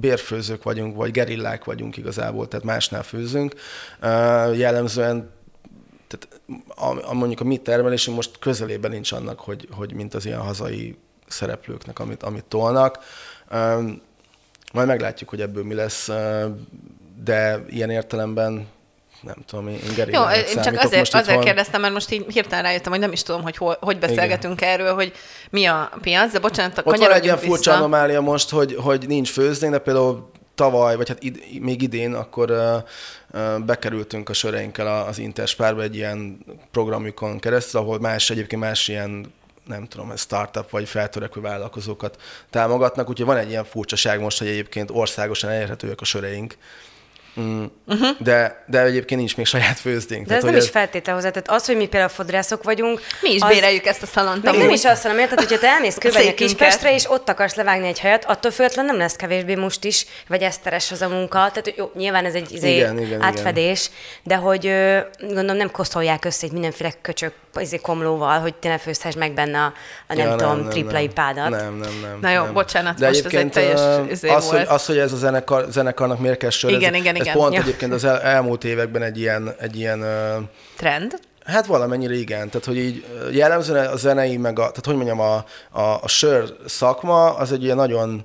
bérfőzők 0.00 0.62
vagyunk, 0.62 0.96
vagy 0.96 1.10
gerillák 1.10 1.64
vagyunk 1.64 1.96
igazából, 1.96 2.48
tehát 2.48 2.64
másnál 2.64 3.02
főzünk. 3.02 3.54
Uh, 4.02 4.58
jellemzően 4.58 5.34
tehát 6.08 6.40
a, 6.68 7.10
a, 7.10 7.14
mondjuk 7.14 7.40
a 7.40 7.44
mi 7.44 7.56
termelésünk 7.56 8.16
most 8.16 8.38
közelében 8.38 8.90
nincs 8.90 9.12
annak, 9.12 9.40
hogy, 9.40 9.68
hogy 9.70 9.92
mint 9.92 10.14
az 10.14 10.26
ilyen 10.26 10.40
hazai 10.40 10.96
szereplőknek, 11.28 11.98
amit, 11.98 12.22
amit 12.22 12.44
tolnak. 12.44 12.98
Um, 13.52 14.02
majd 14.72 14.86
meglátjuk, 14.86 15.28
hogy 15.28 15.40
ebből 15.40 15.64
mi 15.64 15.74
lesz, 15.74 16.10
de 17.24 17.64
ilyen 17.68 17.90
értelemben 17.90 18.66
nem 19.22 19.36
tudom, 19.46 19.68
én 19.68 19.78
Jó, 19.96 20.22
én 20.22 20.62
csak 20.62 20.78
azért, 20.78 21.14
azért 21.14 21.26
itthon... 21.26 21.40
kérdeztem, 21.40 21.80
mert 21.80 21.92
most 21.92 22.10
így 22.10 22.24
hirtelen 22.28 22.64
rájöttem, 22.64 22.92
hogy 22.92 23.00
nem 23.00 23.12
is 23.12 23.22
tudom, 23.22 23.42
hogy 23.42 23.56
hol, 23.56 23.76
hogy 23.80 23.98
beszélgetünk 23.98 24.60
Igen. 24.60 24.72
erről, 24.72 24.94
hogy 24.94 25.12
mi 25.50 25.64
a 25.64 25.90
piac, 26.00 26.32
de 26.32 26.38
bocsánat, 26.38 26.78
Ott 26.84 26.96
van 26.96 27.12
egy 27.12 27.24
ilyen 27.24 27.38
furcsa 27.38 27.72
anomália 27.72 28.20
most, 28.20 28.50
hogy, 28.50 28.76
hogy 28.78 29.04
nincs 29.08 29.30
főzdény, 29.30 29.70
de 29.70 29.78
például 29.78 30.30
tavaly, 30.54 30.96
vagy 30.96 31.08
hát 31.08 31.22
id, 31.22 31.40
még 31.60 31.82
idén, 31.82 32.14
akkor 32.14 32.50
uh, 32.50 32.76
uh, 33.32 33.64
bekerültünk 33.64 34.28
a 34.28 34.32
söreinkkel 34.32 35.04
az 35.04 35.18
Interspárba 35.18 35.82
egy 35.82 35.96
ilyen 35.96 36.38
programjukon 36.70 37.38
keresztül, 37.38 37.80
ahol 37.80 38.00
más, 38.00 38.30
egyébként 38.30 38.62
más 38.62 38.88
ilyen 38.88 39.32
nem 39.66 39.86
tudom, 39.86 40.16
startup 40.16 40.70
vagy 40.70 40.88
feltörekvő 40.88 41.40
vállalkozókat 41.40 42.20
támogatnak, 42.50 43.08
úgyhogy 43.08 43.26
van 43.26 43.36
egy 43.36 43.48
ilyen 43.48 43.64
furcsaság 43.64 44.20
most, 44.20 44.38
hogy 44.38 44.48
egyébként 44.48 44.90
országosan 44.90 45.50
elérhetőek 45.50 46.00
a 46.00 46.04
söreink, 46.04 46.56
Mm. 47.40 47.64
Uh-huh. 47.86 48.08
De, 48.18 48.64
de 48.66 48.82
egyébként 48.82 49.20
nincs 49.20 49.36
még 49.36 49.46
saját 49.46 49.78
főzdénk. 49.78 50.20
De 50.20 50.26
tehát, 50.26 50.42
ez 50.42 50.48
nem 50.48 50.58
ez... 50.58 50.64
is 50.64 50.70
feltétel 50.70 51.14
hozzá. 51.14 51.30
Tehát 51.30 51.50
az, 51.50 51.66
hogy 51.66 51.76
mi 51.76 51.86
például 51.86 52.12
fodrászok 52.12 52.62
vagyunk. 52.62 53.00
Mi 53.20 53.34
is 53.34 53.40
az... 53.40 53.48
béreljük 53.48 53.86
ezt 53.86 54.02
a 54.02 54.06
szalont. 54.06 54.42
nem 54.42 54.70
is 54.70 54.84
azt 54.84 55.04
mondom, 55.04 55.22
érted, 55.22 55.38
hogyha 55.38 55.58
te 55.58 55.66
elmész 55.66 55.96
kővenni 55.96 56.28
a 56.28 56.34
Kispestre, 56.34 56.94
és 56.94 57.10
ott 57.10 57.28
akarsz 57.28 57.54
levágni 57.54 57.86
egy 57.86 58.00
hajat, 58.00 58.24
attól 58.24 58.50
főtlen 58.50 58.84
nem 58.84 58.96
lesz 58.96 59.16
kevésbé 59.16 59.54
most 59.54 59.84
is, 59.84 60.06
vagy 60.28 60.42
eszteres 60.42 60.92
az 60.92 61.02
a 61.02 61.08
munka. 61.08 61.50
Tehát 61.52 61.74
jó, 61.76 61.90
nyilván 61.94 62.24
ez 62.24 62.34
egy 62.34 62.52
izé, 62.52 62.74
igen, 62.74 62.98
igen, 62.98 63.22
átfedés, 63.22 63.90
igen. 63.90 64.22
de 64.22 64.36
hogy 64.36 64.62
gondolom 65.20 65.56
nem 65.56 65.70
koszolják 65.70 66.24
össze 66.24 66.46
egy 66.46 66.52
mindenféle 66.52 66.92
köcsök 67.02 67.32
izé, 67.60 67.76
komlóval, 67.76 68.40
hogy 68.40 68.54
te 68.54 68.68
ne 68.68 68.78
főzhess 68.78 69.14
meg 69.14 69.34
benne 69.34 69.58
a, 69.58 69.72
a 70.06 70.14
nem 70.14 70.26
ja, 70.26 70.36
tudom, 70.36 70.58
nem, 70.58 70.68
tripla 70.68 70.98
ipádat. 70.98 71.48
Nem, 71.48 71.76
nem, 71.76 72.00
nem. 72.02 72.18
Na 72.20 72.30
jó, 72.30 72.42
nem. 72.42 72.52
bocsánat, 72.52 72.98
De 72.98 73.06
most 73.06 73.24
ez 73.24 73.32
egy 73.32 73.50
teljes 73.50 73.80
izé 74.10 74.28
az, 74.28 74.44
volt. 74.44 74.58
Hogy, 74.58 74.74
az, 74.74 74.86
hogy 74.86 74.98
ez 74.98 75.12
a 75.12 75.16
zenekar, 75.16 75.66
zenekarnak 75.70 76.18
miért 76.18 76.38
kell 76.38 76.50
sör, 76.50 76.70
igen, 76.70 76.94
ez, 76.94 77.00
igen, 77.00 77.14
ez 77.14 77.20
igen. 77.20 77.34
pont 77.34 77.54
ja. 77.54 77.60
egyébként 77.60 77.92
az 77.92 78.04
el, 78.04 78.20
elmúlt 78.20 78.64
években 78.64 79.02
egy 79.02 79.18
ilyen, 79.18 79.54
egy 79.60 79.76
ilyen 79.76 80.04
Trend? 80.76 81.18
Hát 81.44 81.66
valamennyire 81.66 82.14
igen. 82.14 82.48
Tehát, 82.48 82.66
hogy 82.66 82.76
így 82.76 83.04
jellemzően 83.32 83.86
a 83.86 83.96
zenei, 83.96 84.36
meg 84.36 84.58
a, 84.58 84.62
tehát 84.62 84.84
hogy 84.84 84.94
mondjam, 84.94 85.20
a, 85.20 85.44
a, 85.70 85.98
a 86.02 86.08
sör 86.08 86.56
szakma, 86.66 87.34
az 87.34 87.52
egy 87.52 87.64
ilyen 87.64 87.76
nagyon 87.76 88.24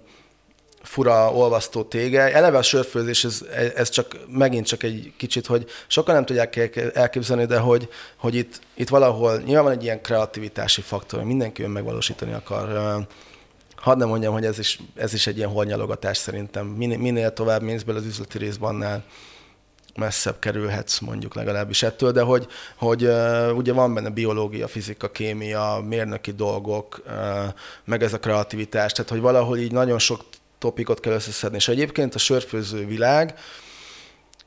fura 0.84 1.34
olvasztó 1.34 1.84
tége. 1.84 2.34
Eleve 2.34 2.58
a 2.58 2.62
sörfőzés, 2.62 3.24
ez, 3.24 3.46
ez 3.76 3.90
csak 3.90 4.18
megint 4.28 4.66
csak 4.66 4.84
egy 4.84 5.14
kicsit, 5.18 5.46
hogy 5.46 5.70
sokan 5.88 6.16
nem 6.16 6.26
tudják 6.26 6.80
elképzelni, 6.94 7.46
de 7.46 7.58
hogy, 7.58 7.90
hogy 8.18 8.36
itt, 8.36 8.60
itt 8.74 8.90
valahol 8.90 9.38
nyilván 9.38 9.64
van 9.64 9.74
egy 9.74 9.84
ilyen 9.84 10.02
kreativitási 10.02 10.82
faktor, 10.82 11.20
hogy 11.20 11.28
mindenki 11.28 11.66
megvalósítani 11.66 12.34
akar. 12.34 13.06
Hadd 13.76 13.98
nem 13.98 14.08
mondjam, 14.08 14.34
hogy 14.34 14.46
ez 14.46 14.60
is, 14.60 14.80
ez 14.96 15.14
is 15.14 15.28
egy 15.28 15.38
ilyen 15.38 15.50
hornyalogatás 15.50 16.18
szerintem. 16.18 16.66
Minél, 16.66 16.98
minél 16.98 17.34
tovább 17.34 17.62
mész 17.62 17.82
bele 17.82 17.98
az 17.98 18.06
üzleti 18.06 18.38
részben, 18.38 18.70
annál 18.70 19.04
messzebb 19.96 20.40
kerülhetsz 20.40 21.00
mondjuk 21.00 21.36
legalábbis 21.36 21.84
ettől, 21.84 22.12
de 22.12 22.22
hogy, 22.22 22.48
hogy 22.76 23.10
ugye 23.56 23.74
van 23.74 23.94
benne 23.94 24.10
biológia, 24.10 24.68
fizika, 24.68 25.12
kémia, 25.12 25.84
mérnöki 25.88 26.32
dolgok, 26.32 27.02
meg 27.86 28.04
ez 28.04 28.14
a 28.14 28.20
kreativitás, 28.20 28.92
tehát 28.92 29.12
hogy 29.12 29.20
valahol 29.20 29.58
így 29.58 29.72
nagyon 29.72 30.00
sok 30.00 30.22
topikot 30.62 31.00
kell 31.00 31.14
összeszedni. 31.14 31.58
És 31.58 31.68
egyébként 31.68 32.16
a 32.16 32.18
sörfőző 32.18 32.86
világ 32.86 33.34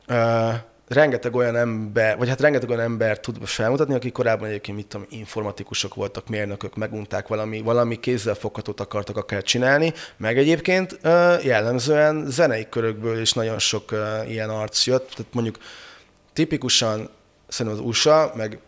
uh, 0.08 0.54
rengeteg 0.88 1.34
olyan 1.34 1.56
ember, 1.56 2.16
vagy 2.18 2.28
hát 2.28 2.40
rengeteg 2.40 2.68
olyan 2.68 2.80
ember 2.80 3.20
tud 3.20 3.46
felmutatni, 3.46 3.94
akik 3.94 4.12
korábban 4.12 4.48
egyébként, 4.48 4.76
mit 4.76 4.86
tudom, 4.86 5.06
informatikusok 5.10 5.94
voltak, 5.94 6.28
mérnökök, 6.28 6.76
megunták 6.76 7.28
valami, 7.28 7.60
valami 7.60 8.00
kézzel 8.00 8.34
foghatót 8.34 8.80
akartak 8.80 9.16
akár 9.16 9.42
csinálni, 9.42 9.92
meg 10.16 10.38
egyébként 10.38 10.92
uh, 10.92 11.44
jellemzően 11.44 12.24
zenei 12.26 12.68
körökből 12.68 13.20
is 13.20 13.32
nagyon 13.32 13.58
sok 13.58 13.92
uh, 13.92 14.30
ilyen 14.30 14.50
arc 14.50 14.86
jött, 14.86 15.10
tehát 15.10 15.34
mondjuk 15.34 15.58
tipikusan 16.32 17.08
szerintem 17.48 17.80
az 17.80 17.86
USA, 17.86 18.32
meg 18.36 18.58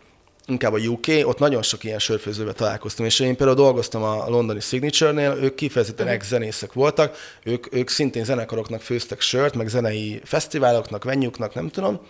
inkább 0.46 0.72
a 0.72 0.78
UK, 0.78 1.06
ott 1.24 1.38
nagyon 1.38 1.62
sok 1.62 1.84
ilyen 1.84 1.98
sörfőzővel 1.98 2.52
találkoztam, 2.52 3.04
és 3.04 3.20
én 3.20 3.36
például 3.36 3.58
dolgoztam 3.58 4.02
a 4.02 4.28
londoni 4.28 4.60
Signature-nél, 4.60 5.38
ők 5.40 5.54
kifejezetten 5.54 6.06
ex-zenészek 6.06 6.72
voltak, 6.72 7.16
ők, 7.42 7.74
ők 7.74 7.88
szintén 7.88 8.24
zenekaroknak 8.24 8.80
főztek 8.80 9.20
sört, 9.20 9.54
meg 9.54 9.68
zenei 9.68 10.20
fesztiváloknak, 10.24 11.04
venyuknak, 11.04 11.54
nem 11.54 11.68
tudom. 11.68 12.00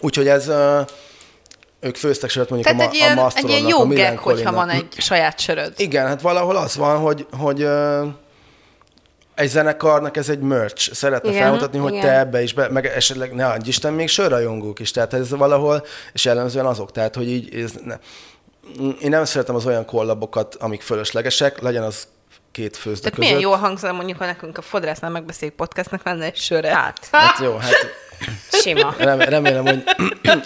Úgyhogy 0.00 0.28
ez, 0.28 0.50
ők 1.80 1.96
főztek 1.96 2.30
sört 2.30 2.50
mondjuk 2.50 2.76
Tehát 2.76 2.88
a, 2.88 2.94
egy 2.94 2.98
ilyen, 2.98 3.18
a 3.18 3.30
egy 3.34 3.48
ilyen 3.48 3.66
jó 3.66 3.86
gag, 3.86 4.18
hogyha 4.18 4.52
van 4.52 4.68
egy 4.68 4.86
saját 4.96 5.40
söröd. 5.40 5.72
Igen, 5.76 6.06
hát 6.06 6.20
valahol 6.20 6.56
az 6.56 6.76
van, 6.76 6.98
hogy, 6.98 7.26
hogy 7.30 7.66
egy 9.40 9.48
zenekarnak 9.48 10.16
ez 10.16 10.28
egy 10.28 10.38
merch. 10.38 10.92
Szeretne 10.92 11.28
igen, 11.28 11.42
felmutatni, 11.42 11.78
hogy 11.78 11.92
igen. 11.92 12.04
te 12.04 12.18
ebbe 12.18 12.42
is, 12.42 12.54
be, 12.54 12.68
meg 12.68 12.86
esetleg 12.86 13.34
ne 13.34 13.46
adj 13.46 13.68
Isten, 13.68 13.92
még 13.92 14.08
sörrajongók 14.08 14.78
is. 14.78 14.90
Tehát 14.90 15.14
ez 15.14 15.30
valahol, 15.30 15.86
és 16.12 16.24
jellemzően 16.24 16.66
azok. 16.66 16.92
Tehát, 16.92 17.14
hogy 17.14 17.28
így, 17.28 17.54
ez 17.54 17.72
ne. 17.84 17.96
én 19.00 19.10
nem 19.10 19.24
szeretem 19.24 19.54
az 19.54 19.66
olyan 19.66 19.84
kollabokat, 19.84 20.54
amik 20.54 20.82
fölöslegesek, 20.82 21.60
legyen 21.60 21.82
az 21.82 22.06
két 22.52 22.76
főzde 22.76 23.00
Tehát 23.00 23.14
között. 23.14 23.30
milyen 23.30 23.50
jól 23.50 23.56
hangzana 23.56 23.92
mondjuk, 23.92 24.18
ha 24.18 24.24
nekünk 24.24 24.58
a 24.58 24.62
Fodrásznál 24.62 25.10
megbeszéljük 25.10 25.56
podcastnak 25.56 26.04
lenne 26.04 26.24
egy 26.24 26.36
sörre. 26.36 26.74
Hát. 26.74 27.08
hát 27.12 27.38
jó, 27.38 27.56
hát 27.56 27.74
Sima. 28.62 28.94
Rem, 28.98 29.20
remélem, 29.20 29.66
hogy... 29.66 29.82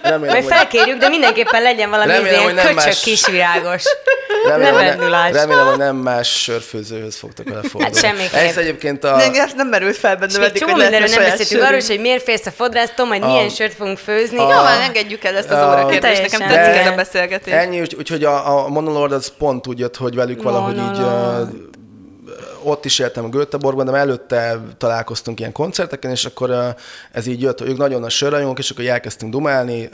Remélem, 0.02 0.32
Majd 0.32 0.44
felkérjük, 0.44 0.98
de 0.98 1.08
mindenképpen 1.08 1.62
legyen 1.62 1.90
valami 1.90 2.12
remélem, 2.12 2.40
ilyen 2.40 2.54
köcsök 2.54 2.74
más... 2.74 3.00
kisvirágos. 3.00 3.82
Remélem, 4.46 4.98
ne, 4.98 5.30
remélem, 5.30 5.66
hogy 5.66 5.78
nem 5.78 5.96
más 5.96 6.42
sörfőzőhöz 6.42 7.16
fogtok 7.16 7.48
vele 7.48 7.60
fordulni. 7.60 7.84
Hát 7.84 8.04
semmiképp. 8.04 8.48
Ez 8.48 8.56
egyébként 8.56 9.04
a... 9.04 9.16
Nem, 9.16 9.32
nem 9.56 9.68
merült 9.68 9.96
fel 9.96 10.16
bennem 10.16 10.42
eddig, 10.42 10.64
hogy 10.64 10.74
mindenről 10.74 11.08
nem 11.08 11.22
beszéltünk 11.22 11.62
arról, 11.62 11.80
hogy 11.86 12.00
miért 12.00 12.22
félsz 12.22 12.46
a 12.46 12.50
fodrásztól, 12.50 13.06
majd 13.06 13.22
a... 13.22 13.26
milyen 13.26 13.48
sört 13.48 13.74
fogunk 13.74 13.98
főzni. 13.98 14.38
A... 14.38 14.42
Jó, 14.42 14.48
már 14.48 14.80
engedjük 14.80 15.24
el 15.24 15.36
ezt 15.36 15.50
az 15.50 15.66
órakérdést, 15.66 16.22
nekem 16.22 16.48
tetszik 16.48 16.80
ez 16.80 16.86
a 16.86 16.94
beszélgetés. 16.94 17.54
Ennyi, 17.54 17.80
úgyhogy 17.80 18.24
a, 18.24 18.64
a 18.64 18.68
Monolord 18.68 19.12
az 19.12 19.32
pont 19.38 19.66
úgy 19.66 19.78
jött, 19.78 19.96
hogy 19.96 20.14
velük 20.14 20.42
valahogy 20.42 20.76
így 20.76 21.02
ott 22.62 22.84
is 22.84 22.98
éltem 22.98 23.24
a 23.24 23.28
Göteborgban, 23.28 23.86
de 23.86 23.92
előtte 23.92 24.60
találkoztunk 24.78 25.38
ilyen 25.38 25.52
koncerteken, 25.52 26.10
és 26.10 26.24
akkor 26.24 26.74
ez 27.12 27.26
így 27.26 27.40
jött, 27.40 27.60
ők 27.60 27.76
nagyon 27.76 28.00
nagy 28.00 28.10
sörrajongók, 28.10 28.58
és 28.58 28.70
akkor 28.70 28.84
elkezdtünk 28.84 29.32
dumálni, 29.32 29.90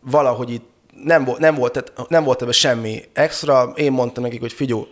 valahogy 0.00 0.50
itt 0.50 0.74
nem, 1.04 1.24
volt, 1.24 1.38
nem, 1.38 1.54
volt, 1.54 1.92
nem 2.08 2.24
volt 2.24 2.40
ebben 2.40 2.52
semmi 2.52 3.04
extra. 3.12 3.72
Én 3.76 3.92
mondtam 3.92 4.22
nekik, 4.22 4.40
hogy 4.40 4.52
figyú, 4.52 4.86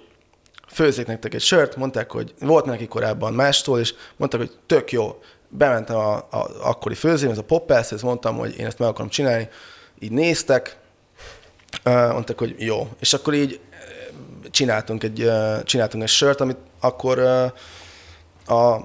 főzzék 0.69 1.07
nektek 1.07 1.35
egy 1.35 1.41
sört, 1.41 1.77
mondták, 1.77 2.11
hogy 2.11 2.35
volt 2.41 2.65
neki 2.65 2.87
korábban 2.87 3.33
mástól, 3.33 3.81
és 3.81 3.95
mondták, 4.17 4.41
hogy 4.41 4.53
tök 4.67 4.93
jó. 4.93 5.19
Bementem 5.49 5.97
a, 5.97 6.17
a 6.17 6.51
akkori 6.63 6.95
főzém, 6.95 7.31
ez 7.31 7.39
a 7.39 7.45
Poppelsz, 7.45 8.03
mondtam, 8.03 8.37
hogy 8.37 8.59
én 8.59 8.67
ezt 8.67 8.79
meg 8.79 8.89
akarom 8.89 9.09
csinálni. 9.09 9.49
Így 9.99 10.13
néztek, 10.13 10.77
mondták, 11.85 12.39
hogy 12.39 12.55
jó. 12.59 12.89
És 13.01 13.13
akkor 13.13 13.35
így 13.35 13.61
csináltunk 14.51 15.05
egy, 15.05 15.31
csináltunk 15.65 16.03
egy 16.03 16.09
sört, 16.09 16.41
amit 16.41 16.59
akkor 16.81 17.19
a, 18.47 18.77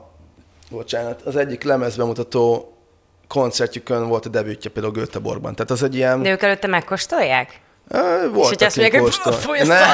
bocsánat, 0.70 1.22
az 1.22 1.36
egyik 1.36 1.64
lemezbemutató 1.64 2.74
koncertjükön 3.30 4.08
volt 4.08 4.26
a 4.26 4.30
debütje 4.30 4.70
például 4.70 4.94
Göteborgban. 4.94 5.56
Tehát 5.56 5.72
az 5.72 5.84
egy 5.84 5.96
ilyen... 5.96 6.22
De 6.22 6.32
ők 6.32 6.42
előtte 6.42 6.68
megkóstolják? 6.68 7.62
Volt, 8.34 8.52
és 8.52 8.58
hogy 8.58 8.64
azt 8.64 8.78
mondják, 8.78 9.68
ne, 9.68 9.92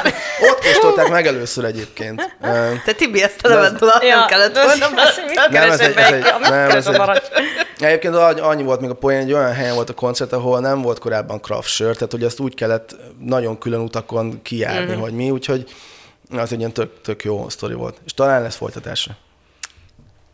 Ott 0.49 0.59
kóstolták 0.59 1.09
meg 1.09 1.27
először 1.27 1.63
egyébként. 1.65 2.37
Te 2.85 2.93
Tibi, 2.93 3.23
ezt 3.23 3.45
a 3.45 3.49
ja, 4.01 4.15
nem 4.15 4.27
kellett 4.27 4.55
volna 4.55 4.89
Nem, 5.51 5.71
ez 5.71 5.79
egy, 5.79 5.95
ez 5.95 6.11
egy, 6.11 6.23
nem, 6.39 6.69
ez 6.69 6.87
egy, 6.87 7.21
Egyébként 7.79 8.15
annyi 8.15 8.63
volt 8.63 8.81
még 8.81 8.89
a 8.89 8.93
poén, 8.93 9.19
egy 9.19 9.33
olyan 9.33 9.53
helyen 9.53 9.75
volt 9.75 9.89
a 9.89 9.93
koncert, 9.93 10.33
ahol 10.33 10.59
nem 10.59 10.81
volt 10.81 10.99
korábban 10.99 11.41
craft 11.41 11.69
sör, 11.69 11.93
tehát 11.93 12.11
hogy 12.11 12.23
azt 12.23 12.39
úgy 12.39 12.55
kellett 12.55 12.95
nagyon 13.19 13.57
külön 13.57 13.79
utakon 13.79 14.41
kijárni, 14.41 14.91
mm-hmm. 14.91 15.01
hogy 15.01 15.13
mi, 15.13 15.31
úgyhogy 15.31 15.75
az 16.31 16.51
egy 16.51 16.59
ilyen 16.59 16.71
tök, 16.71 17.01
tök 17.01 17.23
jó 17.23 17.49
sztori 17.49 17.73
volt. 17.73 17.97
És 18.05 18.13
talán 18.13 18.41
lesz 18.41 18.55
folytatása. 18.55 19.11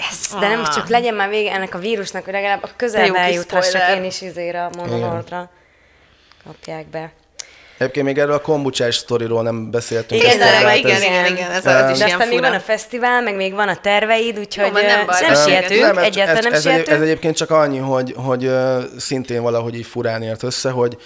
Ez, 0.09 0.39
de 0.39 0.47
nem 0.47 0.63
csak 0.63 0.87
legyen 0.87 1.13
már 1.13 1.29
vége 1.29 1.51
ennek 1.51 1.75
a 1.75 1.79
vírusnak, 1.79 2.23
hogy 2.23 2.33
legalább 2.33 2.63
a 2.63 2.69
közelbe 2.75 3.19
eljuthassak 3.19 3.95
én 3.95 4.03
is 4.03 4.21
izére 4.21 4.65
a 4.65 4.69
monolordra. 4.77 5.49
Kapják 6.43 6.87
be. 6.87 7.11
Egyébként 7.81 8.05
még 8.05 8.17
erről 8.17 8.33
a 8.33 8.41
kombucsás 8.41 8.95
sztoriról 8.95 9.43
nem 9.43 9.71
beszéltünk. 9.71 10.23
Igen, 10.23 10.35
igen, 10.35 10.75
igen, 10.75 10.77
igen, 10.77 11.01
igen, 11.01 11.25
igen, 11.25 11.51
ez, 11.51 11.65
ez 11.65 11.91
is 11.91 11.97
De 11.97 12.05
aztán 12.05 12.27
még 12.27 12.39
van 12.39 12.53
a 12.53 12.59
fesztivál, 12.59 13.21
meg 13.21 13.35
még 13.35 13.53
van 13.53 13.67
a 13.67 13.75
terveid, 13.75 14.39
úgyhogy 14.39 14.65
Jó, 14.65 14.71
nem, 14.71 15.05
baj, 15.05 15.21
nem 15.21 15.35
sietünk, 15.35 15.81
nem, 15.81 15.97
ez, 15.97 16.03
egyáltalán 16.03 16.37
ez, 16.37 16.43
nem 16.43 16.53
ez, 16.53 16.61
sietünk. 16.61 16.87
Ez 16.87 17.01
egyébként 17.01 17.35
csak 17.35 17.49
annyi, 17.49 17.77
hogy, 17.77 18.13
hogy 18.17 18.51
szintén 18.97 19.41
valahogy 19.41 19.75
így 19.75 19.85
furán 19.85 20.21
ért 20.21 20.43
össze, 20.43 20.69
hogy 20.69 20.97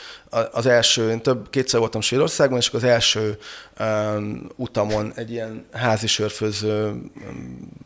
az 0.52 0.66
első, 0.66 1.10
én 1.10 1.22
több, 1.22 1.50
kétszer 1.50 1.80
voltam 1.80 2.02
Svédországban, 2.02 2.58
és 2.58 2.68
akkor 2.68 2.84
az 2.84 2.90
első 2.90 3.38
um, 3.80 4.50
utamon 4.56 5.12
egy 5.16 5.32
ilyen 5.32 5.66
házi 5.72 6.08
sörfőző 6.08 6.94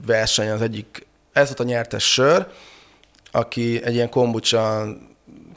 verseny, 0.06 0.50
az 0.50 0.62
egyik, 0.62 1.08
ez 1.34 1.46
volt 1.46 1.60
a 1.60 1.64
nyertes 1.64 2.12
sör, 2.12 2.46
aki 3.32 3.82
egy 3.84 3.94
ilyen 3.94 4.10
kombucsa 4.10 4.86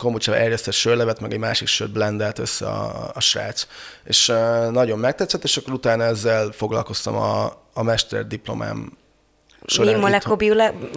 kombucsával 0.02 0.40
erjesztett 0.40 0.74
sörlevet, 0.74 1.20
meg 1.20 1.32
egy 1.32 1.38
másik 1.38 1.68
sört 1.68 1.92
blendelt 1.92 2.38
össze 2.38 2.66
a, 2.66 3.10
a 3.14 3.20
srác. 3.20 3.66
És 4.04 4.32
nagyon 4.70 4.98
megtetszett, 4.98 5.44
és 5.44 5.56
akkor 5.56 5.72
utána 5.72 6.04
ezzel 6.04 6.50
foglalkoztam 6.50 7.14
a, 7.16 7.44
a 7.72 7.82
mester 7.82 8.26
diplomám 8.26 8.92
során. 9.66 9.94
Mi 9.94 10.00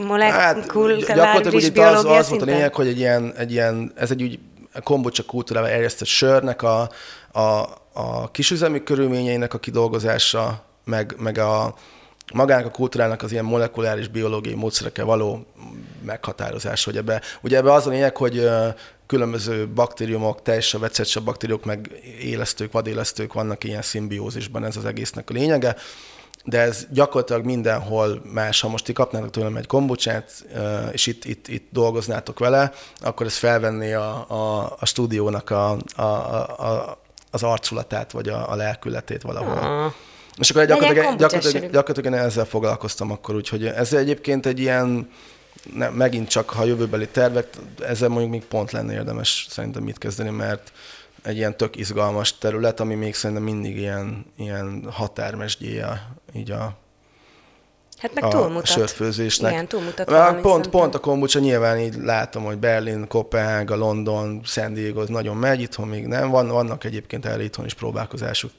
molekuláris 0.03 1.06
hát, 1.06 1.74
biológia 1.74 1.88
az, 1.88 2.06
az 2.06 2.30
volt 2.30 2.41
a 2.41 2.45
lényeg, 2.45 2.74
hogy 2.74 2.88
egy 2.88 2.97
ilyen, 2.97 3.34
egy 3.38 3.51
ilyen 3.51 3.91
ez 3.95 4.12
egy 4.12 4.24
úgy 4.24 4.39
kombucsa 4.84 5.24
kultúrával 5.24 5.70
erjesztett 5.70 6.08
sörnek 6.08 6.62
a, 6.62 6.89
a, 7.32 7.41
a 7.93 8.32
kisüzemi 8.32 8.84
körülményeinek 8.84 9.53
a 9.53 9.60
kidolgozása, 9.60 10.66
meg, 10.84 11.16
meg 11.18 11.38
a, 11.38 11.76
magának 12.34 12.66
a 12.66 12.70
kultúrának 12.70 13.22
az 13.22 13.32
ilyen 13.32 13.45
molekuláris 13.45 14.08
biológiai 14.08 14.56
módszerekkel 14.56 15.06
való 15.06 15.45
meghatározás, 16.06 16.84
hogy 16.84 16.97
ebbe, 16.97 17.22
ugye 17.41 17.58
ebbe 17.58 17.74
az 17.74 17.88
a 17.88 17.89
lényeg, 17.89 18.18
hogy 18.18 18.49
különböző 19.08 19.68
baktériumok, 19.68 20.41
teljesen 20.41 20.80
vegyszeresen 20.80 21.24
baktériumok, 21.24 21.66
meg 21.66 22.01
élesztők, 22.22 22.72
vadélesztők 22.72 23.34
vannak 23.34 23.64
ilyen 23.64 23.82
szimbiózisban, 23.82 24.66
ez 24.66 24.78
az 24.78 24.86
egésznek 24.86 25.30
a 25.30 25.34
lényege. 25.34 25.76
De 26.43 26.60
ez 26.60 26.86
gyakorlatilag 26.89 27.45
mindenhol 27.45 28.22
más. 28.34 28.62
Ha 28.62 28.68
most 28.68 28.86
ti 28.86 28.93
kapnátok 28.93 29.30
tőlem 29.30 29.56
egy 29.56 29.68
kombucsát, 29.68 30.45
és 30.91 31.08
itt, 31.08 31.26
itt, 31.26 31.47
itt 31.47 31.68
dolgoznátok 31.72 32.39
vele, 32.39 32.72
akkor 33.01 33.26
ez 33.26 33.36
felvenné 33.36 33.93
a, 33.93 34.26
a, 34.30 34.76
a 34.80 34.86
stúdiónak 34.86 35.49
a, 35.49 35.78
a, 35.95 36.01
a, 36.01 36.97
az 37.32 37.43
arculatát, 37.43 38.12
vagy 38.12 38.30
a, 38.30 38.51
a 38.51 38.56
lelkületét 38.56 39.22
valahol. 39.22 39.58
Ah. 39.58 39.93
És 40.39 40.49
akkor 40.49 40.66
gyakorlatilag, 40.66 41.16
gyakorlatilag, 41.16 41.72
gyakorlatilag 41.72 42.14
én 42.14 42.20
ezzel 42.20 42.45
foglalkoztam 42.45 43.12
akkor, 43.12 43.36
úgyhogy 43.36 43.66
ez 43.66 43.93
egyébként 43.93 44.45
egy 44.45 44.60
ilyen, 44.60 45.10
ne, 45.74 45.89
megint 45.89 46.28
csak, 46.28 46.49
ha 46.49 46.63
jövőbeli 46.63 47.07
tervek, 47.07 47.47
ezzel 47.80 48.09
mondjuk 48.09 48.32
még 48.32 48.45
pont 48.45 48.72
lenne 48.72 48.93
érdemes 48.93 49.47
szerintem 49.49 49.84
mit 49.84 49.97
kezdeni, 49.97 50.30
mert 50.30 50.72
egy 51.24 51.38
ilyen 51.38 51.57
tök 51.57 51.76
izgalmas 51.76 52.38
terület, 52.38 52.80
ami 52.80 52.95
még 52.95 53.16
szerintem 53.16 53.45
mindig 53.45 53.78
ilyen, 53.78 54.26
ilyen 54.38 54.88
határmesdjéje 54.91 56.07
így 56.34 56.51
a, 56.51 56.78
Hát 57.97 58.13
meg 58.13 58.32
túlmutat. 58.32 58.63
A 58.63 58.66
sörfőzésnek. 58.66 59.51
Igen, 59.51 59.68
túlmutat. 59.68 60.05
Pont, 60.05 60.41
pont, 60.41 60.70
pont 60.70 60.95
a 60.95 60.99
kombucha 60.99 61.39
nyilván 61.39 61.80
így 61.80 61.95
látom, 61.95 62.43
hogy 62.43 62.57
Berlin, 62.57 63.07
Kopenhága, 63.07 63.76
London, 63.76 64.41
San 64.43 64.74
Diego 64.74 65.01
az 65.01 65.09
nagyon 65.09 65.38
megy, 65.38 65.61
itthon 65.61 65.88
még 65.88 66.05
nem. 66.05 66.30
Van, 66.30 66.47
vannak 66.47 66.84
egyébként 66.84 67.26
erre 67.26 67.43
itthon 67.43 67.66
is 67.66 67.74
próbálkozásuk, 67.74 68.51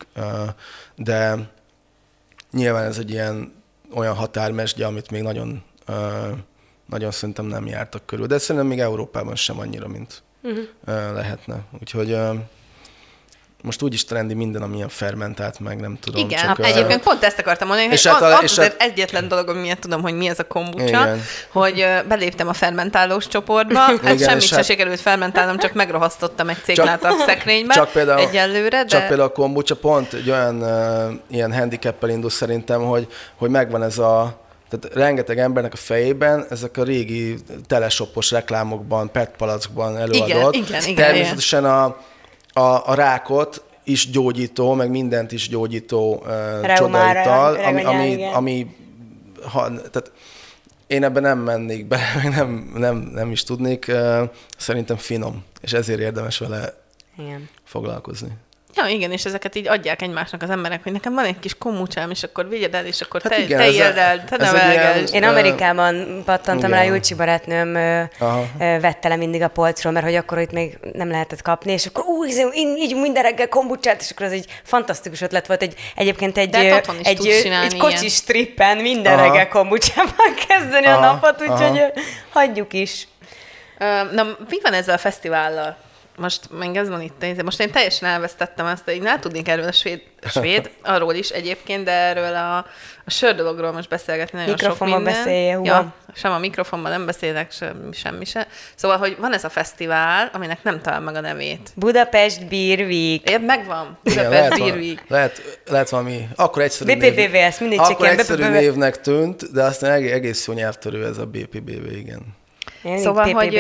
de 0.97 1.49
nyilván 2.53 2.85
ez 2.85 2.99
egy 2.99 3.11
ilyen 3.11 3.53
olyan 3.95 4.15
határmesdje, 4.15 4.87
amit 4.87 5.11
még 5.11 5.23
nagyon 5.23 5.63
nagyon 6.87 7.11
szerintem 7.11 7.45
nem 7.45 7.67
jártak 7.67 8.07
körül. 8.07 8.27
De 8.27 8.39
szerintem 8.39 8.67
még 8.67 8.79
Európában 8.81 9.37
sem 9.37 9.59
annyira, 9.59 9.89
mint 9.89 10.23
uh-huh. 10.43 10.65
lehetne. 11.15 11.61
Úgyhogy 11.81 12.17
most 13.67 13.83
úgyis 13.83 14.05
trendi 14.05 14.35
minden, 14.35 14.63
ami 14.63 14.77
ilyen 14.77 14.89
fermentált, 14.89 15.61
meg 15.61 15.81
nem 15.81 15.99
tudom. 16.01 16.25
Igen, 16.25 16.47
csak, 16.47 16.67
egyébként 16.67 16.99
uh, 16.99 17.05
pont 17.05 17.25
ezt 17.25 17.39
akartam 17.39 17.69
mondani, 17.69 17.89
hogy 17.89 18.05
hát, 18.05 18.23
az, 18.23 18.43
az 18.43 18.59
hát, 18.59 18.77
egyetlen 18.79 19.29
dolog, 19.29 19.57
miatt 19.57 19.81
tudom, 19.81 20.03
hogy 20.03 20.15
mi 20.15 20.29
ez 20.29 20.39
a 20.39 20.47
kombucha, 20.47 20.87
igen. 20.87 21.23
hogy 21.53 21.81
uh, 21.81 22.07
beléptem 22.09 22.49
a 22.49 22.53
fermentálós 22.53 23.29
csoportba, 23.29 23.79
hát 23.87 24.03
igen, 24.03 24.19
semmit 24.19 24.43
sem 24.43 24.57
hát, 24.57 24.67
sikerült 24.67 25.01
fermentálnom, 25.01 25.59
csak 25.59 25.73
megrohasztottam 25.73 26.49
egy 26.49 26.63
céglátak 26.63 27.21
szekrénybe 27.27 27.75
csak 27.75 27.91
például, 27.93 28.21
egyelőre. 28.21 28.83
De... 28.83 28.87
Csak 28.87 29.07
például 29.07 29.29
a 29.29 29.33
kombucha 29.33 29.77
pont 29.77 30.13
egy 30.13 30.31
olyan 30.31 30.63
uh, 30.63 31.15
ilyen 31.31 31.53
handicappel 31.53 32.09
indul 32.09 32.31
szerintem, 32.31 32.83
hogy, 32.83 33.07
hogy 33.37 33.51
megvan 33.51 33.83
ez 33.83 33.99
a 33.99 34.45
tehát 34.69 34.97
rengeteg 34.97 35.39
embernek 35.39 35.73
a 35.73 35.77
fejében 35.77 36.47
ezek 36.51 36.77
a 36.77 36.83
régi 36.83 37.37
telesopos 37.67 38.31
reklámokban, 38.31 39.11
petpalackban 39.11 39.97
előadott. 39.97 40.55
Igen, 40.55 40.67
igen, 40.67 40.83
igen. 40.83 40.95
Természetesen 40.95 41.65
a, 41.65 41.85
a, 42.53 42.83
a 42.87 42.95
rákot 42.95 43.63
is 43.85 44.11
gyógyító, 44.11 44.75
meg 44.75 44.91
mindent 44.91 45.33
is 45.33 45.49
gyógyító 45.49 46.23
uh, 46.27 46.75
csodaital, 46.75 47.55
ami, 47.55 47.85
ami, 47.85 48.25
ami 48.25 48.77
ha, 49.43 49.69
tehát 49.69 50.13
én 50.87 51.05
ebben 51.05 51.23
nem 51.23 51.39
mennék 51.39 51.87
be, 51.87 52.01
nem, 52.37 52.73
nem, 52.75 52.97
nem 52.97 53.31
is 53.31 53.43
tudnék. 53.43 53.87
Uh, 53.89 54.23
szerintem 54.57 54.97
finom, 54.97 55.45
és 55.61 55.73
ezért 55.73 56.01
érdemes 56.01 56.39
vele 56.39 56.75
Igen. 57.19 57.49
foglalkozni. 57.65 58.29
Ja, 58.77 58.87
igen, 58.87 59.13
és 59.13 59.25
ezeket 59.25 59.55
így 59.55 59.69
adják 59.69 60.03
egymásnak 60.03 60.43
az 60.43 60.51
emberek, 60.51 60.83
hogy 60.83 60.93
nekem 60.93 61.15
van 61.15 61.25
egy 61.25 61.39
kis 61.39 61.59
komúcsám, 61.59 62.11
és 62.11 62.23
akkor 62.23 62.49
vigyed 62.49 62.75
el, 62.75 62.87
és 62.87 63.01
akkor 63.01 63.21
hát 63.23 63.33
te, 63.33 63.39
igen, 63.39 63.59
te 63.59 63.71
éld 63.71 63.97
el, 63.97 64.25
te 64.25 64.37
nevelgel. 64.37 64.99
Én 64.99 65.25
Amerikában 65.25 66.23
pattantam 66.25 66.69
igen. 66.69 66.81
rá, 66.81 66.95
Júcsi 66.95 67.15
barátnőm 67.15 67.75
Aha. 68.19 68.47
vette 68.59 69.09
le 69.09 69.17
mindig 69.17 69.43
a 69.43 69.49
polcról, 69.49 69.93
mert 69.93 70.05
hogy 70.05 70.15
akkor 70.15 70.39
itt 70.39 70.53
még 70.53 70.79
nem 70.93 71.11
lehetett 71.11 71.43
kapni, 71.43 71.73
és 71.73 71.87
akkor 71.87 72.05
ú, 72.05 72.25
így 72.55 72.97
minden 72.97 73.23
reggel 73.23 73.49
kombucsát, 73.49 74.01
és 74.01 74.11
akkor 74.11 74.27
az 74.27 74.33
egy 74.33 74.47
fantasztikus 74.63 75.21
ötlet 75.21 75.47
volt. 75.47 75.63
Egy, 75.63 75.75
egyébként 75.95 76.39
egy, 76.39 76.57
hát 76.57 76.91
egy, 77.03 77.27
egy 77.27 77.77
kocsis 77.77 78.23
trippen 78.23 78.77
minden 78.77 79.19
Aha. 79.19 79.27
reggel 79.27 79.49
kombucsával 79.49 80.35
kezdeni 80.49 80.87
Aha. 80.87 80.97
a 80.97 81.13
napot, 81.13 81.43
úgyhogy 81.49 81.81
hagyjuk 82.33 82.73
is. 82.73 83.09
Na, 84.13 84.23
mi 84.49 84.59
van 84.63 84.73
ezzel 84.73 84.95
a 84.95 84.99
fesztivállal? 84.99 85.85
Most 86.17 86.51
még 86.59 86.77
ez 86.77 86.89
van 86.89 87.01
itt, 87.01 87.43
most 87.43 87.61
én 87.61 87.71
teljesen 87.71 88.09
elvesztettem 88.09 88.67
ezt, 88.67 88.91
így 88.91 89.03
nem 89.03 89.21
tudnék 89.21 89.49
erről 89.49 89.67
a 89.67 89.73
svéd, 89.73 90.03
a 90.23 90.29
svéd, 90.29 90.71
arról 90.83 91.15
is 91.15 91.29
egyébként, 91.29 91.85
de 91.85 91.91
erről 91.91 92.35
a, 92.35 92.57
a 93.05 93.11
sör 93.11 93.35
dologról 93.35 93.73
most 93.73 93.89
beszélgetni 93.89 94.39
nagyon 94.39 94.55
Mikrofonban 94.55 94.99
sok 94.99 95.07
minden. 95.07 95.25
beszélje, 95.25 95.61
ja, 95.63 95.95
sem 96.15 96.33
a 96.33 96.39
mikrofonban 96.39 96.91
nem 96.91 97.07
beszélek, 97.07 97.53
sem, 97.53 97.93
semmi 97.93 98.25
se. 98.25 98.47
Szóval, 98.75 98.97
hogy 98.97 99.17
van 99.19 99.33
ez 99.33 99.45
a 99.45 99.49
fesztivál, 99.49 100.31
aminek 100.33 100.63
nem 100.63 100.81
talál 100.81 101.01
meg 101.01 101.15
a 101.15 101.21
nevét. 101.21 101.73
Budapest 101.75 102.49
Beer 102.49 102.79
Week. 102.79 103.31
É, 103.31 103.37
megvan. 103.37 103.99
Budapest 104.03 104.29
Igen, 104.29 104.31
lehet, 104.31 104.59
Beer 104.59 104.77
Week. 104.77 105.05
Lehet, 105.09 105.61
lehet 105.67 105.89
valami, 105.89 106.29
akkor 106.37 106.63
egyszerű 106.63 106.95
BPBVS, 106.95 107.59
mindig 107.59 107.79
csak 107.79 107.91
Akkor 107.91 108.07
egyszerű 108.07 108.49
névnek 108.49 109.01
tűnt, 109.01 109.53
de 109.53 109.63
aztán 109.63 109.93
egész 109.93 110.47
jó 110.47 110.55
nyelvtörő 110.55 111.07
ez 111.07 111.19
a 111.19 111.27
BPBV, 111.27 111.93
igen. 111.93 112.37
Én 112.83 112.99
szóval, 112.99 113.33
hogy 113.33 113.53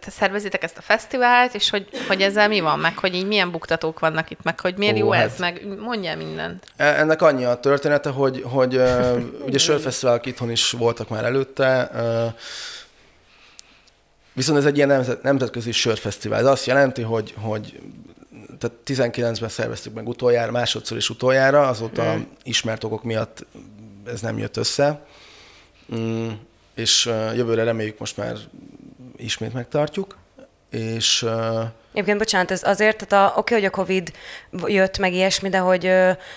te 0.00 0.10
szervezitek 0.10 0.62
ezt 0.62 0.78
a 0.78 0.82
fesztivált, 0.82 1.54
és 1.54 1.70
hogy, 1.70 1.88
hogy 2.08 2.22
ezzel 2.22 2.48
mi 2.48 2.60
van, 2.60 2.78
meg 2.78 2.98
hogy 2.98 3.14
így 3.14 3.26
milyen 3.26 3.50
buktatók 3.50 3.98
vannak 3.98 4.30
itt, 4.30 4.42
meg 4.42 4.60
hogy 4.60 4.74
miért 4.76 4.94
Ó, 4.94 4.98
jó 4.98 5.10
hát. 5.10 5.24
ez, 5.24 5.38
meg 5.38 5.66
mondjál 5.78 6.16
mindent. 6.16 6.64
E, 6.76 6.84
ennek 6.84 7.22
annyi 7.22 7.44
a 7.44 7.54
története, 7.54 8.10
hogy, 8.10 8.42
hogy 8.44 8.80
ugye 9.46 9.58
sörfesztiválok 9.58 10.26
itthon 10.26 10.50
is 10.50 10.70
voltak 10.70 11.08
már 11.08 11.24
előtte, 11.24 11.90
Viszont 14.38 14.58
ez 14.58 14.64
egy 14.64 14.76
ilyen 14.76 14.88
nemzet, 14.88 15.22
nemzetközi 15.22 15.72
sörfesztivál. 15.72 16.38
Ez 16.38 16.46
azt 16.46 16.66
jelenti, 16.66 17.02
hogy, 17.02 17.34
hogy 17.40 17.80
tehát 18.58 18.76
19-ben 18.86 19.48
szerveztük 19.48 19.94
meg 19.94 20.08
utoljára, 20.08 20.50
másodszor 20.50 20.96
is 20.96 21.10
utoljára, 21.10 21.68
azóta 21.68 22.14
mm. 22.14 22.20
ismert 22.42 22.84
okok 22.84 23.02
miatt 23.02 23.46
ez 24.06 24.20
nem 24.20 24.38
jött 24.38 24.56
össze. 24.56 25.00
Mm, 25.94 26.28
és 26.78 27.06
jövőre 27.34 27.64
reméljük 27.64 27.98
most 27.98 28.16
már 28.16 28.36
ismét 29.16 29.52
megtartjuk, 29.52 30.16
és... 30.70 31.26
Egyébként, 31.92 32.18
bocsánat, 32.18 32.50
ez 32.50 32.62
azért, 32.62 33.06
tehát 33.06 33.32
a, 33.32 33.38
oké, 33.38 33.54
hogy 33.54 33.64
a 33.64 33.70
Covid 33.70 34.12
jött 34.66 34.98
meg 34.98 35.12
ilyesmi, 35.12 35.48
de 35.48 35.58
hogy, 35.58 35.90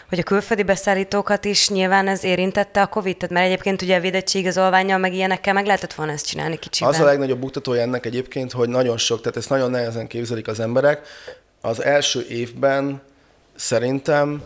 hogy 0.10 0.20
a 0.20 0.24
külföldi 0.24 0.64
beszállítókat 0.64 1.46
is 1.46 1.70
nyilván 1.70 2.08
ez 2.08 2.24
érintette 2.24 2.82
a 2.82 2.88
Covid, 2.88 3.18
tehát 3.18 3.36
mert 3.36 3.46
egyébként 3.46 3.82
ugye 3.82 3.96
a 3.96 4.00
védettségigazolványjal 4.00 4.98
meg 4.98 5.14
ilyenekkel 5.14 5.54
meg 5.54 5.66
lehetett 5.66 5.94
volna 5.94 6.12
ezt 6.12 6.26
csinálni 6.28 6.58
kicsiben. 6.58 6.94
Az 6.94 7.00
a 7.00 7.06
legnagyobb 7.06 7.40
buktatója 7.40 7.82
ennek 7.82 8.06
egyébként, 8.06 8.52
hogy 8.52 8.70
nagyon 8.70 8.98
sok, 8.98 9.22
tehát 9.22 9.38
ezt 9.38 9.50
nagyon 9.50 9.70
nehezen 9.70 10.08
képzelik 10.08 10.48
az 10.48 10.60
emberek. 10.60 11.08
Az 11.62 11.84
első 11.84 12.26
évben 12.30 13.02
szerintem 13.56 14.42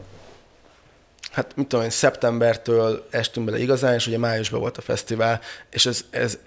hát 1.36 1.56
mit 1.56 1.68
tudom 1.68 1.86
én, 1.86 1.92
szeptembertől 1.92 3.06
estünk 3.10 3.46
bele 3.46 3.60
igazán, 3.60 3.94
és 3.94 4.08
ugye 4.08 4.18
májusban 4.18 4.60
volt 4.60 4.78
a 4.78 4.82
fesztivál, 4.82 5.40
és 5.70 5.86
ez, 5.86 6.06
ez 6.10 6.38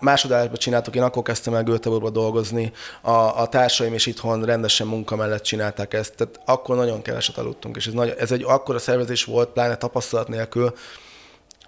másodásban 0.00 0.56
csináltuk, 0.56 0.94
én 0.94 1.02
akkor 1.02 1.22
kezdtem 1.22 1.54
el 1.54 1.62
Göteborgba 1.62 2.10
dolgozni, 2.10 2.72
a, 3.00 3.10
a 3.40 3.48
társaim 3.48 3.94
is 3.94 4.06
itthon 4.06 4.44
rendesen 4.44 4.86
munka 4.86 5.16
mellett 5.16 5.42
csinálták 5.42 5.94
ezt, 5.94 6.14
tehát 6.14 6.40
akkor 6.44 6.76
nagyon 6.76 7.02
keveset 7.02 7.38
aludtunk, 7.38 7.76
és 7.76 7.86
ez, 7.86 7.92
nagy, 7.92 8.14
ez 8.18 8.32
egy 8.32 8.42
akkora 8.46 8.78
szervezés 8.78 9.24
volt, 9.24 9.48
pláne 9.48 9.76
tapasztalat 9.76 10.28
nélkül, 10.28 10.74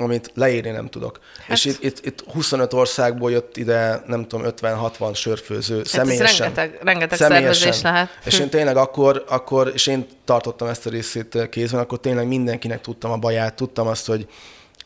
amit 0.00 0.30
leírni 0.34 0.70
nem 0.70 0.88
tudok. 0.88 1.20
Hát. 1.38 1.56
És 1.56 1.64
itt, 1.64 1.82
itt, 1.82 2.06
itt 2.06 2.24
25 2.32 2.72
országból 2.72 3.30
jött 3.30 3.56
ide, 3.56 4.02
nem 4.06 4.26
tudom, 4.26 4.46
50-60 4.60 5.14
sörfőző 5.14 5.76
hát 5.76 5.86
személyesen. 5.86 6.26
Ez 6.26 6.54
rengeteg, 6.54 6.78
rengeteg 6.82 7.18
személyesen. 7.18 7.54
szervezés 7.54 7.82
lehet. 7.82 8.08
És 8.24 8.38
én 8.38 8.48
tényleg 8.48 8.76
akkor, 8.76 9.24
akkor, 9.28 9.70
és 9.74 9.86
én 9.86 10.06
tartottam 10.24 10.68
ezt 10.68 10.86
a 10.86 10.90
részét 10.90 11.48
kézben, 11.50 11.80
akkor 11.80 12.00
tényleg 12.00 12.26
mindenkinek 12.26 12.80
tudtam 12.80 13.10
a 13.10 13.16
baját, 13.16 13.54
tudtam 13.54 13.86
azt, 13.86 14.06
hogy 14.06 14.26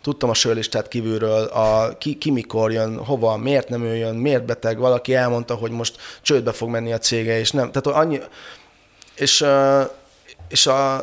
tudtam 0.05 0.31
a 0.31 0.35
sörlistát 0.35 0.89
kívülről, 0.89 1.45
a, 1.45 1.99
ki, 1.99 2.15
ki 2.15 2.31
mikor 2.31 2.73
jön, 2.73 3.05
hova, 3.05 3.37
miért 3.37 3.69
nem 3.69 3.85
ő 3.85 3.97
jön, 3.97 4.15
miért 4.15 4.45
beteg, 4.45 4.79
valaki 4.79 5.15
elmondta, 5.15 5.55
hogy 5.55 5.71
most 5.71 5.97
csődbe 6.23 6.53
fog 6.53 6.69
menni 6.69 6.93
a 6.93 6.99
cége, 6.99 7.39
és 7.39 7.51
nem, 7.51 7.71
tehát 7.73 7.99
annyi, 7.99 8.21
és, 9.15 9.45
és 10.49 10.67
a, 10.67 10.95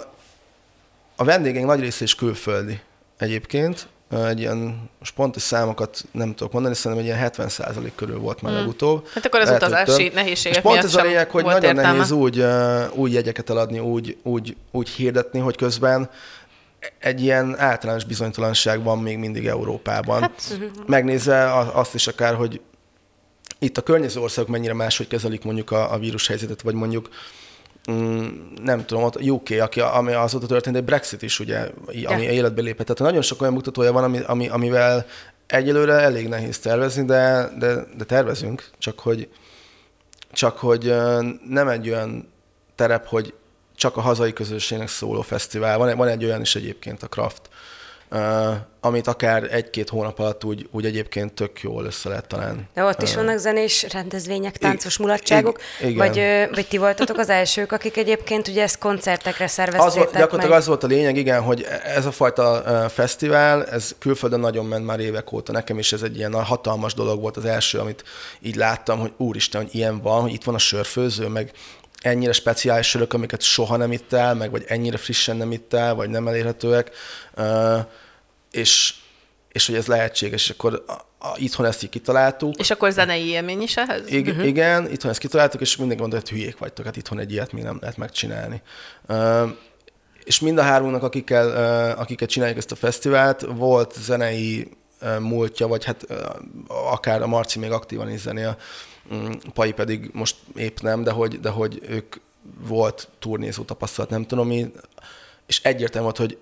a 1.16 1.24
vendégeink 1.24 1.68
nagy 1.68 1.80
része 1.80 2.04
is 2.04 2.16
külföldi 2.16 2.80
egyébként, 3.18 3.88
egy 4.12 4.40
ilyen, 4.40 4.90
most 5.00 5.14
pontos 5.14 5.42
számokat 5.42 6.06
nem 6.12 6.36
tudok 6.36 6.54
mondani, 6.54 6.76
szerintem 6.76 7.08
egy 7.08 7.18
ilyen 7.18 7.32
70% 7.32 7.92
körül 7.96 8.20
volt 8.20 8.42
már 8.42 8.52
hmm. 8.52 8.62
legutóbb. 8.62 9.08
Hát 9.14 9.26
akkor 9.26 9.40
az 9.40 9.46
Lehet, 9.46 9.62
utazási 9.62 10.12
nehézségek 10.14 10.58
És 10.58 10.64
pont 10.64 10.84
ez 10.84 10.96
a 10.96 11.02
lényeg, 11.02 11.30
hogy 11.30 11.44
nagyon 11.44 11.64
értelme. 11.64 11.92
nehéz 11.92 12.12
úgy, 12.12 12.46
úgy 12.94 13.14
jegyeket 13.14 13.50
eladni, 13.50 13.80
úgy, 13.80 14.18
úgy, 14.24 14.56
úgy 14.72 14.90
hirdetni, 14.90 15.40
hogy 15.40 15.56
közben 15.56 16.10
egy 17.00 17.22
ilyen 17.22 17.60
általános 17.60 18.04
bizonytalanság 18.04 18.84
van 18.84 19.00
még 19.00 19.18
mindig 19.18 19.48
Európában. 19.48 20.22
Hát, 20.22 20.60
Megnézve 20.86 21.54
azt 21.54 21.94
is 21.94 22.08
akár, 22.08 22.36
hogy 22.36 22.62
itt 23.60 23.78
a 23.78 23.82
környező 23.82 24.20
országok 24.20 24.52
mennyire 24.52 24.74
máshogy 24.74 25.08
kezelik 25.08 25.44
mondjuk 25.44 25.72
a, 25.72 25.94
a 25.94 25.98
vírushelyzetet, 25.98 26.62
vagy 26.62 26.74
mondjuk 26.74 27.10
mm, 27.92 28.28
nem 28.64 28.86
tudom, 28.86 29.04
ott 29.04 29.22
UK, 29.22 29.50
aki, 29.50 29.80
ami 29.80 30.14
azóta 30.14 30.46
történt, 30.46 30.76
egy 30.76 30.84
Brexit 30.84 31.22
is, 31.22 31.40
ugye, 31.40 31.70
ami 31.86 32.24
ja. 32.24 32.32
életbe 32.32 32.62
lépett. 32.62 32.86
Tehát 32.86 33.02
nagyon 33.02 33.22
sok 33.22 33.42
olyan 33.42 33.54
mutatója 33.54 33.92
van, 33.92 34.04
ami, 34.04 34.20
ami, 34.20 34.50
amivel 34.50 35.06
egyelőre 35.48 35.94
elég 35.94 36.28
nehéz 36.28 36.60
tervezni, 36.60 37.06
de, 37.06 37.50
de, 37.58 37.86
de 37.98 38.04
tervezünk, 38.04 38.70
csak 38.78 39.00
hogy, 39.00 39.30
csak 40.32 40.58
hogy 40.58 40.94
nem 41.48 41.68
egy 41.68 41.90
olyan 41.90 42.32
terep, 42.76 43.08
hogy 43.08 43.34
csak 43.76 43.98
a 43.98 44.02
hazai 44.02 44.34
közösségnek 44.34 44.88
szóló 44.88 45.22
fesztivál. 45.22 45.78
Van, 45.78 45.98
van 45.98 46.08
egy 46.08 46.26
olyan 46.26 46.42
is 46.42 46.56
egyébként, 46.56 47.04
a 47.04 47.08
Kraft, 47.08 47.50
amit 48.82 49.08
akár 49.08 49.44
egy-két 49.52 49.90
hónap 49.90 50.20
alatt 50.20 50.44
úgy, 50.44 50.68
úgy 50.72 50.86
egyébként 50.86 51.34
tök 51.34 51.62
jól 51.62 51.86
össze 51.86 52.10
lehet 52.10 52.28
talán. 52.28 52.68
De 52.74 52.84
ott 52.84 53.02
is 53.02 53.16
vannak 53.16 53.38
zenés 53.38 53.86
rendezvények, 53.92 54.58
táncos 54.58 54.98
mulatságok, 54.98 55.60
igen. 55.82 55.96
Vagy, 55.96 56.50
vagy 56.56 56.68
ti 56.68 56.78
voltatok 56.78 57.18
az 57.18 57.30
elsők, 57.30 57.72
akik 57.72 57.98
egyébként 57.98 58.48
ugye 58.48 58.62
ezt 58.62 58.78
koncertekre 58.78 59.48
szervezték 59.48 60.04
az, 60.04 60.12
Gyakorlatilag 60.12 60.50
meg. 60.50 60.60
az 60.60 60.68
volt 60.68 60.84
a 60.84 60.88
lényeg, 60.88 61.18
igen, 61.18 61.42
hogy 61.42 61.68
ez 61.96 62.06
a 62.06 62.12
fajta 62.12 62.64
uh, 62.66 62.90
fesztivál, 62.92 63.66
ez 63.66 63.96
külföldön 64.00 64.40
nagyon 64.40 64.66
ment 64.66 64.86
már 64.86 65.00
évek 65.00 65.32
óta. 65.32 65.52
Nekem 65.52 65.80
is 65.80 65.94
ez 65.94 66.02
egy 66.02 66.18
ilyen 66.18 66.44
hatalmas 66.44 66.94
dolog 66.94 67.22
volt 67.22 67.38
az 67.38 67.46
első, 67.46 67.80
amit 67.80 68.04
így 68.40 68.56
láttam, 68.56 69.00
hogy 69.00 69.14
úristen, 69.18 69.62
hogy 69.62 69.76
ilyen 69.76 70.02
van, 70.02 70.22
hogy 70.22 70.34
itt 70.34 70.44
van 70.44 70.56
a 70.56 70.58
sörfőző, 70.58 71.28
meg 71.28 71.52
ennyire 72.02 72.32
speciális 72.32 72.88
sörök, 72.88 73.14
amiket 73.14 73.42
soha 73.42 73.78
nem 73.78 73.92
ittál, 73.92 74.36
meg 74.36 74.52
vagy 74.52 74.64
ennyire 74.68 74.98
frissen 74.98 75.38
nem 75.38 75.52
ittál, 75.52 75.96
vagy 75.96 76.10
nem 76.10 76.28
elérhetőek, 76.28 76.92
és, 78.52 78.94
és 79.52 79.66
hogy 79.68 79.76
ez 79.76 79.86
lehetséges, 79.86 80.44
és 80.44 80.50
akkor 80.50 80.84
a, 80.88 80.92
a, 81.28 81.34
itthon 81.36 81.66
ezt 81.66 81.84
így 81.84 81.90
kitaláltuk. 81.90 82.56
És 82.56 82.72
akkor 82.72 82.92
zenei 82.92 83.26
élmény 83.26 83.62
is 83.62 83.78
ehhez? 83.78 84.12
I- 84.12 84.20
uh-huh. 84.20 84.48
Igen, 84.48 84.92
itthon 84.92 85.12
ezt 85.12 85.20
kitaláltuk, 85.20 85.62
és 85.62 85.76
mindenki 85.76 86.02
mondta, 86.02 86.20
hogy 86.20 86.30
hülyék 86.30 86.58
vagytok, 86.58 86.86
hát 86.86 86.96
itthon 86.96 87.20
egy 87.20 87.32
ilyet 87.32 87.52
még 87.52 87.64
nem 87.64 87.78
lehet 87.82 87.98
megcsinálni. 87.98 88.62
Uh, 89.08 89.50
és 90.24 90.40
mind 90.40 90.58
a 90.58 90.62
hármunknak, 90.62 91.04
akikkel, 91.04 91.48
uh, 91.48 92.00
akiket 92.00 92.30
csináljuk 92.30 92.58
ezt 92.58 92.72
a 92.72 92.76
fesztivált, 92.76 93.42
volt 93.42 93.94
zenei 94.00 94.70
uh, 95.02 95.20
múltja, 95.20 95.68
vagy 95.68 95.86
hát 95.86 96.06
uh, 96.10 96.18
akár 96.68 97.22
a 97.22 97.28
Marci 97.28 97.60
még 97.60 97.72
aktívan 97.72 98.12
is 98.12 98.20
zenél, 98.20 98.58
Mm, 99.14 99.32
Pai 99.54 99.72
pedig 99.72 100.10
most 100.14 100.36
épp 100.56 100.80
nem, 100.80 101.04
de 101.04 101.12
hogy, 101.12 101.40
de 101.40 101.50
hogy 101.50 101.82
ők 101.90 102.16
volt 102.60 103.10
turnézó 103.20 103.64
tapasztalat, 103.64 104.10
nem 104.10 104.26
tudom 104.26 104.48
mi, 104.48 104.72
és 105.46 105.62
egyértelmű 105.64 106.06
volt, 106.06 106.18
hogy 106.18 106.38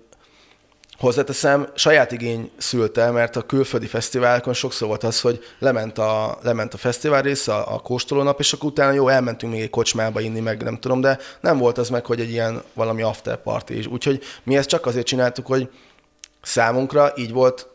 Hozzáteszem, 1.00 1.68
saját 1.74 2.12
igény 2.12 2.50
szülte, 2.56 3.10
mert 3.10 3.36
a 3.36 3.42
külföldi 3.42 3.86
fesztiválokon 3.86 4.52
sokszor 4.52 4.88
volt 4.88 5.04
az, 5.04 5.20
hogy 5.20 5.44
lement 5.58 5.98
a, 5.98 6.38
lement 6.42 6.74
a 6.74 6.76
fesztivál 6.76 7.22
része, 7.22 7.54
a, 7.54 7.74
a 7.74 7.78
kóstolónap, 7.78 8.40
és 8.40 8.52
akkor 8.52 8.70
utána 8.70 8.92
jó, 8.92 9.08
elmentünk 9.08 9.52
még 9.52 9.62
egy 9.62 9.70
kocsmába 9.70 10.20
inni, 10.20 10.40
meg 10.40 10.62
nem 10.62 10.78
tudom, 10.78 11.00
de 11.00 11.18
nem 11.40 11.58
volt 11.58 11.78
az 11.78 11.88
meg, 11.88 12.06
hogy 12.06 12.20
egy 12.20 12.30
ilyen 12.30 12.62
valami 12.74 13.02
after 13.02 13.36
party 13.36 13.70
is. 13.70 13.86
Úgyhogy 13.86 14.22
mi 14.42 14.56
ezt 14.56 14.68
csak 14.68 14.86
azért 14.86 15.06
csináltuk, 15.06 15.46
hogy 15.46 15.68
számunkra 16.42 17.12
így 17.16 17.32
volt 17.32 17.69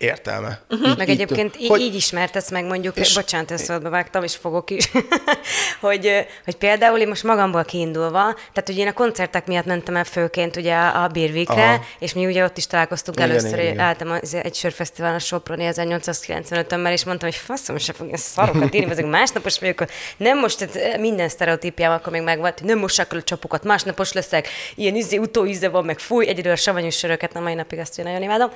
értelme. 0.00 0.60
Uh-huh. 0.70 0.88
Így, 0.88 0.96
meg 0.96 1.08
így, 1.08 1.20
egyébként 1.20 1.56
így, 1.60 1.68
hogy... 1.68 1.80
így 1.80 1.94
ismertesz 1.94 2.50
meg 2.50 2.64
mondjuk, 2.64 2.96
és... 2.96 3.14
bocsánat, 3.14 3.50
összeadba 3.50 3.90
vágtam, 3.90 4.22
és 4.22 4.36
fogok 4.36 4.70
is, 4.70 4.90
hogy, 5.80 6.26
hogy 6.44 6.56
például 6.56 6.98
én 6.98 7.08
most 7.08 7.22
magamból 7.22 7.64
kiindulva, 7.64 8.34
tehát 8.52 8.68
ugye 8.68 8.80
én 8.80 8.88
a 8.88 8.92
koncertek 8.92 9.46
miatt 9.46 9.64
mentem 9.64 9.96
el 9.96 10.04
főként 10.04 10.56
ugye 10.56 10.76
a 10.76 11.08
Birvikre, 11.08 11.80
és 11.98 12.12
mi 12.12 12.26
ugye 12.26 12.44
ott 12.44 12.56
is 12.56 12.66
találkoztunk 12.66 13.16
igen, 13.18 13.30
először, 13.30 13.52
igen, 13.52 13.72
igen. 13.72 13.78
álltam 13.78 14.10
az, 14.10 14.34
egy 14.34 14.54
sörfesztiválon 14.54 15.16
a 15.16 15.18
Soproni 15.18 15.68
1895-ömmel, 15.70 16.92
és 16.92 17.04
mondtam, 17.04 17.28
hogy 17.28 17.38
faszom, 17.38 17.78
se 17.78 17.92
fogja 17.92 18.16
szarokat 18.16 18.74
írni, 18.74 18.90
ezek 18.90 19.06
másnapos 19.06 19.58
vagyok, 19.58 19.84
nem 20.16 20.38
most 20.38 20.58
tehát 20.58 20.98
minden 20.98 21.28
sztereotípiám 21.28 21.92
akkor 21.92 22.12
még 22.12 22.22
megvolt, 22.22 22.62
nem 22.62 22.78
most 22.78 22.98
a 22.98 23.22
csapokat, 23.22 23.64
másnapos 23.64 24.12
leszek, 24.12 24.48
ilyen 24.74 24.94
izé, 24.94 25.16
utóíze 25.16 25.68
van, 25.68 25.84
meg 25.84 25.98
fúj, 25.98 26.28
egyedül 26.28 26.52
a 26.52 26.56
savanyú 26.56 26.90
söröket, 26.90 27.36
a 27.36 27.40
mai 27.40 27.54
napig 27.54 27.78
azt 27.78 28.02
nagyon 28.02 28.22
imádom. 28.22 28.50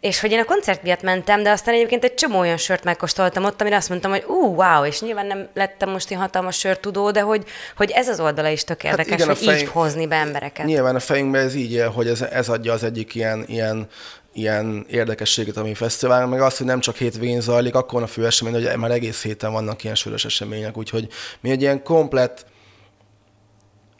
És 0.00 0.20
hogy 0.20 0.32
én 0.32 0.38
a 0.38 0.44
koncert 0.44 0.84
miatt 0.86 1.02
mentem, 1.02 1.42
de 1.42 1.50
aztán 1.50 1.74
egyébként 1.74 2.04
egy 2.04 2.14
csomó 2.14 2.38
olyan 2.38 2.56
sört 2.56 2.84
megkóstoltam 2.84 3.44
ott, 3.44 3.60
amire 3.60 3.76
azt 3.76 3.88
mondtam, 3.88 4.10
hogy 4.10 4.24
ú, 4.26 4.54
wow, 4.54 4.84
és 4.84 5.00
nyilván 5.00 5.26
nem 5.26 5.48
lettem 5.54 5.90
most 5.90 6.10
ilyen 6.10 6.22
hatalmas 6.22 6.58
sörtudó, 6.58 7.10
de 7.10 7.20
hogy, 7.20 7.44
hogy 7.76 7.90
ez 7.90 8.08
az 8.08 8.20
oldala 8.20 8.48
is 8.48 8.64
tök 8.64 8.82
hát 8.82 8.90
érdekes, 8.90 9.10
hát 9.10 9.20
igen, 9.20 9.36
hogy 9.36 9.44
fejünk, 9.44 9.60
így 9.60 9.68
hozni 9.68 10.06
be 10.06 10.16
embereket. 10.16 10.66
Nyilván 10.66 10.94
a 10.94 11.00
fejünkben 11.00 11.44
ez 11.44 11.54
így, 11.54 11.84
hogy 11.94 12.08
ez, 12.08 12.22
ez 12.22 12.48
adja 12.48 12.72
az 12.72 12.82
egyik 12.82 13.14
ilyen, 13.14 13.44
ilyen 13.46 13.88
ilyen 14.32 14.86
érdekességet, 14.88 15.56
ami 15.56 15.74
fesztivál, 15.74 16.26
meg 16.26 16.40
az, 16.40 16.56
hogy 16.56 16.66
nem 16.66 16.80
csak 16.80 16.96
hétvégén 16.96 17.40
zajlik, 17.40 17.74
akkor 17.74 18.02
a 18.02 18.06
fő 18.06 18.26
esemény, 18.26 18.52
hogy 18.52 18.76
már 18.76 18.90
egész 18.90 19.22
héten 19.22 19.52
vannak 19.52 19.84
ilyen 19.84 19.94
sörös 19.94 20.24
események, 20.24 20.76
úgyhogy 20.76 21.08
mi 21.40 21.50
egy 21.50 21.60
ilyen 21.60 21.82
komplet 21.82 22.46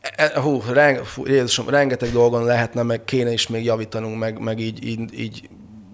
e, 0.01 0.33
e, 0.35 0.41
hú, 0.41 0.63
reng, 0.73 1.07
hú, 1.07 1.27
Jézusom, 1.27 1.69
rengeteg 1.69 2.11
dolgon 2.13 2.45
lehetne, 2.45 2.83
meg 2.83 3.05
kéne 3.05 3.33
is 3.33 3.47
még 3.47 3.65
javítanunk, 3.65 4.19
meg, 4.19 4.39
meg 4.39 4.59
így, 4.59 4.87
így, 4.87 5.21
így 5.21 5.49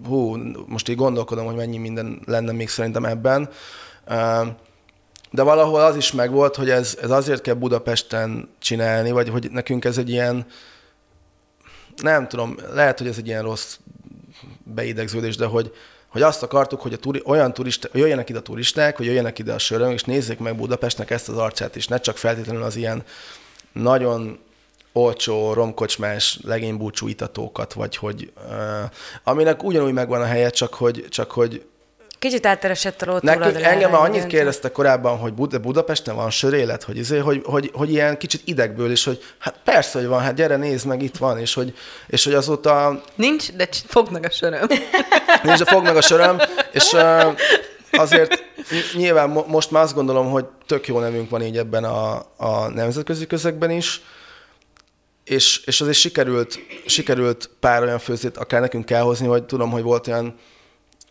hú, 0.07 0.35
most 0.67 0.89
így 0.89 0.95
gondolkodom, 0.95 1.45
hogy 1.45 1.55
mennyi 1.55 1.77
minden 1.77 2.21
lenne 2.25 2.51
még 2.51 2.69
szerintem 2.69 3.05
ebben. 3.05 3.49
De 5.31 5.41
valahol 5.43 5.81
az 5.81 5.95
is 5.95 6.11
megvolt, 6.11 6.55
hogy 6.55 6.69
ez, 6.69 6.97
ez 7.01 7.09
azért 7.09 7.41
kell 7.41 7.53
Budapesten 7.53 8.49
csinálni, 8.59 9.11
vagy 9.11 9.29
hogy 9.29 9.51
nekünk 9.51 9.85
ez 9.85 9.97
egy 9.97 10.09
ilyen, 10.09 10.45
nem 12.01 12.27
tudom, 12.27 12.57
lehet, 12.73 12.97
hogy 12.97 13.07
ez 13.07 13.17
egy 13.17 13.27
ilyen 13.27 13.43
rossz 13.43 13.77
beidegződés, 14.63 15.35
de 15.35 15.45
hogy, 15.45 15.73
hogy 16.07 16.21
azt 16.21 16.43
akartuk, 16.43 16.81
hogy 16.81 16.93
a 16.93 16.97
turi, 16.97 17.21
olyan 17.25 17.53
turista, 17.53 17.89
jöjjenek 17.93 18.29
ide 18.29 18.39
a 18.39 18.41
turisták, 18.41 18.97
hogy 18.97 19.05
jöjjenek 19.05 19.39
ide 19.39 19.53
a 19.53 19.57
sörön, 19.57 19.91
és 19.91 20.03
nézzék 20.03 20.39
meg 20.39 20.55
Budapestnek 20.55 21.09
ezt 21.09 21.29
az 21.29 21.37
arcát 21.37 21.75
is, 21.75 21.87
ne 21.87 21.97
csak 21.97 22.17
feltétlenül 22.17 22.63
az 22.63 22.75
ilyen 22.75 23.03
nagyon 23.71 24.39
olcsó, 24.93 25.53
romkocsmás, 25.53 26.39
legénybúcsú 26.43 27.07
itatókat, 27.07 27.73
vagy 27.73 27.95
hogy 27.95 28.31
uh, 28.35 28.53
aminek 29.23 29.63
ugyanúgy 29.63 29.93
megvan 29.93 30.21
a 30.21 30.25
helye, 30.25 30.49
csak 30.49 30.73
hogy, 30.73 31.05
csak 31.09 31.31
hogy 31.31 31.65
Kicsit 32.23 32.45
átteresett 32.45 33.01
a 33.01 33.19
Nekünk, 33.21 33.61
Engem 33.61 33.91
már 33.91 34.01
annyit 34.01 34.27
kérdeztek 34.27 34.71
korábban, 34.71 35.17
hogy 35.17 35.33
Bud- 35.33 35.61
Budapesten 35.61 36.15
van 36.15 36.29
sörélet, 36.29 36.83
hogy, 36.83 36.97
izé, 36.97 37.17
hogy, 37.17 37.41
hogy, 37.45 37.71
hogy, 37.73 37.91
ilyen 37.91 38.17
kicsit 38.17 38.41
idegből 38.45 38.91
is, 38.91 39.03
hogy 39.03 39.23
hát 39.39 39.55
persze, 39.63 39.99
hogy 39.99 40.07
van, 40.07 40.21
hát 40.21 40.33
gyere, 40.33 40.55
nézd 40.55 40.85
meg, 40.85 41.01
itt 41.01 41.17
van, 41.17 41.39
és 41.39 41.53
hogy, 41.53 41.73
és 42.07 42.23
hogy 42.23 42.33
azóta... 42.33 43.01
Nincs, 43.15 43.51
de 43.51 43.67
fogd 43.87 44.11
meg 44.11 44.25
a 44.25 44.29
söröm. 44.29 44.67
Nincs, 45.43 45.57
de 45.57 45.65
fogd 45.65 45.83
meg 45.83 45.95
a 45.95 46.01
söröm, 46.01 46.37
és 46.71 46.91
uh, 46.91 47.37
azért 47.91 48.43
nyilván 48.95 49.29
most 49.47 49.71
már 49.71 49.83
azt 49.83 49.93
gondolom, 49.93 50.29
hogy 50.29 50.45
tök 50.65 50.87
jó 50.87 50.99
nevünk 50.99 51.29
van 51.29 51.41
így 51.41 51.57
ebben 51.57 51.83
a, 51.83 52.25
a 52.37 52.67
nemzetközi 52.73 53.27
közegben 53.27 53.71
is, 53.71 54.01
és, 55.23 55.61
és 55.65 55.81
azért 55.81 55.97
sikerült, 55.97 56.59
sikerült 56.85 57.49
pár 57.59 57.83
olyan 57.83 57.99
főzét 57.99 58.37
akár 58.37 58.61
nekünk 58.61 58.91
elhozni, 58.91 59.27
hogy 59.27 59.43
tudom, 59.43 59.71
hogy 59.71 59.81
volt 59.81 60.07
olyan 60.07 60.35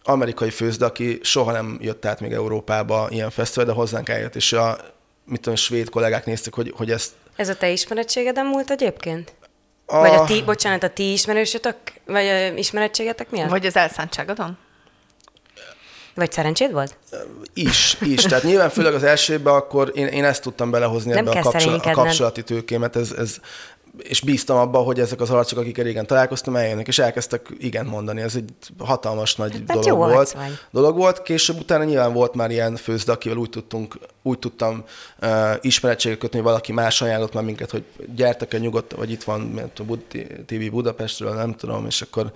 amerikai 0.03 0.51
főzde, 0.51 0.85
aki 0.85 1.19
soha 1.23 1.53
nem 1.53 1.79
jött 1.81 2.05
át 2.05 2.21
még 2.21 2.33
Európába 2.33 3.07
ilyen 3.11 3.31
fesztivál, 3.31 3.67
de 3.67 3.73
hozzánk 3.73 4.09
eljött, 4.09 4.35
és 4.35 4.53
a, 4.53 4.79
mit 5.25 5.41
tudom, 5.41 5.57
svéd 5.57 5.89
kollégák 5.89 6.27
néztek, 6.27 6.55
hogy, 6.55 6.73
hogy 6.77 6.91
ezt... 6.91 7.13
Ez 7.37 7.49
a 7.49 7.57
te 7.57 7.71
ismerettségeden 7.71 8.47
múlt 8.47 8.71
egyébként? 8.71 9.33
A... 9.87 9.99
Vagy 9.99 10.15
a 10.15 10.25
ti, 10.25 10.43
bocsánat, 10.43 10.83
a 10.83 10.89
ti 10.89 11.13
ismerősötök, 11.13 11.77
vagy 12.07 12.27
a 12.27 12.47
ismerettségetek 12.47 13.31
miatt? 13.31 13.51
Vagy 13.51 13.67
az 13.67 13.77
elszántságodon? 13.77 14.59
Vagy 16.15 16.33
szerencséd 16.33 16.73
volt? 16.73 16.97
Is, 17.55 17.97
is. 18.01 18.23
Tehát 18.23 18.45
nyilván 18.45 18.71
főleg 18.71 18.95
az 18.95 19.03
elsőben 19.03 19.55
akkor 19.55 19.93
én, 19.95 20.07
én 20.07 20.25
ezt 20.25 20.43
tudtam 20.43 20.71
belehozni 20.71 21.13
Nem 21.13 21.27
ebbe 21.27 21.39
a, 21.39 21.43
kapcsol, 21.43 21.75
a 21.75 21.91
kapcsolati 21.91 22.43
tőkémet. 22.43 22.97
Ez, 22.97 23.11
ez, 23.11 23.37
és 23.99 24.21
bíztam 24.21 24.57
abba, 24.57 24.79
hogy 24.79 25.01
ezek 25.01 25.21
az 25.21 25.31
arcok, 25.31 25.59
akik 25.59 25.77
régen 25.77 26.07
találkoztam, 26.07 26.57
eljönnek, 26.57 26.87
és 26.87 26.99
elkezdtek 26.99 27.47
igen 27.59 27.87
mondani. 27.87 28.21
Ez 28.21 28.35
egy 28.35 28.51
hatalmas 28.79 29.37
nagy 29.37 29.63
hát 29.67 29.81
dolog 29.81 29.99
volt. 29.99 30.37
Dolog 30.71 30.97
volt. 30.97 31.23
Később 31.23 31.59
utána 31.59 31.85
nyilván 31.85 32.13
volt 32.13 32.35
már 32.35 32.51
ilyen 32.51 32.77
főzde, 32.77 33.13
akivel 33.13 33.37
úgy, 33.37 33.51
tudtunk, 33.51 33.99
úgy 34.23 34.39
tudtam 34.39 34.85
uh, 35.23 35.31
ismerettséget 35.61 36.19
kötni, 36.19 36.39
hogy 36.39 36.47
valaki 36.47 36.73
más 36.73 37.03
ajánlott 37.03 37.33
már 37.33 37.45
minket, 37.45 37.71
hogy 37.71 37.85
gyertek 38.15 38.55
el 38.55 38.61
nyugodt, 38.61 38.93
vagy 38.93 39.11
itt 39.11 39.23
van 39.23 39.41
mert 39.41 39.79
a 39.79 39.85
TV 40.47 40.71
Budapestről, 40.71 41.35
nem 41.35 41.55
tudom, 41.55 41.87
és 41.87 42.03
akkor 42.03 42.33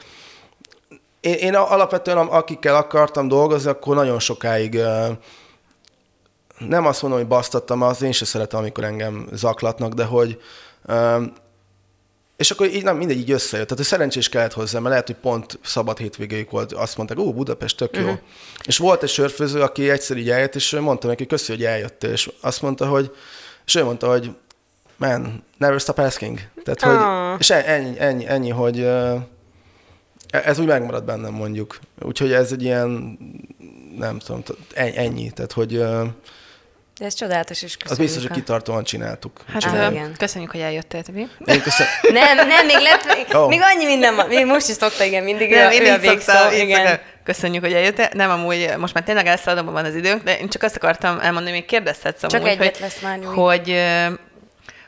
én, 1.20 1.34
én 1.34 1.54
alapvetően 1.54 2.18
akikkel 2.18 2.76
akartam 2.76 3.28
dolgozni, 3.28 3.70
akkor 3.70 3.94
nagyon 3.94 4.18
sokáig 4.18 4.74
uh, 4.74 5.16
nem 6.58 6.86
azt 6.86 7.02
mondom, 7.02 7.20
hogy 7.20 7.28
basztattam, 7.28 7.82
az 7.82 8.02
én 8.02 8.12
sem 8.12 8.26
szeretem, 8.26 8.58
amikor 8.58 8.84
engem 8.84 9.28
zaklatnak, 9.32 9.92
de 9.92 10.04
hogy 10.04 10.40
és 12.36 12.50
akkor 12.50 12.66
így 12.66 12.82
nem 12.82 12.96
mindegy, 12.96 13.18
így 13.18 13.30
összejött. 13.30 13.68
Tehát 13.68 13.84
szerencsés 13.84 14.28
kellett 14.28 14.52
hozzá, 14.52 14.78
mert 14.78 14.90
lehet, 14.90 15.06
hogy 15.06 15.16
pont 15.16 15.58
szabad 15.62 15.98
hétvégéig 15.98 16.50
volt. 16.50 16.72
Azt 16.72 16.96
mondták, 16.96 17.18
ó, 17.18 17.32
Budapest, 17.32 17.76
tök 17.76 17.96
jó. 17.96 18.02
Uh-huh. 18.02 18.18
És 18.64 18.78
volt 18.78 19.02
egy 19.02 19.08
sörfőző, 19.08 19.60
aki 19.60 19.90
egyszer 19.90 20.16
így 20.16 20.30
eljött, 20.30 20.54
és 20.54 20.70
mondta 20.70 21.06
neki, 21.06 21.26
köszi, 21.26 21.52
hogy 21.52 21.64
eljöttél. 21.64 22.10
És 22.10 22.30
azt 22.40 22.62
mondta, 22.62 22.86
hogy, 22.86 23.14
és 23.66 23.74
ő 23.74 23.84
mondta, 23.84 24.08
hogy 24.08 24.30
man, 24.96 25.44
never 25.56 25.80
stop 25.80 25.98
asking. 25.98 26.38
Tehát, 26.64 26.80
hogy, 26.80 27.06
oh. 27.06 27.36
és 27.38 27.50
ennyi, 27.50 28.00
ennyi, 28.00 28.26
ennyi, 28.26 28.50
hogy 28.50 28.78
uh, 28.78 29.20
ez 30.30 30.58
úgy 30.58 30.66
megmarad 30.66 31.04
bennem 31.04 31.32
mondjuk. 31.32 31.78
Úgyhogy 32.00 32.32
ez 32.32 32.52
egy 32.52 32.62
ilyen, 32.62 33.18
nem 33.98 34.18
tudom, 34.18 34.42
ennyi. 34.74 35.30
Tehát, 35.30 35.52
hogy 35.52 35.84
de 36.98 37.04
ez 37.04 37.14
csodálatos, 37.14 37.62
és 37.62 37.76
köszönjük. 37.76 37.90
Az 37.90 38.14
biztos, 38.14 38.28
hogy 38.28 38.40
kitartóan 38.40 38.84
csináltuk. 38.84 39.40
Hát 39.52 39.62
csináltuk. 39.62 39.94
igen. 39.94 40.14
köszönjük, 40.18 40.50
hogy 40.50 40.60
eljöttél, 40.60 41.02
Tibi. 41.02 41.28
Én 41.44 41.62
köszön... 41.62 41.86
nem, 42.12 42.36
nem, 42.48 42.66
még 42.66 42.76
lett, 42.76 43.34
oh. 43.34 43.48
még 43.48 43.60
annyi 43.62 43.84
minden 43.84 44.14
van. 44.14 44.26
Még 44.26 44.46
most 44.46 44.68
is 44.68 44.74
szokta, 44.74 45.04
igen, 45.04 45.22
mindig 45.24 45.50
nem, 45.50 45.72
ő, 45.72 45.80
ő 45.80 45.92
a 45.92 45.98
végszó. 45.98 46.32
Igen. 46.52 47.00
Köszönjük, 47.24 47.62
hogy 47.62 47.72
eljöttél. 47.72 48.08
Nem, 48.12 48.30
amúgy 48.30 48.74
most 48.78 48.94
már 48.94 49.04
tényleg 49.04 49.26
elszaladom 49.26 49.72
van 49.72 49.84
az 49.84 49.94
időnk, 49.94 50.22
de 50.22 50.38
én 50.38 50.48
csak 50.48 50.62
azt 50.62 50.76
akartam 50.76 51.18
elmondani, 51.18 51.50
még 51.50 51.64
kérdezhetsz 51.64 52.22
amúgy, 52.22 52.38
Csak 52.38 52.48
egyet 52.48 52.72
hogy, 52.72 52.80
lesz 52.80 53.00
már 53.00 53.18
nyújt. 53.18 53.34
hogy, 53.34 53.84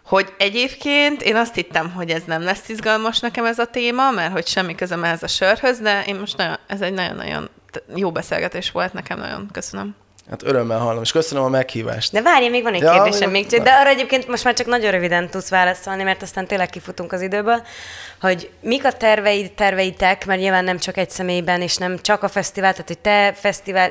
hogy 0.05 0.33
egyébként 0.39 1.23
én 1.23 1.37
azt 1.37 1.55
hittem, 1.55 1.93
hogy 1.93 2.11
ez 2.11 2.23
nem 2.27 2.43
lesz 2.43 2.69
izgalmas 2.69 3.21
nekem 3.21 3.45
ez 3.45 3.59
a 3.59 3.67
téma, 3.67 4.11
mert 4.11 4.33
hogy 4.33 4.47
semmi 4.47 4.75
közöm 4.75 5.05
ez 5.05 5.23
a 5.23 5.27
sörhöz, 5.27 5.79
de 5.79 6.05
én 6.07 6.17
most 6.17 6.37
nagyon, 6.37 6.59
ez 6.67 6.81
egy 6.81 6.93
nagyon-nagyon 6.93 7.51
jó 7.95 8.13
beszélgetés 8.13 8.71
volt 8.71 8.93
nekem, 8.93 9.19
nagyon 9.19 9.49
köszönöm. 9.53 9.97
Hát 10.31 10.43
örömmel 10.43 10.79
hallom, 10.79 11.03
és 11.03 11.13
köszönöm 11.13 11.45
a 11.45 11.49
meghívást. 11.49 12.13
De 12.13 12.23
várj, 12.23 12.49
még 12.49 12.63
van 12.63 12.75
egy 12.75 12.83
ja, 12.83 12.93
kérdésem 12.93 13.31
még, 13.31 13.47
de 13.47 13.73
arra 13.73 13.89
egyébként 13.89 14.29
most 14.29 14.45
már 14.45 14.55
csak 14.55 14.67
nagyon 14.67 14.91
röviden 14.91 15.29
tudsz 15.29 15.49
válaszolni, 15.49 16.03
mert 16.03 16.23
aztán 16.23 16.47
tényleg 16.47 16.71
kifutunk 16.71 17.13
az 17.13 17.21
időből, 17.21 17.63
hogy 18.21 18.51
mik 18.61 18.85
a 18.85 18.93
terveid, 18.93 19.53
terveitek, 19.53 20.27
mert 20.27 20.41
nyilván 20.41 20.65
nem 20.65 20.79
csak 20.79 20.97
egy 20.97 21.11
személyben, 21.11 21.61
és 21.61 21.77
nem 21.77 21.99
csak 21.99 22.23
a 22.23 22.29
fesztivál, 22.29 22.73
tehát 22.73 22.87
hogy 22.87 22.99
te 22.99 23.33
fesztivál, 23.33 23.91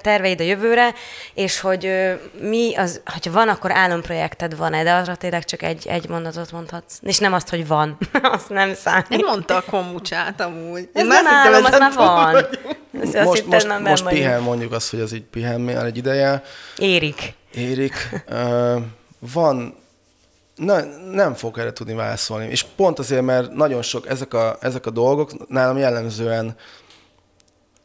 terveid 0.00 0.40
a 0.40 0.44
jövőre, 0.44 0.94
és 1.34 1.60
hogy 1.60 1.92
mi 2.40 2.76
az, 2.76 3.00
hogyha 3.12 3.32
van, 3.32 3.48
akkor 3.48 3.72
álomprojekted 3.72 4.56
van-e, 4.56 4.82
de 4.82 4.92
arra 4.92 5.14
tényleg 5.14 5.44
csak 5.44 5.62
egy, 5.62 5.86
egy 5.88 6.08
mondatot 6.08 6.52
mondhatsz. 6.52 6.98
És 7.02 7.18
nem 7.18 7.32
azt, 7.32 7.48
hogy 7.48 7.66
van. 7.66 7.98
azt 8.22 8.48
nem 8.48 8.74
számít. 8.74 9.10
Én 9.10 9.24
mondta 9.26 9.56
a 9.56 9.62
kombucsát 9.70 10.40
amúgy. 10.40 10.88
Ez 10.92 11.06
nem 11.06 11.26
álom, 11.26 11.64
az 11.64 11.78
már 11.78 11.92
van. 11.92 12.46
Most, 12.90 13.24
most, 13.24 13.46
most, 13.46 13.78
most 13.78 14.08
pihen, 14.08 14.42
mondjuk 14.42 14.72
azt, 14.72 14.90
hogy 14.90 15.00
az 15.00 15.12
így 15.12 15.22
pihen 15.22 15.68
egy 15.68 15.96
ideje. 15.96 16.42
Érik. 16.78 17.34
Érik. 17.54 18.08
Uh, 18.28 18.82
van, 19.18 19.79
na, 20.60 20.84
nem 21.12 21.34
fog 21.34 21.58
erre 21.58 21.72
tudni 21.72 21.94
válaszolni. 21.94 22.46
És 22.46 22.62
pont 22.62 22.98
azért, 22.98 23.22
mert 23.22 23.52
nagyon 23.52 23.82
sok, 23.82 24.08
ezek 24.08 24.34
a, 24.34 24.56
ezek 24.60 24.86
a 24.86 24.90
dolgok 24.90 25.48
nálam 25.48 25.76
jellemzően 25.76 26.56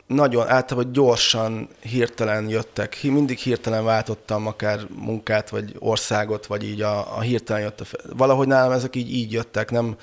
nagyon 0.08 0.48
általában 0.48 0.92
gyorsan, 0.92 1.68
hirtelen 1.82 2.50
jöttek. 2.50 2.98
Mindig 3.04 3.38
hirtelen 3.38 3.84
váltottam 3.84 4.48
akár 4.48 4.80
munkát, 4.96 5.50
vagy 5.50 5.76
országot, 5.80 6.46
vagy 6.46 6.64
így 6.64 6.82
a, 6.82 7.18
a 7.18 7.22
hirtelen 7.22 7.62
jött. 7.62 7.82
A, 7.82 7.86
valahogy 8.18 8.48
nálam 8.48 8.72
ezek 8.72 8.96
így, 8.96 9.14
így 9.14 9.32
jöttek, 9.32 9.72
nem 9.72 9.96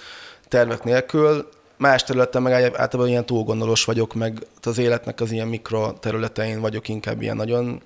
tervek 0.48 0.84
nélkül. 0.84 1.48
Más 1.76 2.02
területen 2.02 2.42
meg 2.42 2.52
általában 2.52 3.08
ilyen 3.08 3.26
túlgondolós 3.26 3.84
vagyok, 3.84 4.14
meg 4.14 4.46
az 4.62 4.78
életnek 4.78 5.20
az 5.20 5.30
ilyen 5.30 5.48
mikro 5.48 5.92
területein 5.92 6.60
vagyok 6.60 6.88
inkább 6.88 7.22
ilyen 7.22 7.36
nagyon 7.36 7.82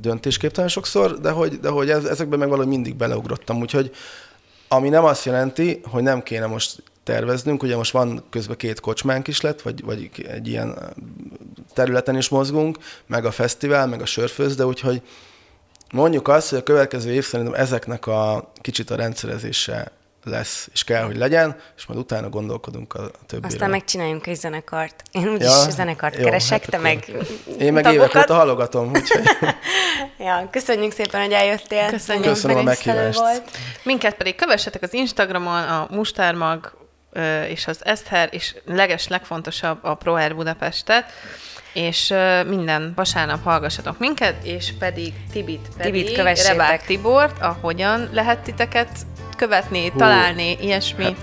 döntésképtelen 0.00 0.70
sokszor, 0.70 1.20
de 1.20 1.30
hogy, 1.30 1.60
de 1.60 1.68
hogy 1.68 1.90
ezekben 1.90 2.38
meg 2.38 2.48
valahogy 2.48 2.70
mindig 2.70 2.94
beleugrottam. 2.94 3.60
Úgyhogy 3.60 3.90
ami 4.68 4.88
nem 4.88 5.04
azt 5.04 5.24
jelenti, 5.24 5.80
hogy 5.84 6.02
nem 6.02 6.22
kéne 6.22 6.46
most 6.46 6.82
terveznünk, 7.02 7.62
ugye 7.62 7.76
most 7.76 7.92
van 7.92 8.24
közben 8.30 8.56
két 8.56 8.80
kocsmánk 8.80 9.28
is 9.28 9.40
lett, 9.40 9.62
vagy, 9.62 9.84
vagy 9.84 10.10
egy 10.28 10.48
ilyen 10.48 10.78
területen 11.74 12.16
is 12.16 12.28
mozgunk, 12.28 12.78
meg 13.06 13.24
a 13.24 13.30
fesztivál, 13.30 13.86
meg 13.86 14.00
a 14.00 14.06
sörfőz, 14.06 14.56
de 14.56 14.66
úgyhogy 14.66 15.02
mondjuk 15.92 16.28
azt, 16.28 16.48
hogy 16.48 16.58
a 16.58 16.62
következő 16.62 17.12
év 17.12 17.24
szerintem 17.24 17.54
ezeknek 17.54 18.06
a 18.06 18.52
kicsit 18.60 18.90
a 18.90 18.96
rendszerezése 18.96 19.92
lesz, 20.24 20.68
és 20.72 20.84
kell, 20.84 21.02
hogy 21.02 21.16
legyen, 21.16 21.56
és 21.76 21.86
majd 21.86 22.00
utána 22.00 22.28
gondolkodunk 22.28 22.94
a 22.94 23.10
többiről. 23.26 23.50
Aztán 23.50 23.70
megcsináljunk 23.70 24.26
egy 24.26 24.36
zenekart. 24.36 25.02
Én 25.10 25.28
úgyis 25.28 25.46
ja, 25.46 25.70
zenekart 25.70 26.16
jó, 26.16 26.24
keresek, 26.24 26.60
hát 26.60 26.70
te 26.70 26.78
meg 26.78 27.10
Én 27.58 27.72
meg 27.72 27.92
évek 27.92 28.14
óta 28.16 28.34
halogatom, 28.34 28.88
úgyhogy... 28.88 29.22
ja, 30.26 30.48
köszönjük 30.50 30.92
szépen, 30.92 31.20
hogy 31.20 31.32
eljöttél. 31.32 31.88
Köszönjük. 31.88 32.24
Köszönöm 32.24 32.56
a 32.56 32.62
meghívást. 32.62 33.18
Volt. 33.18 33.50
Minket 33.82 34.14
pedig 34.14 34.34
kövessetek 34.34 34.82
az 34.82 34.94
Instagramon, 34.94 35.62
a 35.62 35.86
Mustármag 35.90 36.80
és 37.48 37.66
az 37.66 37.84
Eszter, 37.84 38.28
és 38.32 38.54
leges, 38.64 39.08
legfontosabb 39.08 39.78
a 39.82 39.94
ProAir 39.94 40.34
Budapestet 40.34 41.04
és 41.72 42.14
minden 42.46 42.92
vasárnap 42.96 43.42
hallgassatok 43.42 43.98
minket, 43.98 44.44
és 44.44 44.72
pedig 44.78 45.12
Tibit 45.32 45.68
pedig, 45.76 46.04
Tibit 46.04 46.46
Rebák 46.46 46.84
Tibort, 46.84 47.42
ahogyan 47.42 48.08
lehet 48.12 48.38
titeket 48.38 48.88
követni, 49.42 49.88
Hú, 49.88 49.98
találni, 49.98 50.56
ilyesmi? 50.60 51.04
Hát 51.04 51.16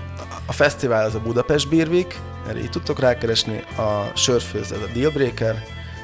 a 0.46 0.52
fesztivál 0.52 1.04
az 1.04 1.14
a 1.14 1.20
Budapest 1.20 1.68
Birvik, 1.68 2.18
erre 2.48 2.58
így 2.58 2.70
tudtok 2.70 2.98
rákeresni, 2.98 3.64
a 3.76 4.16
sörfőz 4.16 4.72
ez 4.72 4.78
a 4.78 4.98
Dealbreaker, 4.98 5.62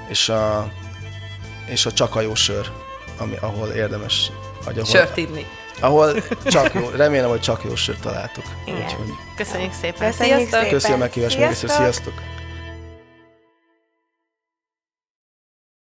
és 0.09 0.29
a, 0.29 0.73
és 1.67 1.87
a 1.87 1.93
csak 1.93 2.15
a 2.15 2.21
jó 2.21 2.35
sör, 2.35 2.71
ami, 3.19 3.37
ahol 3.41 3.69
érdemes... 3.69 4.31
Vagy 4.65 4.79
ahol, 4.79 4.91
Sört 4.91 5.17
inni. 5.17 5.47
Ahol 5.81 6.15
csak 6.45 6.75
jó, 6.75 6.89
remélem, 7.05 7.29
hogy 7.29 7.41
csak 7.41 7.65
jó 7.65 7.75
sört 7.75 8.01
találtuk. 8.01 8.45
Igen. 8.67 8.83
Úgyhogy. 8.83 9.09
Köszönjük 9.37 9.73
szépen. 9.73 10.11
Köszönjük 10.11 10.49
Sziasztok. 10.49 10.69
Köszönjük 10.69 11.01
a 11.01 11.03
meghívást, 11.03 11.39
még 11.39 11.53
sziasztok. 11.53 12.15